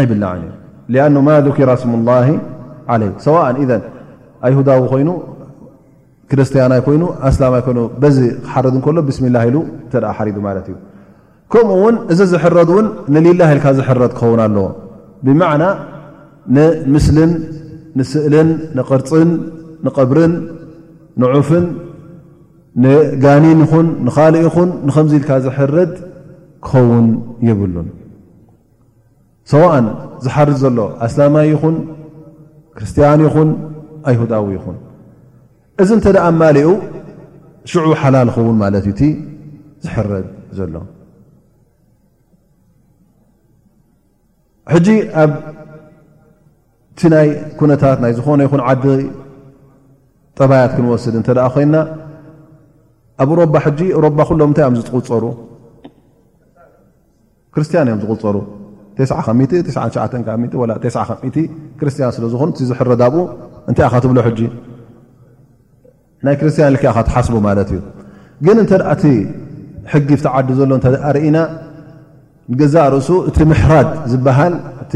[0.00, 0.44] ኣይብላ ይ
[0.92, 2.14] ኣኑ ማ ذኪረ ስም ላ
[2.92, 3.42] ዓለይ ሰዋء
[4.46, 5.10] ኣይሁዳዊ ኮይኑ
[6.30, 9.56] ክርስትያናይ ኮይኑ ኣስላማይ ይኑ በዚ ክሓረድ እከሎ ብስሚላ ኢሉ
[9.86, 10.74] እተ ሓሪዱ ማለት እዩ
[11.52, 14.66] ከምኡ ውን እዚ ዝሕረድ እውን ንሌላ ኢልካ ዝሕረድ ክኸውን ኣለዎ
[15.24, 15.64] ብማዕና
[16.56, 17.32] ንምስልን
[17.98, 19.30] ንስእልን ንቅርፅን
[19.88, 20.34] ንቅብርን
[21.22, 21.64] ንዑፍን
[22.84, 25.92] ንጋኒን ይኹን ንካልእ ይኹን ንከምዚ ኢልካ ዝሕረድ
[26.66, 27.06] ክኸውን
[27.50, 27.88] ይብሉን
[29.52, 29.86] ሰዋእን
[30.24, 31.76] ዝሓርድ ዘሎ ኣስላማዊ ይኹን
[32.76, 33.48] ክርስትያን ይኹን
[34.10, 34.76] ኣይሁዳዊ ይኹን
[35.82, 36.68] እዚ እንተደኣ ማሊኡ
[37.70, 39.02] ሽዑ ሓላል ዝኸውን ማለት እዩ እቲ
[39.84, 40.26] ዝሕረድ
[40.58, 40.74] ዘሎ
[44.74, 44.88] ሕጂ
[45.22, 47.28] ኣብቲ ናይ
[47.60, 48.84] ኩነታት ናይ ዝኾነ ይኹን ዓዲ
[50.38, 51.74] ጠባያት ክንወስድ እንተደኣ ኮይና
[53.22, 55.24] ኣብ ሮባ ሕጂ ሮባ ኩሎም ምንታይ እም ዝፀሩ
[57.54, 58.36] ክርስትያን እዮም ዝቁፀሩ
[58.98, 59.12] ሸ
[61.78, 63.14] ክርስትያን ስለዝኮኑ ዝሕረዳብኡ
[63.70, 64.40] እንታይ ኢካትብሎ ሕጂ
[66.26, 67.80] ናይ ክርስትያን ክካ ትሓስቡ ማለት እዩ
[68.46, 69.02] ግን እንተኣቲ
[69.92, 70.70] ሕጊፍቲዓዲ ዘሎ
[71.10, 71.36] እርእና
[72.52, 74.94] ንገዛእ ርእሱ እቲ ምሕራድ ዝበሃል እቲ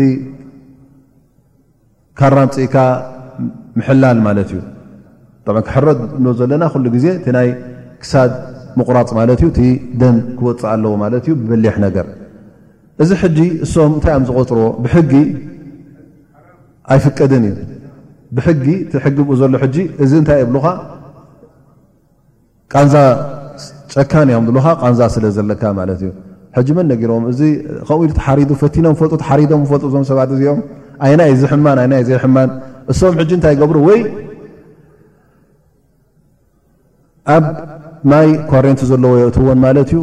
[2.20, 2.76] ካራምፅኢካ
[3.80, 4.61] ምሕላል ማለት እዩ
[5.68, 5.86] ክሕረ
[6.38, 7.49] ዘለና ኩሉ ግዜ እቲ ናይ
[8.05, 8.32] ክሳድ
[8.78, 9.68] ምቑራፅ ማለት እዩ ቲ
[10.01, 12.07] ደም ክወፅእ ኣለዎ ማለት እዩ ብበሊሕ ነገር
[13.03, 15.11] እዚ ሕጂ እስም እንታይ ም ዝቆፅርዎ ብሕጊ
[16.92, 17.57] ኣይፍቀደን እዩ
[18.36, 20.66] ብሕጊ ትሕጊ ብኡ ዘሎ ሕጂ እዚ እንታይ የብልካ
[22.72, 22.94] ቃንዛ
[23.92, 26.09] ጨካን እዮም ዝካ ቃንዛ ስለዘለካ ማለት እዩ
[26.57, 27.40] ሕጂ መን ነጊሮም እዚ
[27.88, 30.61] ከምኡሓሪ ፈቲኖም ፈልጡ ሓሪዶም ፈልጡ እዞም ሰባት እዚኦም
[31.07, 31.78] ኣይና ይ ዚ ሕማን
[32.24, 32.49] ሕማን
[32.92, 34.01] እሶም ሕጂ እንታይ ይገብሩ ወይ
[37.36, 37.44] ኣብ
[38.11, 40.01] ማይ ኳረንቲ ዘለዎ የእትዎን ማለት እዩ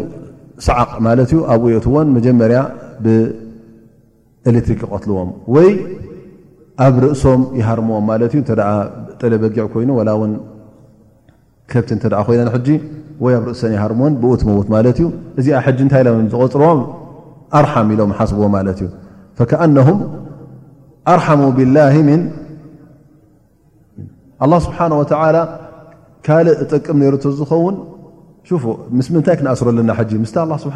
[0.69, 2.59] ሰዓቕ ማለት እዩ ኣብኡ የትዎን መጀመርያ
[3.03, 5.69] ብኤሌትሪክ ይቀትልዎም ወይ
[6.85, 8.41] ኣብ ርእሶም ይሃርምዎም ማት እዩ
[9.21, 10.31] ጠለበጊዕ ኮይኑ ላ ውን
[11.71, 12.49] ከብቲ እተ ኮይነን
[13.23, 15.05] ወይ ኣብ ርእሰን ይሃርምዎን ብት መዉት ማለት እዩ
[15.39, 16.79] እዚኣ እንታይ ም ዝቆፅርዎም
[17.59, 18.89] ኣርሓም ኢሎም ሓስብዎ ማለት እዩ
[19.65, 19.99] ኣም
[21.13, 21.77] ኣርሓሙ ብላ
[24.65, 24.91] ስብሓه
[26.25, 27.75] ካልእ ጥቅም ነ ዝኸውን
[28.97, 29.91] ምስ ምንታይ ክነኣስረለና
[30.23, 30.31] ምስ
[30.63, 30.75] ስብሓ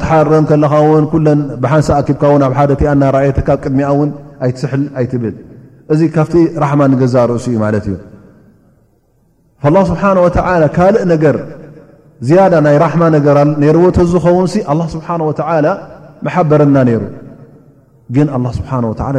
[0.00, 4.10] ትሓረም ከለኻ ውን ኩለን ብሓንሳ ኣኪብካ ውን ኣብ ሓደእቲኣና ርእየካብ ቅድሚ እውን
[4.46, 5.34] ኣይትስሕል ኣይትብል
[5.92, 7.96] እዚ ካብቲ ራሕማ ንገዛ ርእሱ እዩ ማለት እዩ
[9.90, 10.28] ስብሓን ወ
[10.76, 11.36] ካልእ ነገር
[12.28, 15.32] ዝያዳ ናይ ራሕማ ነገር ነርዎ ተዝኸውን ኣ ስብሓን ወ
[16.26, 17.02] መሓበረና ነይሩ
[18.14, 18.72] ግን ኣ ስብሓ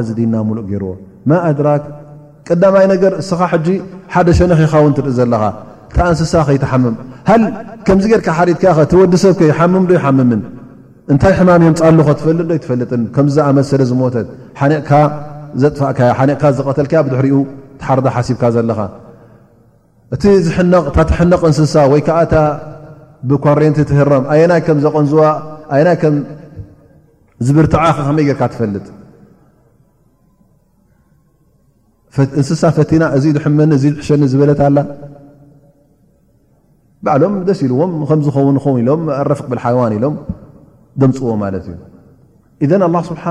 [0.10, 0.91] ዝዲና ሙሉእ ገይርዎ
[1.30, 1.84] ማ ኣድራክ
[2.48, 3.68] ቅዳማይ ነገር እስኻ ሕጂ
[4.14, 5.43] ሓደ ሸነኽ ኻ ውን ትርኢ ዘለኻ
[5.95, 6.95] ካ እንስሳ ከይትሓምም
[7.29, 7.33] ሃ
[7.88, 10.41] ከምዚ ገርካ ሓሪጥካኸ ተወዲ ሰብ ከ ይሓምም ዶ ይሓምምን
[11.11, 14.27] እንታይ ሕማን እዮም ፃሉኸ ትፈልጥ ዶ ኣይትፈልጥን ከምዝኣመት ስደ ዝሞተት
[14.59, 14.91] ሓኒቕካ
[15.63, 17.38] ዘጥፋእካያ ሓቕካ ዘቐተልካ ብድሕሪኡ
[17.81, 18.79] ተሓርዳ ሓሲብካ ዘለኻ
[20.15, 22.35] እቲ ዝታትሕነቕ እንስሳ ወይከዓ እታ
[23.29, 25.23] ብኳሬንቲ ትህረም ኣየናይ ከም ዘቐንዝዋ
[25.75, 26.15] ኣየናይ ከም
[27.47, 28.85] ዝብርትዓኸ ከመይ ጌርካ ትፈልጥ
[32.39, 34.77] እንስሳ ፈቲና እዚ ዝሕመኒ እዚ ዝሕሸኒ ዝበለት ኣላ
[37.24, 37.49] ሎምደ
[38.36, 38.58] ዎን
[39.32, 39.95] ረ ብዋን
[41.01, 41.30] ደምፅዎ
[43.10, 43.24] ስብሓ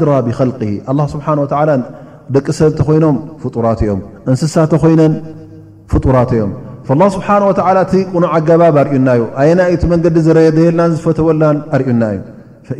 [0.00, 0.30] ድራ ብ
[2.34, 4.00] ደቂ ሰብተኮይኖም ፍራኦም
[4.30, 5.12] እንስሳ ተኮይነን
[5.92, 6.50] ፍጡራትዮም
[7.14, 7.54] ስብሓ እ
[8.14, 9.20] ቁኑዕ ኣገባብ ርዩናዩ
[9.50, 11.42] የናቲ መንዲ ዝረየየን ዝፈተወን
[11.82, 12.02] ርዩና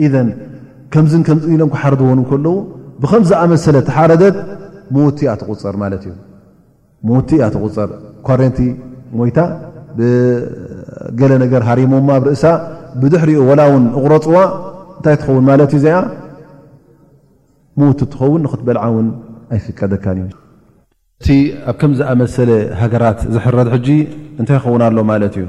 [0.07, 0.21] እዩ
[1.55, 2.11] ኢሎም ሓረዎ
[2.49, 2.55] ዉ
[3.05, 4.23] ብዝኣመሰለ ሓረት
[5.47, 5.75] ተፅር
[8.27, 8.61] ተፀርቲ
[9.21, 9.39] ሞይታ
[9.99, 12.43] ብገለ ነገር ሃሪሞ ኣብርእሳ
[13.01, 14.37] ብድሕሪኡ ዋላእውን እቑረፅዋ
[14.99, 15.97] እንታይ ትኸውን ማለት እዩ እዚኣ
[17.81, 19.07] ሞዉት እትኸውን ንክትበልዓውን
[19.55, 20.29] ኣይፍቀደካን እዩ
[21.23, 21.29] እቲ
[21.71, 22.51] ኣብ ከም ዝኣመሰለ
[22.81, 23.89] ሃገራት ዝሕረድ ሕጂ
[24.41, 25.47] እንታይ ይኸውን ኣሎ ማለት እዩ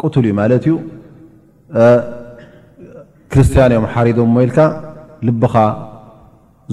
[0.00, 0.74] ቁትል ዩ ማለት እዩ
[3.32, 4.58] ክርስትያን እኦም ሓሪዶም ሞ ኢልካ
[5.26, 5.54] ልብኻ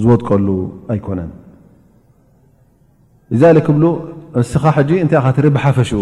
[0.02, 0.48] ዝወድቀሉ
[0.92, 1.30] ኣይኮነን
[3.34, 3.76] እዛክብ
[4.40, 6.00] እስኻ ሕጂ እንታይ ካትሪ ብሓፈሽኡ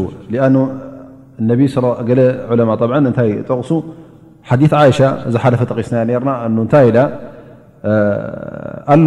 [1.98, 2.20] ኣ ገ
[2.58, 3.70] ለማ ዓ እንታይ ጠቕሱ
[4.50, 4.98] ሓዲ ዓይሻ
[5.34, 6.98] ዚ ሓለፈ ጠቂስና ርና ንታይ ኢዳ
[8.94, 9.06] ኣሎ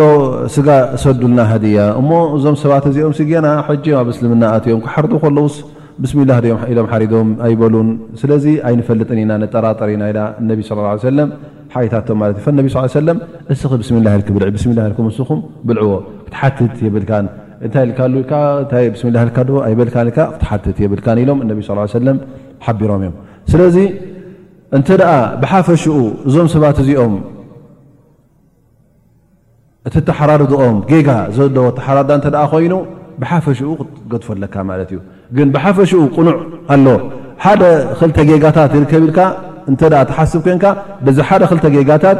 [0.55, 0.67] ስጋ
[1.03, 5.55] ሰዱልና ሃያ እሞ እዞም ሰባት እዚኦም ስግና ሕም ኣብ እስልምና ኣትኦም ክሓር ከለውስ
[6.03, 6.31] ብስሚላ
[6.71, 7.89] ኢሎም ሓሪዶም ኣይበሉን
[8.21, 11.29] ስለዚ ኣይንፈልጥን ኢና ጠራጠሪኢና ኢ ነቢ ስ ለም
[11.73, 12.69] ሓይታቶም ማለት እዩ ነቢ
[13.07, 13.17] ለም
[13.55, 14.15] እስ ብስላ
[14.55, 15.95] ብ ስላ ኩ ንስኹም ብልዕዎ
[16.27, 17.11] ክትሓትት ይብልካ
[17.67, 17.87] እንታይ
[18.71, 22.17] ታብስምላ ዶ ኣይበልካ ክትሓትት የብልካ ኢሎም እነቢ ስ ሰለም
[22.65, 23.15] ሓቢሮም እዮም
[23.51, 23.75] ስለዚ
[24.77, 25.95] እንተ ደኣ ብሓፈሽኡ
[26.27, 27.13] እዞም ሰባት እዚኦም
[29.87, 32.73] እቲ ተሓራርኦም ጌጋ ዘለዎ ተሓራርዳ እተ ኮይኑ
[33.21, 34.99] ብሓፈሽኡ ክትገድፈለካ ማለት እዩ
[35.37, 36.37] ግን ብሓፈሽኡ ቕኑዕ
[36.75, 36.87] ኣሎ
[37.43, 37.63] ሓደ
[37.99, 39.19] ክልተ ጌጋታት ይርከብ ኢልካ
[39.73, 40.65] እተ ትሓስብ ኮይንካ
[41.07, 42.19] ብዛ ሓደ ክልተ ጌጋታት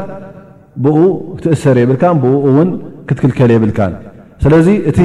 [0.83, 0.97] ብኡ
[1.39, 2.69] ክትእሰር የብልካን ብኡ ውን
[3.09, 3.79] ክትክልከል የብልካ
[4.43, 4.99] ስለዚ እቲ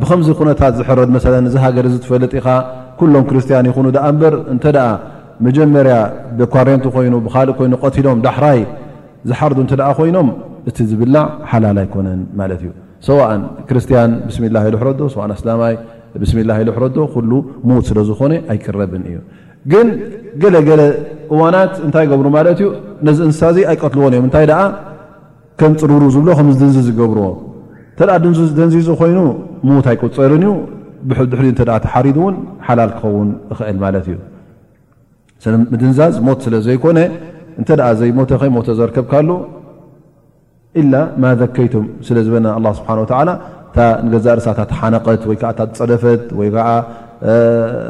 [0.00, 1.18] ብከምዚ ኩነታት ዝሕረድ መ
[1.50, 2.48] እዚ ሃገር ዝ ትፈልጥ ኢኻ
[3.00, 4.78] ኩሎም ክርስቲያን ይኹኑ ኣ እንበር እንተደ
[5.46, 5.94] መጀመርያ
[6.38, 8.60] ብኳሬንቲ ኮይኑ ብካልእ ኮይኑ ቀትሎም ዳሕራይ
[9.30, 10.28] ዝሓርዱ እንተደ ኮይኖም
[10.68, 12.70] እቲ ዝብላዕ ሓላል ኣይኮነን ማለት እዩ
[13.08, 15.74] ሰዋእን ክርስትያን ብስሚላ ኢሉሕረዶ ሰዋዕን ኣስላማይ
[16.22, 17.32] ብስሚላ ልሕረዶ ኩሉ
[17.68, 19.16] ሙት ስለዝኾነ ኣይቀረብን እዩ
[19.72, 19.86] ግን
[20.42, 20.82] ገለገለ
[21.32, 22.68] እዋናት እንታይ ገብሩ ማለት እዩ
[23.06, 24.62] ነዚ እንስሳ እዚ ኣይቀትልዎን እዮም እንታይ ደኣ
[25.60, 27.28] ከንፅርብሩ ዝብሎ ከምድንዝ ዝገብርዎ
[27.96, 28.10] እተደ
[28.56, 29.18] ደንዚዙ ኮይኑ
[29.68, 30.52] ሞት ኣይቁፀርን እዩ
[31.10, 32.34] ብሕዱሕሊ እተ ተሓሪድ እውን
[32.66, 34.16] ሓላል ክኸውን እኽእል ማለት እዩ
[35.72, 36.98] ምድንዛዝ ሞት ስለ ዘይኮነ
[37.60, 39.28] እንተኣ ዘይሞተ ከይ ሞተ ዘርከብካሉ
[40.80, 43.30] ኢላ ማ ዘከይቱም ስለ ዝበ ኣላ ስብሓን ወላ
[43.78, 46.68] እ ንገዛ ርሳታት ሓነቀት ወይከዓ ታትፀደፈት ወይከዓ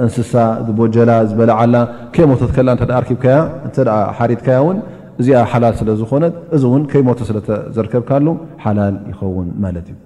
[0.04, 0.32] እንስሳ
[0.66, 1.74] ዝቦጀላ ዝበላዓላ
[2.14, 3.36] ከይ ሞተት ከላ እተ ኣርኪብከያ
[3.68, 3.76] እተ
[4.18, 4.78] ሓሪድከያ ውን
[5.20, 6.24] እዚኣ ሓላል ስለ ዝኮነ
[6.56, 8.26] እዚ እውን ከይሞቶ ስለተዘርከብካሉ
[8.64, 9.96] ሓላል ይኸውን ማለት እዩ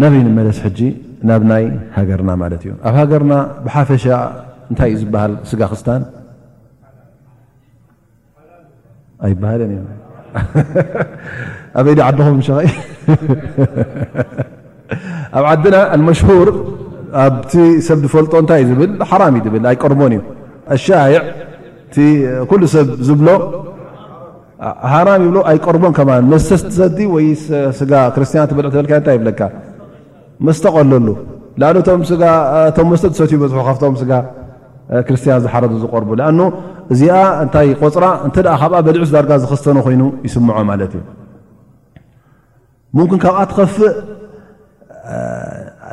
[0.00, 0.80] ናበይኒመለስ ሕጂ
[1.28, 1.64] ናብ ናይ
[1.96, 3.32] ሃገርና ማለት እዩ ኣብ ሃገርና
[3.64, 4.04] ብሓፈሻ
[4.70, 6.02] እንታይ እዩ ዝበሃል ስጋ ክስታን
[9.26, 9.80] ኣይበሃለን እ
[11.80, 12.68] ኣበይ ድዓድኹም ሸኸይ
[15.38, 16.48] ኣብ ዓድና ኣልመሽሁር
[17.26, 17.52] ኣብቲ
[17.88, 20.22] ሰብ ዝፈልጦ እንታይ እዩ ዝብል ሓራም ዩ ብል ኣይቀርቦን እዩ
[20.76, 21.22] ኣሻይዕ
[22.50, 23.28] ኩሉ ሰብ ዝብሎ
[24.92, 26.00] ሃራም ይብ ኣይቀርቦ ከ
[26.32, 27.24] መስተሰዲ ወይ
[27.78, 29.40] ስጋ ክርስቲያን ትበል በል ታይ ብለካ
[30.46, 31.06] መስተ ቀለሉ
[31.86, 34.20] ቶም መስተ ዝሰት በዝሑ ካብቶም ጋ
[35.08, 36.30] ክርስትያን ዝሓረዱ ዝቆርቡ ኣ
[36.92, 38.30] እዚኣ እታይ ቆፅራ እ
[38.62, 41.02] ካብ በልዑስዳርጋ ዝክስተኑ ኮይኑ ይስምዖ ማለት እዩ
[42.96, 43.92] ሙክን ካብኣ ትኸፍእ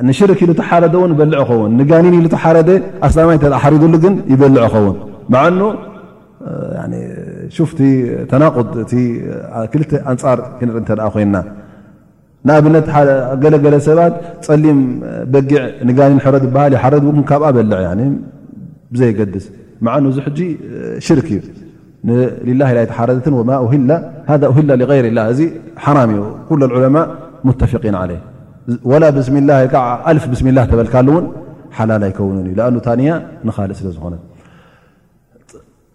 [0.08, 2.58] ንሽርክ ኢሉተሓረደ እን በልዕ ይኸውን ንጋኒን ኢሉ ተሓረ
[3.08, 4.96] ኣማ ሓሪሉ ግን ይበልዕ ይኸውን
[8.32, 8.44] ተና
[9.72, 10.70] ክልተ ኣንፃር ክኢ
[11.16, 11.36] ኮና
[12.48, 12.86] ንኣብነት
[13.44, 14.14] ገለገለ ሰባት
[14.48, 14.80] ፀሊም
[15.34, 15.60] በጊዕ
[15.98, 16.38] ጋኒ ረ
[16.74, 17.72] ዝሃል ረ ካብ በል
[19.00, 19.46] ዘይገስ
[20.38, 20.40] ዚ
[21.08, 22.54] ሽርክ እዩ
[22.92, 25.42] ተሓረት ذ لغይር እዚ
[25.84, 27.06] ሓራ ዩ ኩل لعለማء
[27.48, 28.20] مተፊقን عለይ
[29.02, 29.54] ላ ብስ ላ
[30.10, 31.24] ኣልፍ ብስም ላ ተበልካ ን
[31.78, 33.10] ሓላል ኣይከኑ ታያ
[33.58, 34.16] ኻልእ ስለ ዝኮነ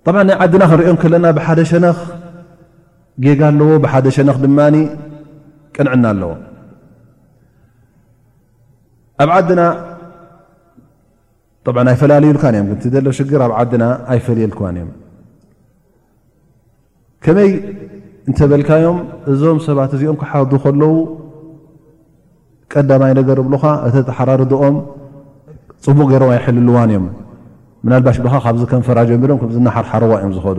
[0.06, 1.98] ጠብዓ ናይ ዓድና ክንሪኦም ከለና ብሓደ ሸነኽ
[3.24, 4.76] ጌጋ ኣለዎ ብሓደ ሸነኽ ድማኒ
[5.76, 6.30] ቅንዕና ኣለዎ
[9.24, 9.60] ኣብ ዓድና
[11.94, 13.84] ኣይፈላለዩልካ እዮም ትዘሎ ሽግር ኣብ ዓድና
[14.16, 14.90] ኣይፈልየልክዋን እዮም
[17.24, 17.50] ከመይ
[18.28, 18.98] እንተበልካዮም
[19.32, 20.94] እዞም ሰባት እዚኦም ክሓዱ ከለዉ
[22.74, 24.76] ቀዳማይ ነገር እብልካ እተ ተሓራርድኦም
[25.86, 27.06] ፅቡቅ ገይሮም ኣይሕልሉዋን እዮም
[27.84, 30.58] ምናልባሽ ብካ ካብዚ ከንፈራ ጀሚሮም ዝናሓርሓርዋ እዮም ዝከዱ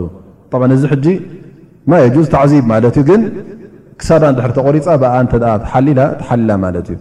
[0.76, 1.06] እዚ ሕጂ
[1.90, 3.22] ማ ዝ ተዕዚብ ማለት እዩ ግን
[4.00, 5.14] ክሳዳ ድሕር ተቆሪፃ ብኣ
[5.62, 6.98] ተሓልላ ማለት እዩ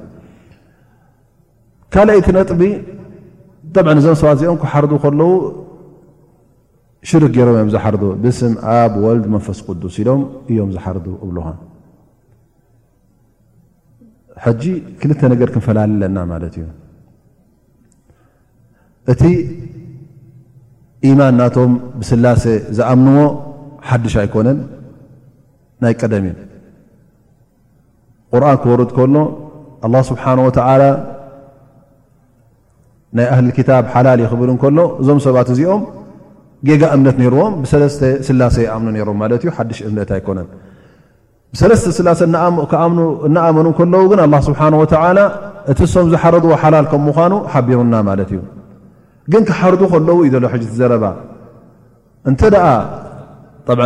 [1.94, 2.62] ካልኣይ ቲ ነጥቢ
[3.84, 5.30] ዓ እዞም ሰባ እዚኦም ክሓርዱ ከለዉ
[7.10, 10.22] ሽርክ ገይሮም እዮም ዝሓርዱ ብስም ኣብ ወልድ መንፈስ ቅዱስ ኢሎም
[10.52, 11.48] እዮም ዝሓርዱ እብካ
[14.46, 14.64] ሕጂ
[15.02, 16.68] ክልተ ነገር ክንፈላለለና ማለት እዩ
[19.12, 19.24] እቲ
[21.08, 22.44] ኢማን ናቶም ብስላሴ
[22.78, 23.24] ዝኣምንዎ
[23.90, 24.58] ሓዱሽ ኣይኮነን
[25.84, 26.26] ናይ ቀደሚ
[28.34, 29.16] ቁርኣን ክወርድ ከሎ
[29.88, 30.84] ኣላ ስብሓንወተዓላ
[33.18, 35.84] ናይ ኣህል ክታብ ሓላል ይኽብል እንከሎ እዞም ሰባት እዚኦም
[36.68, 40.48] ጌጋ እምነት ነርዎም ብሰለስተ ስላሴ ይኣምኑ ነይሮም ማለት እዩ ሓዱሽ እምነት ኣይኮነን
[41.54, 45.20] ብሰለስተ ስላሴ እናኣመኑ ከለዉ ግን ኣላ ስብሓን ወተዓላ
[45.72, 48.40] እቲ ሶም ዝሓረድዎ ሓላል ከም ምኳኑ ሓቢሩና ማለት እዩ
[49.32, 51.06] ግን ክሓርዱ ከለዉ እዩ ዘሎ ሕ ትዘረባ
[52.30, 52.66] እንተ ደኣ
[53.68, 53.82] ብዓ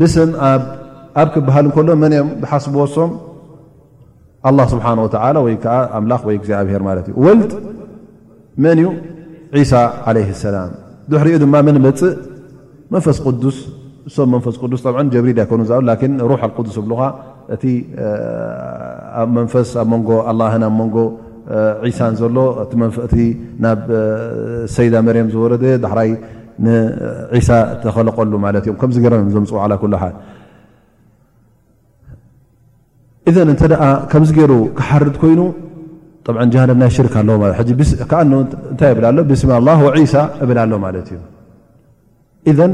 [0.00, 3.10] ብስም ኣኣብ ክበሃል እከሎ መን እኦም ዝሓስብዎ ሶም
[4.48, 7.40] ኣላ ስብሓ ወ ወይ ዓ ኣምላኽ ወይ እግዚኣብሄር ማለት እዩ ወል
[8.64, 8.78] መን
[9.58, 9.74] እዩ ሳ
[10.10, 10.70] ዓለይ ሰላም
[11.10, 12.12] ድሕሪኡ ድማ ምን መፅእ
[12.94, 13.56] መንፈስ ቅዱስ
[14.08, 14.82] እሶም መንፈስ ዱስ
[15.14, 15.94] ጀብሪል ኣይኮኑ ዝ ላ
[16.30, 17.00] ሩሕ ኣዱስ ብካ
[17.54, 17.64] እቲ
[19.38, 20.96] መንፈስ ኣብ ንጎ ኣህ ኣብመንጎ
[21.98, 23.14] ሳ ዘሎ እቲ መንፍእቲ
[23.64, 23.80] ናብ
[24.74, 26.10] ሰይዳ መርም ዝወረደ ዳሕራይ
[26.64, 27.48] ንሳ
[27.82, 30.14] ተኸለቀሉ ማለት እዮም ከምዚ ገሮእ ዘምፅ ላ ኩሉ ሓል
[33.48, 33.62] ን እተ
[34.12, 35.40] ከምዚ ገይሩ ክሓርድ ኮይኑ
[36.54, 37.56] ጃሃን ናይ ሽርክ ኣለኣ
[38.72, 39.68] እታይ ብል ኣሎ ብስሚ ኣላ
[40.12, 41.08] ሳ እብል ኣሎ ማለት
[42.50, 42.72] እዩ ን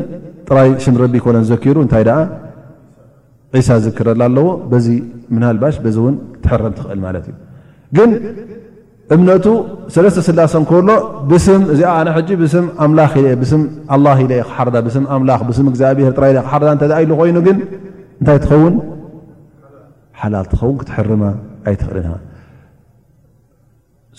[0.48, 2.12] ጥራይ ሽን ረቢ ኮነ ዘኪሩ እንታይ ደ
[3.68, 4.86] ሳ ዝክረል ኣለዎ በዚ
[5.34, 6.14] ምና ሃልባሽ ዚ እውን
[6.44, 8.12] ትሕረን ትኽእል ማለት እዩግ
[9.14, 9.46] እምነቱ
[9.94, 10.90] ሰለስተስላሳ እከሎ
[11.30, 13.62] ብስም እዚ ኣነ ጂ ብስም ኣምላክ ብስም
[13.94, 16.70] ኣ ኢ ክሓርዳ ብስም ኣምላክ ብስም እግዚኣብሔር ራ ኢ ክሓርዳ
[17.04, 17.58] ኢሉ ኮይኑ ግን
[18.20, 18.74] እንታይ ትኸውን
[20.20, 21.22] ሓላል ትኸውን ክትሕርመ
[21.70, 22.14] ኣይትክእልና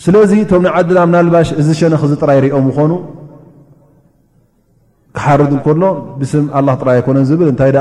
[0.04, 2.92] ስለዚ ቶም ንዓድና ብ ናልባሽ እዚ ሸነክዚ ጥራ ይሪኦም ኾኑ
[5.16, 5.82] ክሓርድ እከሎ
[6.20, 7.80] ብስም ኣላ ጥራይ ኣይኮነን ዝብል እንታይ ደ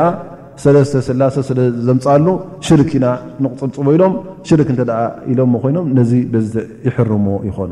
[0.64, 2.26] ሰለተላስዘምፃሉ
[2.68, 3.00] ሽርክኢ
[3.44, 4.14] ንፅፅበ ኢሎም
[4.48, 4.92] ሽርክ እተ
[5.32, 5.86] ኢሎሞ ኮይኖም
[6.36, 6.52] ነዚ
[6.88, 7.72] ይሕርሞ ይኾኑ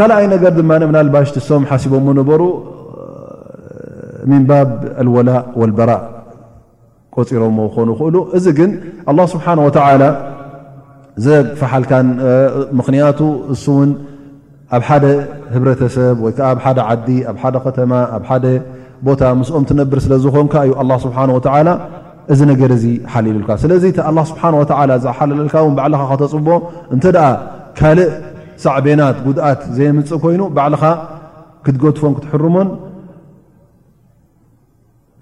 [0.00, 2.42] ካልኣይ ነገር ድማ ምናልባሽቲሶም ሓሲቦዎ ነበሩ
[4.30, 4.68] ሚንባብ
[5.02, 6.02] ኣልወላእ ወልበራእ
[7.14, 8.70] ቆፂሮዎ ክኾኑ ክእሉ እዚ ግን
[9.10, 10.04] ኣ ስብሓ ወተላ
[11.24, 12.06] ዘፈሓልካን
[12.78, 13.18] ምክንያቱ
[13.54, 13.90] እሱ ውን
[14.76, 15.04] ኣብ ሓደ
[15.54, 16.40] ህብረተሰብ ወይዓ
[16.70, 18.06] ኣ ደ ዓዲ ኣ ደ ከተማኣ
[19.06, 21.68] ቦታ ምስኦም ትነብር ስለዝኮንካ እዩ ኣላ ስብሓንወተዓላ
[22.32, 26.48] እዚ ነገር እዚ ሓሊሉልካ ስለዚ ኣላ ስብሓንወተላ ዝሓልለልካ እውን ባዕልካ ከተፅቦ
[26.94, 27.26] እንተ ደኣ
[27.78, 28.10] ካልእ
[28.64, 30.84] ሳዕቤናት ጉድኣት ዘይምፅእ ኮይኑ ባዕልኻ
[31.66, 32.68] ክትገድፎን ክትሕርሞን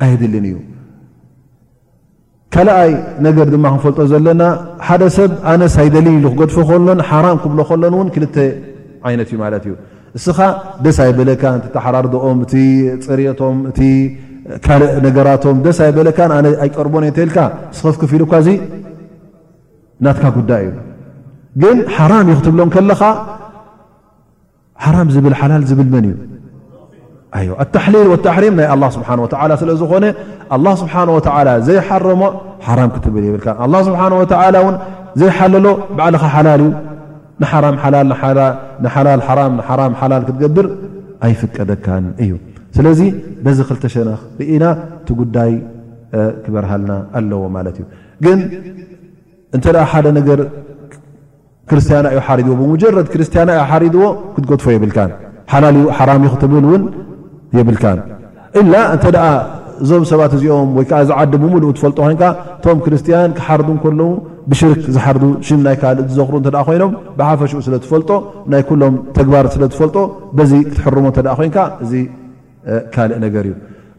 [0.07, 0.59] ኣይድልን እዩ
[2.55, 2.90] ካልኣይ
[3.27, 4.43] ነገር ድማ ክንፈልጦ ዘለና
[4.86, 8.36] ሓደ ሰብ ኣነ ሳይደሊን ኢሉ ክገድፎ ከሎን ሓራም ክብሎ ከሎን እውን ክልተ
[9.09, 9.74] ዓይነት እዩ ማለት እዩ
[10.18, 10.39] እስኻ
[10.84, 11.43] ደስ ኣይበለካ
[11.74, 12.55] ተሓራርኦም እቲ
[13.05, 13.80] ፅርቶም እቲ
[14.64, 16.18] ካልእ ነገራቶም ደስ ኣይበለካ
[16.64, 17.39] ኣይቀርቦን የንተይልካ
[17.78, 18.48] ስክፍክፍ ኢሉካዙ
[20.05, 20.76] ናትካ ጉዳይ እዩ
[21.62, 23.01] ግን ሓራም እይ ክትብሎም ከለኻ
[24.84, 26.06] ሓራም ዝብል ሓላል ዝብል መን
[27.40, 30.05] እዩ ኣታሕሊል ወኣተሕሪም ናይ ኣላ ስብሓን ወላ ስለ ዝኾነ
[30.56, 32.22] ኣላ ስብሓን ወዓላ ዘይሓረሞ
[32.66, 34.74] ሓራም ክትብል የብልካ ኣላ ስብሓን ወላውን
[35.20, 35.66] ዘይሓለሎ
[35.98, 36.70] ባዕልኻ ሓላል እዩ
[37.40, 38.06] ንሓራም ሓላል
[38.84, 40.66] ንሓላል ሓ ንሓም ሓላል ክትገድር
[41.26, 42.32] ኣይፍቀደካን እዩ
[42.76, 43.00] ስለዚ
[43.44, 44.09] በዚ ክልተ ሸነ
[44.40, 44.64] ርኢና
[45.09, 45.52] ቲ ጉዳይ
[46.44, 47.86] ክበርሃልና ኣለዎ ማለት እዩ
[48.24, 48.38] ግን
[49.56, 50.40] እንተ ደኣ ሓደ ነገር
[51.70, 54.04] ክርስትያና እዩ ሓሪድዎ ብሙጀረድ ክርስትያና ዮ ሓሪድዎ
[54.34, 55.10] ክትገድፎ የብልካን
[55.52, 56.82] ሓላል ሓራም እ ክትብል እውን
[57.59, 57.98] የብልካን
[58.60, 59.26] ኢላ እንተ ደኣ
[59.84, 62.24] እዞብ ሰባት እዚኦም ወይከዓ ዝዓዲ ብምሉእ ትፈልጦ ኮይንከ
[62.59, 64.10] እቶም ክርስትያን ክሓርዱ ከለዉ
[64.51, 68.10] ብሽርክ ዝሓርዱ ሽ ናይ ካልእ ዝዘኽሩ ተ ኮይኖም ብሓፈሽኡ ስለ ትፈልጦ
[68.52, 69.97] ናይ ኩሎም ተግባር ስለዝፈልጦ
[70.36, 71.93] በዚ ክትሕርሞ እተ ኮይንካ እዚ
[72.94, 73.55] ካልእ ነገር እዩ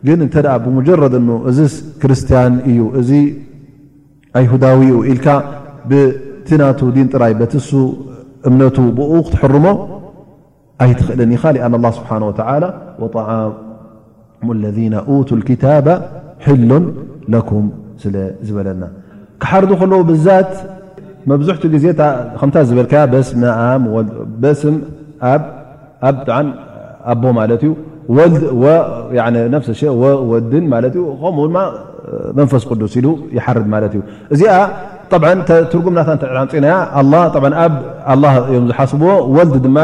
[0.08, 1.16] ግን እተ ብሙጀረድ
[1.50, 1.60] እዚ
[2.02, 3.12] ክርስቲያን እዩ እዚ
[4.40, 5.28] ኣይሁዳዊኡ ኢልካ
[5.90, 7.72] ብቲናቱ ዲን ጥራይ በቲሱ
[8.50, 9.66] እምነቱ ብኡ ክትሕርሞ
[10.86, 12.64] ኣይትኽእልን ኻ ኣን ስብሓ ወተላ
[13.04, 14.80] ወጣዓሙ ለذ
[15.30, 15.88] ቱ ክታባ
[16.46, 16.86] ሒሎን
[17.36, 17.66] ለኩም
[18.04, 18.16] ስለ
[18.48, 18.84] ዝበለና
[19.42, 20.52] ክሓርዱ ከለዎ ብዛት
[21.32, 22.88] መብዙሕቱ ግዜከታ ዝበል
[27.12, 27.64] ኣቦ ማት እዩ
[30.02, 31.50] ወል ወድን ማ ዩ ከምኡው
[32.38, 33.08] መንፈስ ቅዱስ ኢሉ
[33.38, 34.02] ይሓርድ ማት እዩ
[34.34, 34.42] እዚ
[35.72, 36.00] ትርጉምና
[36.52, 36.68] ፅና
[38.50, 39.78] እዮም ዝሓስብዎ ወልዲ ድማ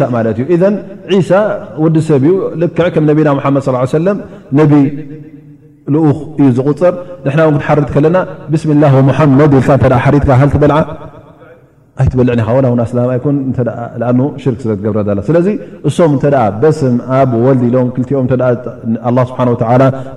[0.00, 1.42] ሳ ማት እዩ ሳ
[1.84, 2.32] ወዲ ሰብ እዩ
[2.64, 3.58] ልክዕ ከም ነና
[3.94, 4.06] ሰለ
[4.56, 4.60] ነ
[5.88, 6.94] እዩ ዝቁፅር
[7.24, 8.16] ንሕና እ ክትሓርድ ከለና
[8.52, 10.78] ብስምላ ወሙሓመድ ል እ ሓሪካሃ ትበልዓ
[12.00, 13.18] ኣይ ትበልዕ ናኻ ወላው ስላምይ
[14.08, 14.10] ኣ
[14.42, 15.46] ሽርክ ስለትገብረዘላ ስለዚ
[15.88, 16.24] እሶም እተ
[16.62, 18.26] በስም ኣብ ወልዲኢሎም ክልቲኦም
[19.62, 19.70] ስብሓ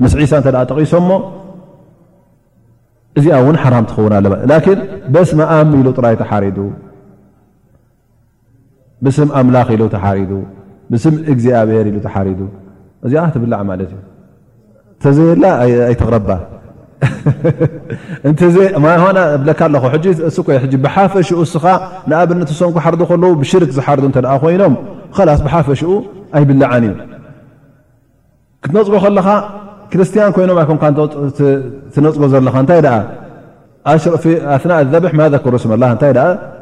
[0.03, 1.11] ምስ ሳ እ ጠቂሶምሞ
[3.19, 4.79] እዚኣ እውን ሓራም ትኸውና ኣለላን
[5.13, 6.45] በስመ ኣም ኢሉ ጥራይ ተሓሪ
[9.05, 10.31] ብስም ኣምላክ ኢሉ ተሓሪዱ
[10.91, 12.39] ብስም እግዚኣብሔር ኢሉ ተሓሪዱ
[13.07, 13.99] እዚኣ ትብላዕ ማለት እዩ
[14.99, 15.47] እተዘ ላ
[15.89, 16.30] ኣይተቅረባ
[18.30, 18.41] እተ
[19.49, 19.77] ለካ ኣለ
[20.27, 20.30] እ
[20.85, 21.65] ብሓፈሽኡ እስኻ
[22.09, 24.73] ንኣብነት ሰምኩ ሓር ከለዉ ብሽርክ ዝሓርዱ እተ ኮይኖም
[25.30, 25.89] ላስ ብሓፈሽኡ
[26.38, 26.93] ኣይብልዓን እዩ
[28.63, 29.27] ክትነፅጎ ከለካ
[29.91, 32.80] ክርስቲያን ኮይኖም ይምትነፅጎ ዘለካ እንታይ
[34.55, 36.13] ኣፍና ኣዘብሕ ማ ዘክሩ ስም ኣ እታይ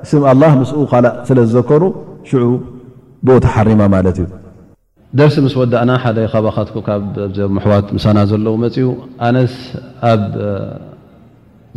[0.09, 1.83] ስም ኣላ ምስኡ ልእ ስለ ዝዘከሩ
[2.29, 2.43] ሽዑ
[3.27, 4.25] ቦታ ሓሪማ ማለት እዩ
[5.19, 7.03] ደርሲ ምስ ወዳእና ሓደ ከባካትኩ ካብ
[7.57, 8.87] ምሕዋት ምሳና ዘለዉ መፅኡ
[9.27, 9.53] ኣነስ
[10.11, 10.23] ኣብ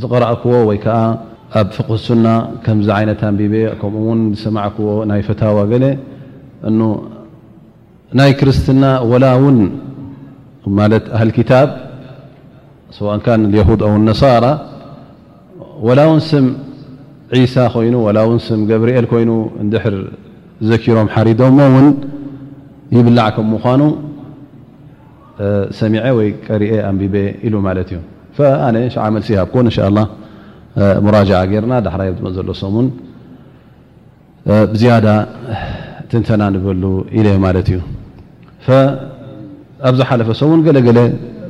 [0.02, 0.96] ዝቕራእክዎ ወይ ከዓ
[1.60, 2.26] ኣብ ፍቕ ሱና
[2.64, 5.84] ከምዚ ዓይነት ንቢበየ ከምኡ እውን ዝሰማዕክዎ ናይ ፈታዋ ገለ
[8.20, 8.82] ናይ ክርስትና
[9.12, 9.58] ወላ ውን
[10.80, 11.68] ማለት ህል ክታብ
[13.00, 13.26] ሰዋእንካ
[13.60, 14.44] የሁድ ው ነሳራ
[15.88, 16.46] ወላውን ስም
[17.40, 19.30] ዒሳ ኮይኑ ላውን ስም ገብርኤል ኮይኑ
[19.62, 19.94] እንድሕር
[20.70, 21.86] ዘኪሮም ሓሪዶምሞውን
[22.96, 23.82] ይብላዕ ከም ምኳኑ
[25.80, 27.14] ሰሚዐ ወይ ቀሪኤ ኣንቢቤ
[27.46, 27.98] ኢሉ ማለት እዩ
[28.66, 30.00] ኣነ ሻዓ መልሲ ሃብኮን እንሻ ላ
[31.04, 32.86] ሙራጃዓ ጌይርና ዳሕራይ ዘሎ ሰሙን
[34.72, 35.06] ብዝያዳ
[36.10, 36.82] ትንተና ንበሉ
[37.18, 37.78] ኢለ ማለት እዩ
[39.88, 40.98] ኣብዝሓለፈ ሰሙን ገለገለ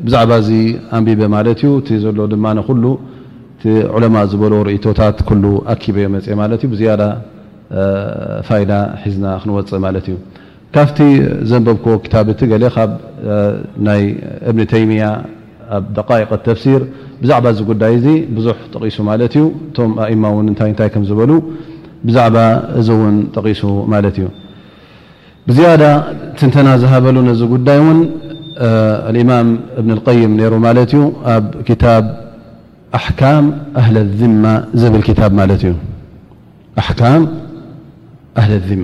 [0.07, 0.53] ብዛዕባ ዚ
[0.97, 2.85] ኣንቢበ ማለት እዩ እቲ ዘሎ ድማ ኩሉ
[3.63, 7.03] ቲ ዑለማ ዝበለ ርእቶታት ኩሉ ኣኪበ መፅ ማለት እዩ ብዝያዳ
[8.51, 8.73] ፋይዳ
[9.03, 10.15] ሒዝና ክንወፀ ማለት እዩ
[10.77, 10.99] ካፍቲ
[11.51, 12.91] ዘንበብክዎ ታብእቲ ገ ካብ
[13.87, 14.03] ናይ
[14.51, 15.05] እብኒ ተይምያ
[15.77, 16.83] ኣብ ደቃئق ተፍሲር
[17.23, 18.07] ብዛዕባ ዚ ጉዳይ እዚ
[18.37, 21.31] ብዙ ተቂሱ ማለት እዩ እቶም ኣእማ ን ታ ታይ ከዝበሉ
[22.09, 22.37] ብዛዕባ
[22.81, 23.63] እዚ ውን ጠቂሱ
[23.95, 24.27] ማለት እዩ
[25.49, 25.85] ብዝያዳ
[26.39, 28.01] ትንተና ዝሃበሉ ነዚ ጉዳይ ውን
[29.23, 29.49] እማም
[29.81, 29.93] እብን
[30.23, 31.03] ይም ሩ ማት ዩ
[31.35, 31.47] ኣብ
[31.85, 32.05] ታብ
[34.81, 34.95] ዝብ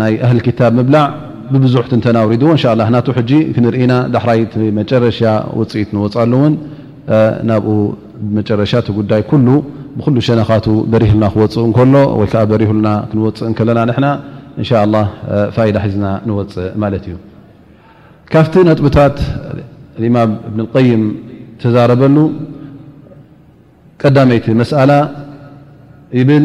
[0.00, 1.06] ናይ ኣህሊ ክታብ ምብላዕ
[1.52, 3.20] ብቡዙሕ ተናውሪ እን ና ሕ
[3.54, 5.20] ክንርኢና ዳሕራይቲ መጨረሻ
[5.58, 6.54] ውፅኢት ንወፅሉ እውን
[7.50, 7.66] ናብኡ
[8.38, 9.22] መጨረሻቲ ጉዳይ
[9.98, 14.10] ብኩሉ ሸነኻቱ በሪህልና ክወፅእ ከሎ ወይከዓ በሪህና ክንወፅእ ከለና ና
[14.60, 14.66] እን
[15.56, 17.16] ፋዳ ሒዝና ንወፅእ ማለት እዩ
[18.32, 19.16] ካብቲ ነጥብታት
[20.08, 21.02] እማም እብን ይም
[21.62, 22.16] ተዛረበሉ
[24.02, 24.92] ቀዳመይቲ መስኣላ
[26.28, 26.44] ብል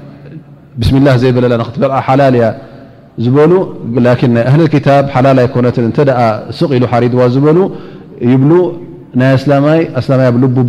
[0.87, 0.89] ስ
[1.21, 2.45] ዘ በ ሓላያ
[3.23, 4.15] ዝ ሓ
[5.53, 5.67] ኮነ
[6.75, 7.43] ኢሉ ሪዋ ዝበ
[8.29, 8.51] ይብ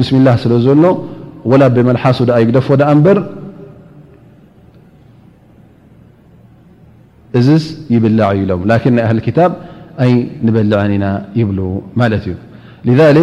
[0.06, 0.54] ስ ስለ
[0.84, 0.88] ሎ
[1.90, 2.68] መሱ ይግደፎ
[3.06, 3.18] በር
[7.38, 7.40] እ
[7.94, 8.62] ይብላ ኢሎም
[10.46, 11.06] ንበልዐ ኢና
[11.40, 11.44] ይ
[12.00, 12.34] ማ እዩ
[12.98, 13.18] ذ ذ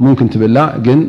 [0.00, 1.08] ممكن تلعن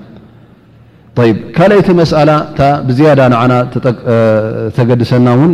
[1.19, 2.37] طيب كليت مسألة
[2.87, 3.51] بزيادة نن
[4.77, 5.51] تجدسنا ون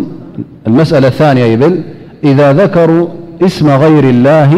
[0.67, 1.63] المسألة الثانية ل
[2.29, 3.05] إذا ذكروا
[3.47, 4.51] اسم غير الله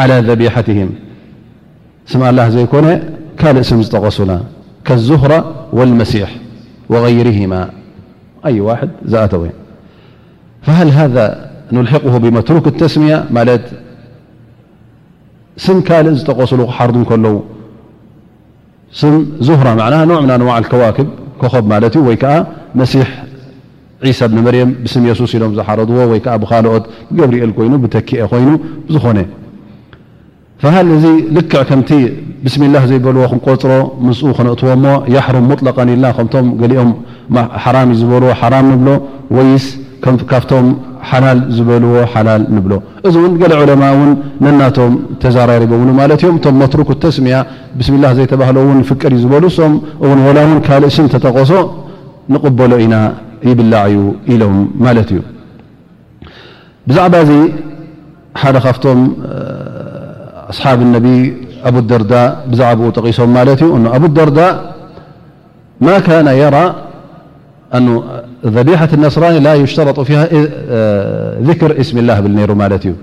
[0.00, 0.88] على ذبيحتهم
[2.08, 2.86] اسم الله زيكن
[3.40, 4.30] كال سم زتغصن
[4.86, 5.32] كالزهر
[5.78, 6.30] والمسيح
[6.92, 7.60] وغيرهما
[8.48, 9.42] أي واحد زأتو
[10.66, 11.24] فهل هذا
[11.76, 13.66] نلحقه بمتروك التسمية ملت
[15.64, 17.34] سم كال زتغصل حرض كلو
[19.00, 19.14] ስም
[19.46, 21.08] ዙህራ ና ንምና ንዋዓል ከዋክብ
[21.40, 22.34] ኮኸብ ማለት ዩ ወይ ከዓ
[22.80, 23.06] መሲሕ
[24.18, 26.84] ሳ ብኒ መርም ብስም የሱስ ኢሎም ዝሓረድዎ ወይከዓ ብካልኦት
[27.18, 28.48] ገብርኤል ኮይኑ ብተኪአ ኮይኑ
[28.94, 29.18] ዝኮነ
[30.74, 31.04] ሃል እዚ
[31.36, 31.90] ልክዕ ከምቲ
[32.44, 33.72] ብስሚ ላ ዘይበልዎ ክንቆፅሮ
[34.06, 36.90] ምኡ ክነእትዎ ሞ ያሕሩም ሙጥላቀን ኢና ከምቶም ገሊኦም
[37.64, 38.88] ሓራም እዩዝበልዎ ሓራም ንብሎ
[39.36, 39.66] ወይስ
[40.30, 40.66] ካብቶም
[41.10, 42.72] ሓላል ዝበልዎ ሓላል ንብሎ
[43.08, 44.10] እዚ እውን ገለ ዑለማ ውን
[44.44, 47.36] ነናቶም ተዘራሪቦምሉ ማለት እዮም እቶም መትሩክ ተስሚያ
[47.78, 49.72] ብስም ላ ዘይተባህ ውን ፍቀድ እዩ ዝበሉሶም
[50.04, 51.52] እውን ላ ውን ካልእ ስም ተጠቀሶ
[52.34, 52.96] ንቕበሎ ኢና
[53.50, 54.00] ይብላዕ እዩ
[54.34, 54.56] ኢሎም
[54.86, 55.22] ማለት እዩ
[56.88, 57.34] ብዛዕባ ዚ
[58.42, 59.00] ሓደ ካብቶም
[60.52, 61.06] ኣስሓብ ነቢ
[61.68, 62.12] ኣብ ደርዳ
[62.52, 64.40] ብዛዕኡ ጠቂሶም ማለት እዩ ኣብደርዳ
[65.86, 66.56] ማ ነ የራ
[68.46, 70.24] ضبيحة النصراني لا يشترط فيها
[71.40, 72.94] ذكر اسم الله بالنيرمالتي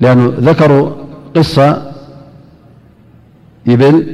[0.00, 0.92] لأنه ذكرو
[1.36, 1.92] قصة
[3.66, 4.06] يبل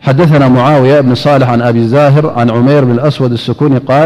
[0.00, 4.04] حدثنا معاوية بن صالح عن أبي زاهر عن عمير بن اأسوداسونالهذا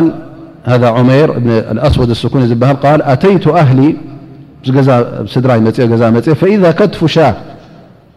[0.89, 3.97] عمير بن الأسود السكوني بهل قال أتيت أهلي
[4.67, 7.35] دري فإذا كتفو شا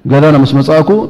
[0.06, 1.10] جذانمسماك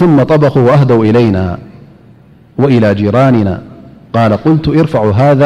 [0.00, 0.02] ث
[0.32, 0.44] طበ
[0.74, 1.38] أህደው إይና
[2.62, 3.48] وإلى ጂራንና
[4.64, 4.86] ቱ ር
[5.40, 5.42] ذ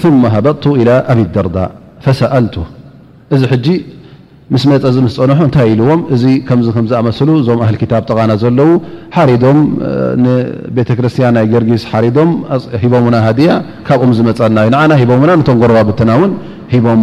[0.00, 1.56] ث ሃበጥቱ إى ኣብ ደርዳ
[2.04, 2.54] فሰأልቱ
[3.34, 3.42] እዚ
[4.54, 6.24] ምስ መፀ ዚ ምስ ፀንሑ እታይ ኢልዎም እዚ
[7.00, 8.68] ኣመስሉ እዞም ህ ታ ጠቃና ዘለዉ
[9.16, 9.58] ሓሪዶም
[10.76, 13.16] ቤተክርስትያን ናይ ጌርጊስ ሓሪዶምሂቦምና
[13.46, 13.50] ያ
[13.86, 16.32] ካብኦም ዝመፀልናዩ ና ሂቦምና ነም ጎረባ ብትና ውን
[16.74, 17.02] ሂቦዎም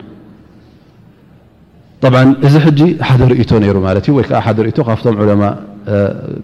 [2.13, 5.41] ብዓ እዚ ሕጂ ሓደ ርእቶ ነይሩ ማለት እዩ ወይከዓ ሓደ ርእቶ ካብቶም ዕለማ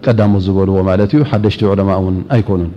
[0.05, 2.71] ቀዳሞት ዝበልዎ ማለት እዩ ሓደሽቲ ዕለማ እውን ኣይኮኑን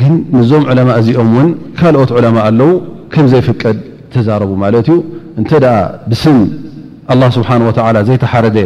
[0.00, 2.70] ግን ንዞም ዕለማ እዚኦም እውን ካልኦት ዕለማ ኣለው
[3.14, 3.78] ከምዘይፍቀድ
[4.14, 4.96] ተዛረቡ ማለት እዩ
[5.40, 5.76] እንተ ደኣ
[6.10, 6.38] ብስም
[7.14, 8.58] ኣላ ስብሓን ወተላ ዘይተሓረደ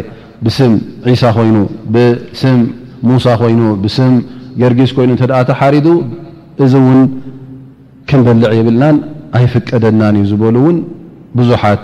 [0.47, 0.73] ብስም
[1.11, 1.57] ዒሳ ኮይኑ
[1.95, 2.59] ብስም
[3.09, 4.13] ሙሳ ኮይኑ ብስም
[4.61, 5.87] ጌርጊስ ኮይኑ እተ ተሓሪዱ
[6.65, 7.01] እዚ እውን
[8.09, 8.97] ክንበልዕ የብልናን
[9.39, 10.77] ኣይፍቀደናን እዩ ዝበሉ እውን
[11.39, 11.83] ብዙሓት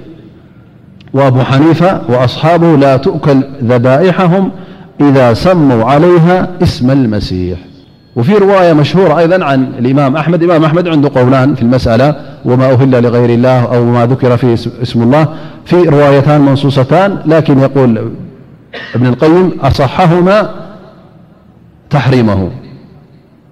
[1.13, 4.51] وأبو حنيفة وأصحابه لا تؤكل ذبائحهم
[5.01, 7.57] إذا سموا عليها اسم المسيح
[8.15, 12.15] وفي رواية مشهورة أيضا عن الإمامأماإمام أحمد عنده قولان في المسألة
[12.45, 15.27] وما أهل لغير الله أو ما ذكر فيه اسم الله
[15.65, 18.11] في روايتان منصوصتان لكن يقول
[18.95, 20.49] بن القيم أصحهما
[21.89, 22.49] تحريمه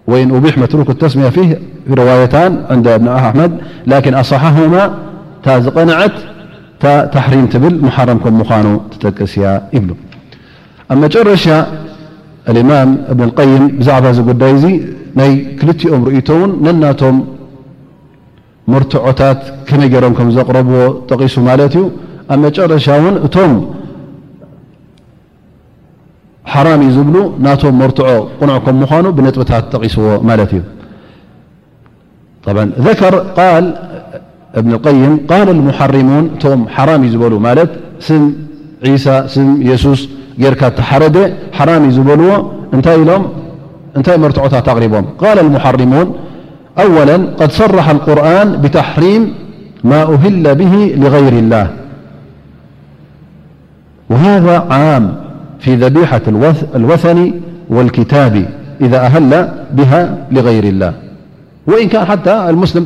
[0.07, 3.51] وإن أبيح متروك التسمية فيهروايتان عند بن أحمد
[3.87, 4.93] لكن أصحهما
[5.43, 6.11] تازقنعت
[6.87, 9.45] እ ተሕሪም ትብል መሓረም ከም ምኳኑ ትጠቀስያ
[9.75, 9.91] ይብሉ
[10.91, 11.45] ኣብ መጨረሻ
[12.61, 14.65] እማም እብን ይም ብዛዕባ ዚጉዳይ ዙ
[15.19, 17.17] ናይ ክልቲኦም ርእቶ ውን ነናቶም
[18.73, 20.79] መርትዖታት ከመይ ገይሮም ከም ዘቕረብዎ
[21.09, 21.83] ጠቂሱ ማለት እዩ
[22.33, 23.53] ኣብ መጨረሻ ውን እቶም
[26.53, 27.15] ሓራም እዩ ዝብሉ
[27.47, 30.63] ናቶም መርትዖ ቁኑዕ ከም ምኳኑ ብነጥብታት ጠቂስዎ ማለት እዩ
[33.13, 33.65] ር ቃል
[34.55, 37.69] ابن القيم قال المحرمون تم حرامي زبل مالت
[37.99, 38.33] سم
[38.85, 40.09] عيسى سم يسوس
[40.39, 46.07] جيركحرد حرامي زبلو نتنتمرتت تربهم قال المحرمون
[46.79, 49.33] أولا قد صرح القرآن بتحريم
[49.83, 51.67] ما أهل به لغير الله
[54.09, 55.15] وهذا عام
[55.59, 56.21] في ذبيحة
[56.75, 57.31] الوثن
[57.69, 58.45] والكتاب
[58.81, 60.93] إذا أهل بها لغير الله
[61.67, 62.85] وإن كان حتى المسلم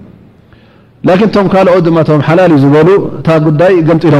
[1.05, 1.87] لكن ቶ ካኦት
[2.27, 2.89] ሓላ ዝበሉ
[3.27, 4.15] ታ ጉዳይ ም ኢሎ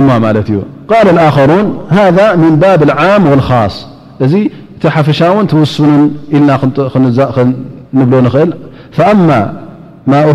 [0.54, 0.58] ዩ
[0.92, 1.66] قل الخሩن
[2.00, 3.76] هذا من ب العام والخص
[4.26, 4.34] እዚ
[4.76, 5.94] እቲ ሓفሻውን ውስን
[6.36, 6.50] ኢልና
[8.12, 8.14] ብ
[8.44, 8.52] እል
[8.96, 9.32] ف أهل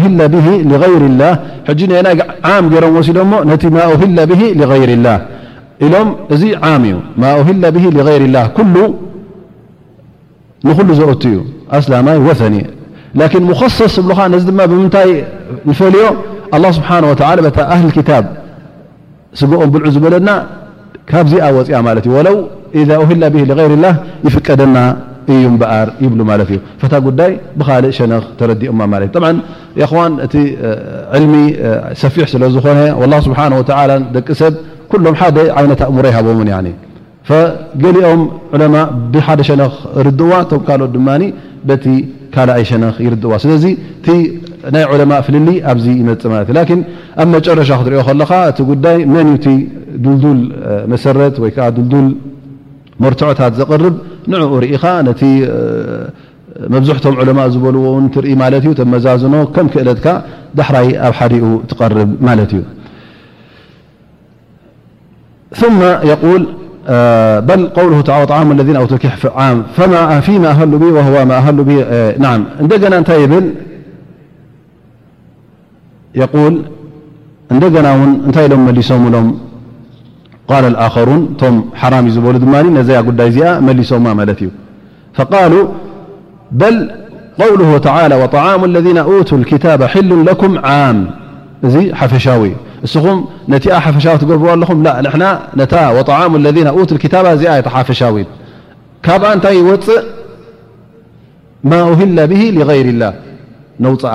[0.03, 1.33] ه لغይر الله
[2.65, 2.67] ም
[3.07, 3.11] ሲ
[3.63, 3.91] ቲ أ
[4.43, 6.43] ሎ ዚ ዩ أه لغر اه ንل ዘ
[11.33, 11.35] ዩ
[11.77, 11.79] ኣ
[12.41, 12.57] ثኒ
[13.19, 14.11] لن مخصص ብ
[14.49, 14.49] ዚ
[14.85, 15.09] ምታይ
[15.81, 16.03] ፈልዮ
[16.53, 18.25] ه ስብሓه ኣህ ታብ
[19.39, 20.29] ስግኦም ብልዑ ዝበለና
[21.11, 22.07] ካብዚኣ ወፅያ ማት
[23.11, 23.23] ህላ
[23.59, 23.87] غይር ላ
[24.27, 24.77] ይፍቀደና
[25.35, 26.59] እዩበር ይብ ማት እዩ
[26.93, 28.73] ታ ጉዳይ ብካልእ ሸነክ ተረዲኦ
[29.25, 29.27] ለ
[29.83, 29.85] እ
[30.27, 30.35] እቲ
[31.23, 31.35] ልሚ
[32.03, 32.79] ሰፊሕ ስለ ዝኾነ
[33.25, 33.27] ስ
[34.17, 34.53] ደቂ ሰብ
[34.91, 36.67] ኩሎም ደ ዓይነ እሙሮ ይሃን
[37.85, 38.21] ገሊኦም
[38.75, 38.77] ማ
[39.15, 39.63] ብሓደ ሸነ
[40.07, 41.09] ርድዋ ቶም ካልኦ ድማ
[41.85, 41.87] ቲ
[42.35, 43.53] ካልኣይ ሸነ ይርዋ ስለ
[44.75, 46.81] ናይ ለማء ፍልሊ ኣብዚ ይመፅ ለ እዩላን
[47.23, 49.45] ኣብ መጨረሻ ክትሪኦ ከለካ እቲ ጉዳይ መንቲ
[50.05, 50.41] ዱልዱል
[50.93, 52.09] መሰረት ወይዓ ዱልዱል
[53.05, 53.95] መርትዖታት ዘቕርብ
[54.31, 55.23] ንኡ ርኢኻ ነቲ
[56.75, 60.07] መብዙሕቶም ለማء ዝበልዎትርኢ ማለት እዩ መዛዝኖ ከም ክእለትካ
[60.59, 61.99] ዳሕራይ ኣብ ሓዲኡ ትርብ
[62.29, 62.63] ማለት እዩ
[65.61, 65.79] ثመ
[66.41, 66.45] ል
[67.49, 67.87] በል ው
[68.59, 68.71] ለذ
[69.45, 69.71] ኣው
[71.41, 71.59] ኣሃሉ
[72.63, 73.47] እንደገና ታይ ብል
[76.21, 76.55] يል
[77.53, 79.27] እንደገና ውን እንታይ ኢሎም መሊሶምሎም
[80.51, 84.51] ቃል لኣخሩን ቶም ሓራም እዩ ዝበሉ ድማ ነዘያ ጉዳይ እዚኣ መሊሶማ ለት እዩ
[85.19, 85.53] فቃሉ
[86.61, 86.63] በ
[87.41, 88.87] قውل ى وطعሙ اለذ
[89.29, 90.11] ቱ الكታ حሉ
[90.43, 90.99] ኩም ዓም
[91.67, 92.43] እዚ ሓፈሻዊ
[92.87, 93.19] እስኹም
[93.53, 94.79] ነቲ ሓፈሻ ትገብዎ ኣለኹም
[96.11, 96.59] طሙ ለذ
[97.13, 98.17] ታባ እዚኣ ሓፈሻዊ
[99.07, 100.01] ካብኣ እንታይ ወፅእ
[101.71, 103.13] ማ أህላ ብه لغይር اላه
[103.85, 104.15] ነውፅአ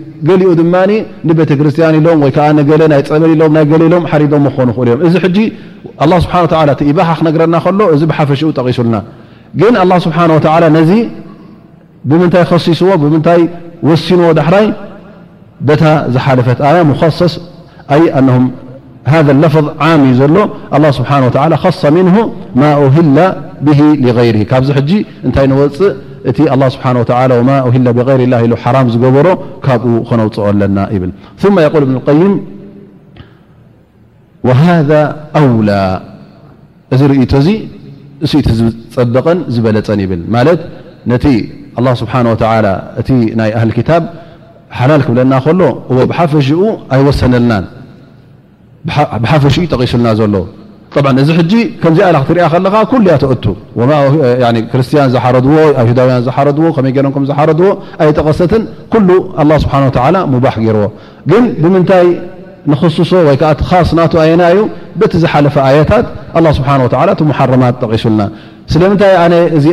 [0.29, 0.75] ገሊኡ ድማ
[1.27, 5.15] ንቤተክርስቲያን ኢሎም ወይ ከዓ ገለ ናይ ፀበል ኢሎም ናይ ገሊሎም ሓሪዶም ክኮኑ ኽእል እዮም እዚ
[6.09, 6.35] ه ስብሓ
[6.75, 8.97] እቲ ባሓክነግረና ከሎ እዚ ብሓፈሽኡ ጠቂሱልና
[9.61, 10.23] ግን ه ስብሓه
[10.77, 10.91] ነዚ
[12.09, 13.41] ብምንታይ ኸሲስዎ ብምንታይ
[13.89, 14.67] ወሲንዎ ዳሕራይ
[15.67, 15.83] በታ
[16.13, 16.71] ዝሓለፈት ኣ
[17.19, 17.33] صስ
[19.25, 20.37] ذ ለፍظ ዓም እዩ ዘሎ
[20.99, 21.17] ስብሓه
[21.79, 22.07] ص ምን
[22.61, 23.17] ማ أህላ
[23.65, 23.67] ብ
[24.17, 24.69] غይር ካብዚ
[25.25, 25.91] እንታይ ወፅእ
[26.29, 26.39] እቲ
[26.73, 26.85] ስብሓ
[27.39, 29.27] ወማ ሂላ ብይር ላ ኢ ሓራም ዝገበሮ
[29.65, 31.11] ካብኡ ክነውፅኦ ኣለና ይብል
[31.55, 32.33] ማ የቁል እብን ይም
[34.47, 34.89] ወሃذ
[35.39, 35.71] ኣውላ
[36.93, 37.49] እዚ ርእቶ እዚ
[38.25, 40.61] እኢቲ ዝፀበቐን ዝበለፀን ይብል ማለት
[41.11, 41.25] ነቲ
[42.01, 42.13] ስብሓ
[43.01, 44.03] እቲ ናይ ኣህሊ ክታብ
[44.79, 45.61] ሓላል ክብለና ከሎ
[46.11, 46.59] ብሓፈሽኡ
[46.95, 47.65] ኣይወሰነልናን
[49.23, 50.35] ብሓፈሽኡ ጠቂሱልና ዘሎ
[51.21, 51.39] እዚ ሕ
[51.81, 52.73] ከምዚ ክትሪያ ለካ
[54.43, 55.47] ያ ክርስያን ዝሓረዎ
[55.89, 60.83] ሁዳ ረዎ ይ ዝሓረዎ ኣይጠቀሰትን ስብ ባ ገርዎ
[61.31, 62.07] ግን ብምንታይ
[62.71, 63.43] ንስሶ ወይዓ
[63.89, 63.91] ስ
[64.27, 64.57] ኣና ዩ
[64.99, 66.05] በቲ ዝሓለፈ ኣታት
[66.57, 66.65] ስብ
[67.39, 68.21] ሓማት ጠቂሱልና
[68.73, 69.13] ስለምንታይ
[69.57, 69.65] እዚ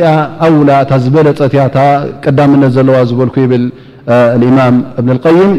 [0.45, 0.71] ኣውላ
[1.03, 1.63] ዝበለፀትያ
[2.25, 3.55] ቀዳምነት ዘለዋ ዝበል ብ
[4.57, 5.51] ማም እብይም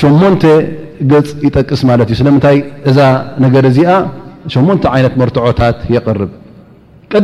[0.00, 0.46] 8
[1.10, 1.14] ገ
[1.46, 2.58] ይጠቅስ ማትእ ስይ
[2.96, 3.00] ዛ
[3.42, 3.46] ነ
[3.76, 3.80] ዚ
[4.64, 6.30] مو ت ين مرتعت يقرب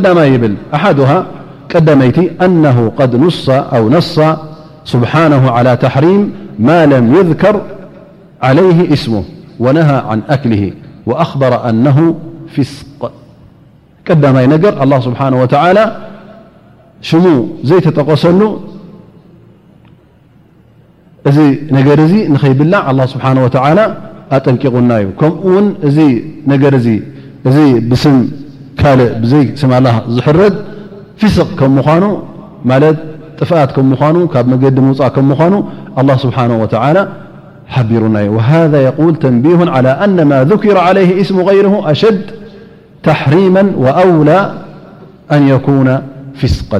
[0.05, 1.19] دم يبل أحدها
[1.89, 4.29] دميت أنه قد نصى أو نصى
[4.93, 6.21] سبحانه على تحريم
[6.65, 7.55] ما لم يذكر
[8.47, 9.23] عليه اسمه
[9.63, 10.63] ونهى عن أكله
[11.07, 11.95] وأخبر أنه
[12.55, 13.01] فسق
[14.23, 15.83] دمي نر الله سبحانه وتعالى
[17.09, 17.35] شمو
[17.69, 18.51] زيتتقصل نر
[21.45, 21.99] ي نيبل
[22.91, 23.85] الله سبحانه وتعالى
[24.35, 25.65] أتنقني كمن
[26.49, 26.75] نر
[27.49, 28.05] እዚ
[28.81, 28.99] ካእ
[30.17, 30.55] ዝحረد
[31.21, 31.79] فስق ك مኑ
[33.39, 35.51] ጥفት ك مኑ ካብ መዲ موፃ ك مኑ
[35.99, 37.01] الله سبحنه وتعلى
[37.75, 42.21] حቢሩና وهذا يقول تنبيه على أنما ذكر عليه اسم غيره أشد
[43.09, 44.39] تحريما وأولى
[45.35, 45.87] أن يكن
[46.39, 46.79] فስقا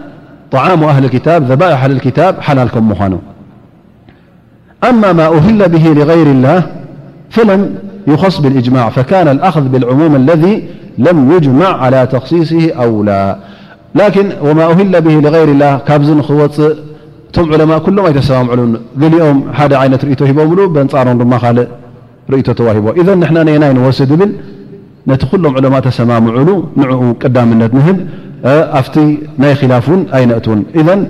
[0.51, 3.17] طعام أهل الك ذبائح هل الكب للكم من
[4.89, 6.63] أما ما أهل به لغير الله
[7.29, 7.75] فلم
[8.07, 10.63] يخص بالاجماع فكان الأخذ بالعموم الذي
[10.97, 13.05] لم يجمع على تخصيصه أول
[13.95, 14.01] ل
[14.41, 18.47] وما أهل ه لغير الله نوፅእ علماء كل ي تسم
[19.11, 20.03] لኦም نر
[22.31, 23.23] ر ه إذ ن
[23.77, 24.13] نوس ل
[25.09, 26.37] نت لم عماء ሰممل
[26.77, 27.71] ن من نب
[28.45, 28.97] أف
[29.39, 31.09] ني خلافون أي نأتون إذن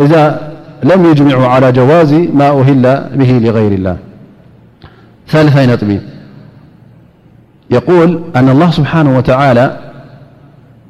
[0.00, 0.52] إذا
[0.84, 3.96] لم يجمعوا على جواز ما أهل به لغير
[5.32, 5.92] اللهثالث
[7.70, 9.76] يقول أن الله سبحانه وتعالى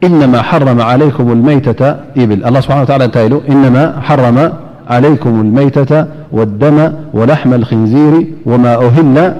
[0.04, 4.52] إنما حرم عليكم الميتةلله سبحانه وعالىإنما حرم
[4.90, 9.34] عليكم الميتة والدم ولحم الخنزير وما أهل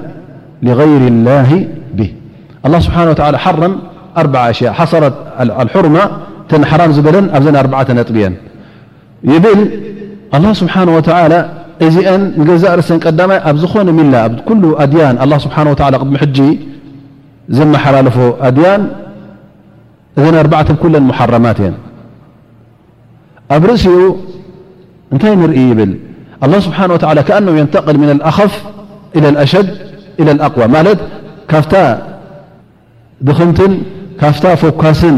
[0.63, 2.13] لغير الله به
[2.65, 3.79] الله سبحانه وتعالى حرم
[4.17, 6.09] أربع أشياءصلتالحرمة
[6.79, 7.45] ራ በለ ኣዘ
[7.81, 8.33] ኣ ጥየን
[9.33, 9.59] ይብል
[10.35, 10.99] الله ስብሓنه و
[11.85, 12.05] እዚአ
[12.61, 14.13] ዛእ ርሰን ዳይ ኣብ ዝኾነ ሚላ
[14.83, 14.93] ኣድ
[16.37, 16.39] ه
[17.57, 18.17] ዘሓላለፎ
[18.47, 18.81] ኣድያን
[20.17, 20.71] እዘ 4
[21.35, 21.67] حማት የ
[23.55, 23.97] ኣብ ርእሲኡ
[25.13, 25.91] እንታይ ንርኢ ብል
[26.49, 26.83] لله ስብሓه
[27.19, 28.53] ى كأنه يተقል ن لኣኸፍ
[29.17, 29.67] إى لأሸድ
[30.21, 30.99] إى لأقوى ማት
[31.51, 31.65] ካፍ
[33.27, 33.71] ድክምትን
[34.19, 35.17] ካፍ ፎካስን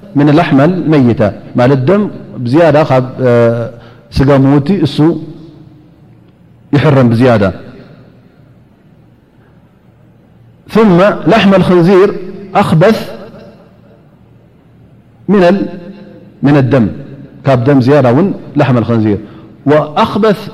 [0.15, 2.09] من لحم الميتةللدم
[2.45, 2.83] زياة
[4.11, 4.29] ست
[4.83, 5.17] سو
[6.73, 7.53] يحرم بزيادة
[10.69, 12.15] ثم لحم الخنزير
[12.55, 13.11] أخبث
[15.29, 16.87] من الدم
[17.47, 19.17] مزيةلحم الخنزير
[19.65, 20.47] وأخبث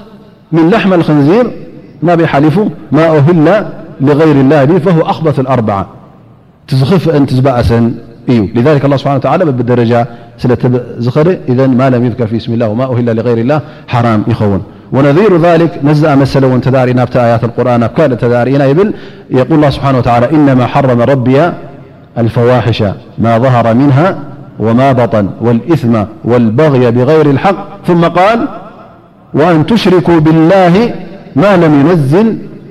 [0.52, 1.52] من لحم الخنزير
[2.10, 3.68] احلفه ما أهل
[4.02, 7.10] لغير اللهفهو أخبث الأربعةتفس
[8.30, 10.06] لذلك الله سبحانه و تعالى ببدرجا
[10.38, 14.62] سلزخر إذن ما لم يذكر في بسم الله وما أهل لغير الله حرام خون
[14.94, 18.94] ونظير ذلك نزأ مسلوتدارنابت آيات القرآن كتدارناب
[19.30, 21.52] يقول الله سبحانه وتعالى إنما حرم ربي
[22.18, 22.84] الفواحش
[23.18, 24.18] ما ظهر منها
[24.60, 25.96] وما بطن والإثم
[26.26, 28.48] والبغي بغير الحق ثم قال
[29.34, 30.92] وأن تشركوا بالله
[31.36, 32.36] ما لم ينزل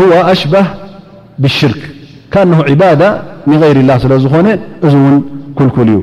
[0.00, 0.64] هو أشبه
[1.38, 1.90] بالشرك
[2.30, 5.22] كأنه عبادة من غير الله لخنة أزون
[5.54, 6.02] كلكلي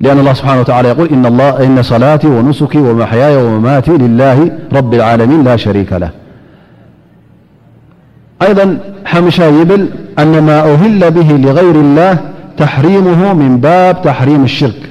[0.00, 1.08] لأن الله سبحانه وتعالى يقول
[1.62, 6.10] إن صلاتي ونسكي ومحيايا ومماتي لله رب العالمين لا شريك له
[8.42, 12.18] أيضا حمشا يبل أن ما أهل به لغير الله
[12.56, 14.90] تحريمه من باب تحريم الشرك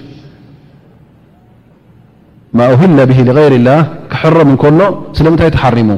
[2.54, 5.98] ما أهل به لغير الله كحر من كله سلم يتحرم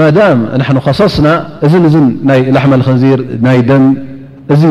[0.00, 0.08] ማ
[0.60, 1.26] ና ከሰስና
[1.64, 1.68] እ
[2.28, 3.84] ናይ ላሕመ ክንዚር ናይ ደም
[4.54, 4.62] እዚ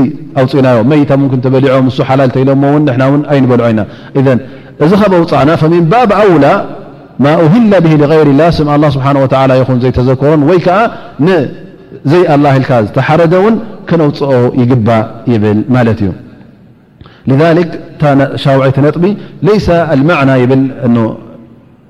[0.41, 1.11] ኣውፅእናዮ መይታ
[1.45, 1.71] ተበሊዖ
[2.09, 2.89] ሓላል ሎሞው ና
[3.33, 3.81] ኣይንበልዐ ኢና
[4.85, 6.45] እዚ ብ ውፅዕና ن ባብ ኣውላ
[7.25, 10.77] ማ أህላ ብ غይር ላ ስም ه ስብሓه ይኹን ዘይተዘክሮን ወይ ከዓ
[12.11, 13.55] ዘይ ኣላ ል ዝተሓረደውን
[13.89, 14.31] ከነውፅኦ
[14.61, 14.89] ይግባ
[15.31, 16.11] ይብል ማለት እዩ
[17.39, 17.41] ذ
[18.43, 19.03] ሻይቲ ነጥቢ
[19.65, 19.69] ሰ
[20.29, 20.95] ና ብ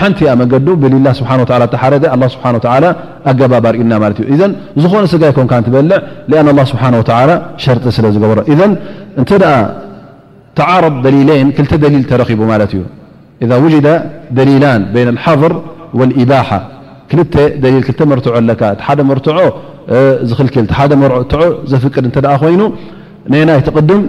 [0.00, 0.52] ሓንቲ መገ
[0.82, 0.84] ብ
[1.30, 1.40] ሓረ
[2.34, 2.38] ስ
[3.30, 3.92] ኣገባብ ርእና
[4.82, 5.04] ዝኾነ
[5.34, 6.78] ጋ ኮን በልዕ ስብ
[7.64, 9.24] ሸርጢ ስለ ዝገብሮ እ
[10.58, 11.58] ተረض ደሊይ ክ
[11.94, 12.28] ሊል ተረቡ
[12.68, 12.82] እዩ
[13.64, 13.90] و
[14.38, 14.82] ደሊላን
[15.24, 15.52] ሓር
[16.30, 16.40] ባ
[19.18, 19.52] ር ኣ
[20.62, 22.10] ር ዘፍቅድ
[22.42, 22.62] ኮይኑ
[23.34, 23.60] ናይ
[23.90, 24.02] ድም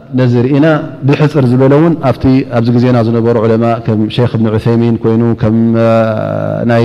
[0.57, 0.67] እና
[1.07, 2.11] ብሕፅር ዝበለን ኣ
[2.57, 4.95] ኣብዚ ዜና ዝነሩ ء ክ ይሚን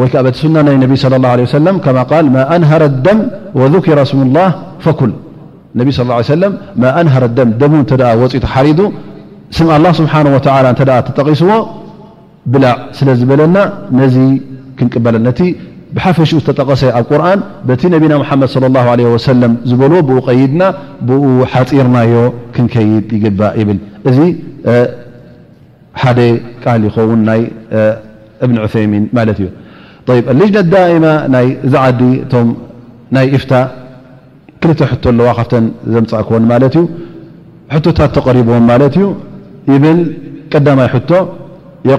[0.00, 3.18] ወይ ከዓ በቲ ሱና ናይ ነቢ ه ማ ኣንረ ደም
[3.60, 4.44] ወذረ ስም ላ
[4.84, 5.12] ፈኩል
[5.78, 6.42] ነቢ ه ሰለ
[7.00, 7.92] ኣንረ ደም ደ እተ
[8.22, 8.80] ወፅቱ ሓሪዱ
[9.56, 10.12] ስም ላ ስብሓ
[11.08, 11.50] ተጠቂስዎ
[12.52, 13.56] ብላዕ ስለ ዝበለና
[13.98, 14.16] ነዚ
[14.78, 15.40] ክንቅበለ ነቲ
[15.96, 18.50] ብሓፈሽኡ ዝተጠቀሰ ኣብ ቁርን በቲ ነብና መድ
[19.42, 20.62] ለ ዝበልዎ ብኡ ቀይድና
[21.08, 22.12] ብኡ ሓፂርናዮ
[22.54, 24.18] ክንከይድ ይግባእ ይብል እዚ
[26.02, 26.18] ሓደ
[26.64, 27.40] ቃል ይኸውን ናይ
[28.44, 29.48] እብን ዑይሚን ማለት እዩ
[30.32, 31.04] اልጅነ ዳئማ
[31.72, 32.00] ዝዓዲ
[32.38, 32.40] እ
[33.16, 33.52] ናይ ፍታ
[34.62, 34.80] ክልተ
[35.10, 35.52] ኣለዋ ካብተ
[35.94, 36.82] ዘምፃእክን ማ ዩ
[37.98, 38.56] ታት ተقሪቦዎ
[38.88, 39.06] እዩ
[39.82, 40.00] ብል
[40.52, 41.12] ቀዳማይ ቶ
[41.88, 41.90] ል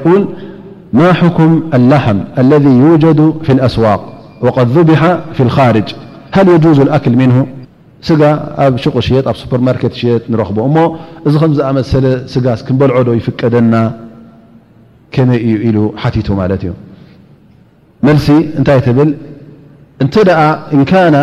[1.00, 4.02] ማ حኩም الላحም الذي يجد في الأስዋቅ
[4.46, 5.02] وق ضبح
[5.36, 5.90] في الخርጅ
[6.36, 7.36] ሃل يجز الأك نه
[8.22, 8.24] ጋ
[8.66, 8.96] ኣብ ሽق
[9.30, 9.94] ኣብ ሱፐርማርኬት
[10.32, 10.78] ንረኽቦ እሞ
[11.28, 12.06] እዚ ከ ዝኣመሰለ
[12.46, 13.76] ጋ ክበልعዶ ይፍቀደና
[15.30, 16.72] መይ ኢሉ ሓቲቱ ማት እዩ
[18.08, 18.28] መልሲ
[18.60, 19.10] እንታይ ትብል
[20.04, 20.30] እንተኣ
[20.78, 21.16] እንካና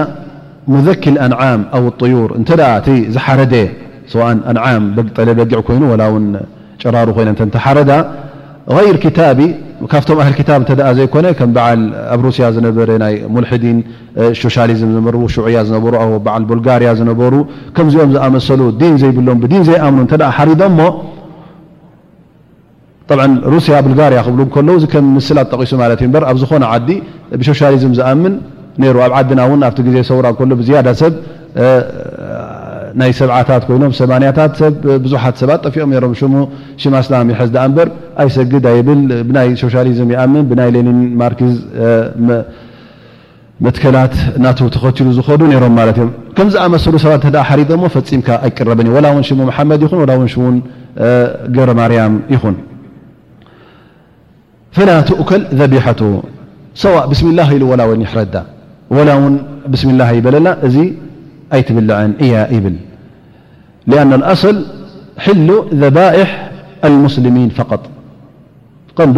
[0.72, 3.54] ሙዘኪ ኣንዓም ኣው طዩር እተእቲ ዝሓረደ
[4.12, 4.84] ሰዋን ኣንዓም
[5.16, 6.26] ጠለበጊዕ ኮይኑ ላ ውን
[6.82, 7.90] ጨራሩ ኮይነ ተተ ሓረዳ
[8.88, 9.40] ይር ክታቢ
[9.92, 10.60] ካብቶም ኣህል ክታብ
[10.98, 11.66] ዘይኮነ ከም በዓ
[12.14, 13.78] ኣብ ሩሲያ ዝነበረ ናይ ሙልሕዲን
[14.42, 17.32] ሶሻሊዝም ዝርቡ ሽዕያ ዝነበሩ ኣ በዓል ቡልጋርያ ዝነበሩ
[17.76, 20.80] ከምዚኦም ዝኣመሰሉ ዲን ዘይብሎም ብዲን ዘይኣምኑ እተ ሓሪዶ ሞ
[23.54, 24.20] ሩሲያ ልጋርያ
[24.54, 25.72] ክብ ዚ ምስላጠቂሱ
[26.02, 26.88] እ ኣብ ዝኮነ ዓዲ
[27.40, 28.34] ብሶሻሊዝም ዝኣምን
[28.96, 29.12] ሩ ኣብ
[29.46, 30.18] ዓና ኣብ ዜ ሰው
[31.02, 31.12] ሰብ
[33.00, 33.92] ናይ 7ታት ይኖም
[34.26, 35.90] ያትዙሓት ሰባ ጠፊኦም
[36.94, 37.16] ማስላ
[37.48, 37.88] ዝ በር
[38.22, 38.66] ኣይሰግድ
[39.28, 41.56] ብል ይ ሶሻሊም ኣምን ብናይ ሌኒን ማርኪዝ
[43.66, 44.14] መትከላት
[44.44, 46.06] ና ተኸሉ ዝዱ ሮም እ
[46.38, 47.22] ከምዝኣመሰሉ ሰባት
[47.60, 49.84] ሪ ፈምካ ኣይቀረበን እ ሙ መድ
[50.22, 50.58] ይን
[51.56, 52.56] ገብረማርያም ይኹን
[54.76, 56.22] فلا تؤكل ذبيحته
[56.74, 58.34] سواء بسم الله لولاون يحرد
[58.96, 59.32] ولاون
[59.74, 60.82] بسم الله يبلا ي
[61.54, 62.76] أيتلعني بل
[63.92, 64.56] لأن الأصل
[65.24, 65.48] حل
[65.82, 66.30] ذبائح
[66.88, 67.82] المسلمين فقط
[69.10, 69.12] ن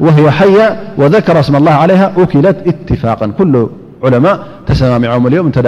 [0.00, 3.66] وهي حيا وذكر اسم الله عليها أكلت اتفاقا كل
[4.04, 5.66] علماء تما اليومتاس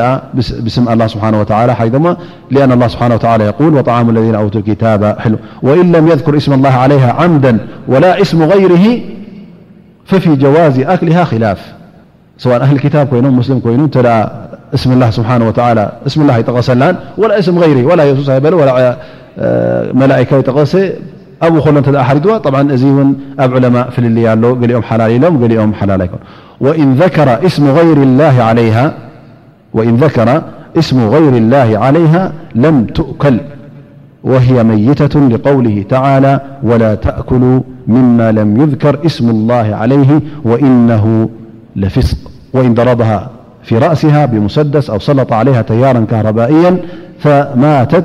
[0.79, 1.77] الله سبانهوالىلأن
[2.53, 7.59] اله بانهولى يولطعام الذينأتو التابوإن لم يذكر ام الله عليها عمدا
[7.89, 9.01] ولا اسم غيره
[10.05, 11.73] ففي جواز أكلها خلاف
[12.39, 14.09] سواءأهل كتابيليتاللولا
[19.67, 20.25] ام غيرهلائ
[21.43, 27.69] أبوخلتأحردو طبعا زبعلماء فلم لللممللوإن ذكر اسم
[31.07, 33.41] غير الله عليها لم تؤكل
[34.25, 41.29] وهي ميتة لقوله تعالى ولا تأكلوا مما لم يذكر اسم الله عليه وإنه
[41.77, 42.17] لفسق
[42.55, 43.31] وإن ضربها
[43.63, 46.77] في رأسها بمسدس أو سلط عليها تيارا كهربائيا
[47.19, 48.05] فماتت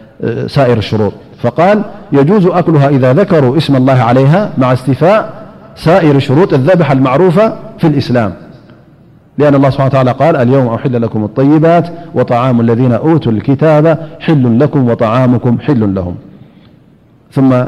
[0.59, 1.81] ائر الشروطفقال
[2.11, 5.33] يجوز أكلها إذا ذكروا اسم الله عليها مع استفاء
[5.75, 8.33] سائر الشروط الذبح المعروفة في الإسلام
[9.37, 14.59] لأن الله سبحانه و تعالى قال اليوم أحل لكم الطيبات وطعام الذين أوتوا الكتاب حل
[14.59, 16.15] لكم وطعامكم حل لهم
[17.31, 17.63] ثم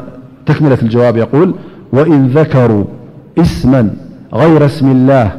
[0.46, 1.54] تكملة الجواب يقول
[1.92, 2.84] وإن ذكروا
[3.38, 3.90] اسما
[4.34, 5.30] غير اسم الله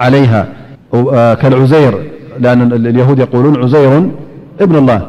[0.00, 0.46] عليها
[1.34, 1.94] كالعزير
[2.40, 4.10] لأن اليهود يقولون عزير
[4.60, 5.08] ابن الله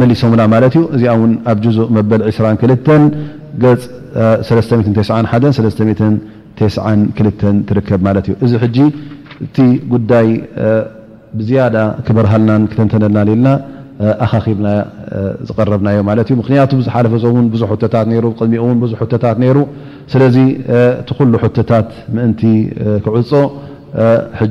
[0.00, 3.00] መሊሶሙና ማለት እዩ እዚኣ እውን ኣብ ዙእ መበል 2ክ
[6.60, 8.36] ገፅ 12 ትርከብ ማለት እዩ
[8.68, 8.80] እዚ
[9.44, 9.56] እቲ
[9.92, 10.26] ጉዳይ
[11.38, 11.76] ብዝያዳ
[12.06, 13.48] ክበርሃልናን ክተንተነልና የልና
[14.24, 14.68] ኣኻኺብና
[15.48, 17.12] ዝቀረብናዮ ማለት እዩ ምክንያቱ ብዝሓለፈ
[17.42, 17.62] ን ብዙ
[17.94, 19.58] ታት ሩ ቅድሚ ውን ብዙሕ ታት ይሩ
[20.14, 20.36] ስለዚ
[21.00, 22.42] እቲ ኩሉ ተታት ምእንቲ
[23.06, 23.32] ክዕፆ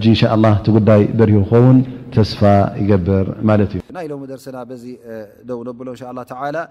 [0.04, 1.78] ጂ እንሻ ላ እቲ ጉዳይ በሪሁ ክኸውን
[2.16, 2.18] ق
[4.00, 6.70] لو مدرس ونل نشء الله تعالى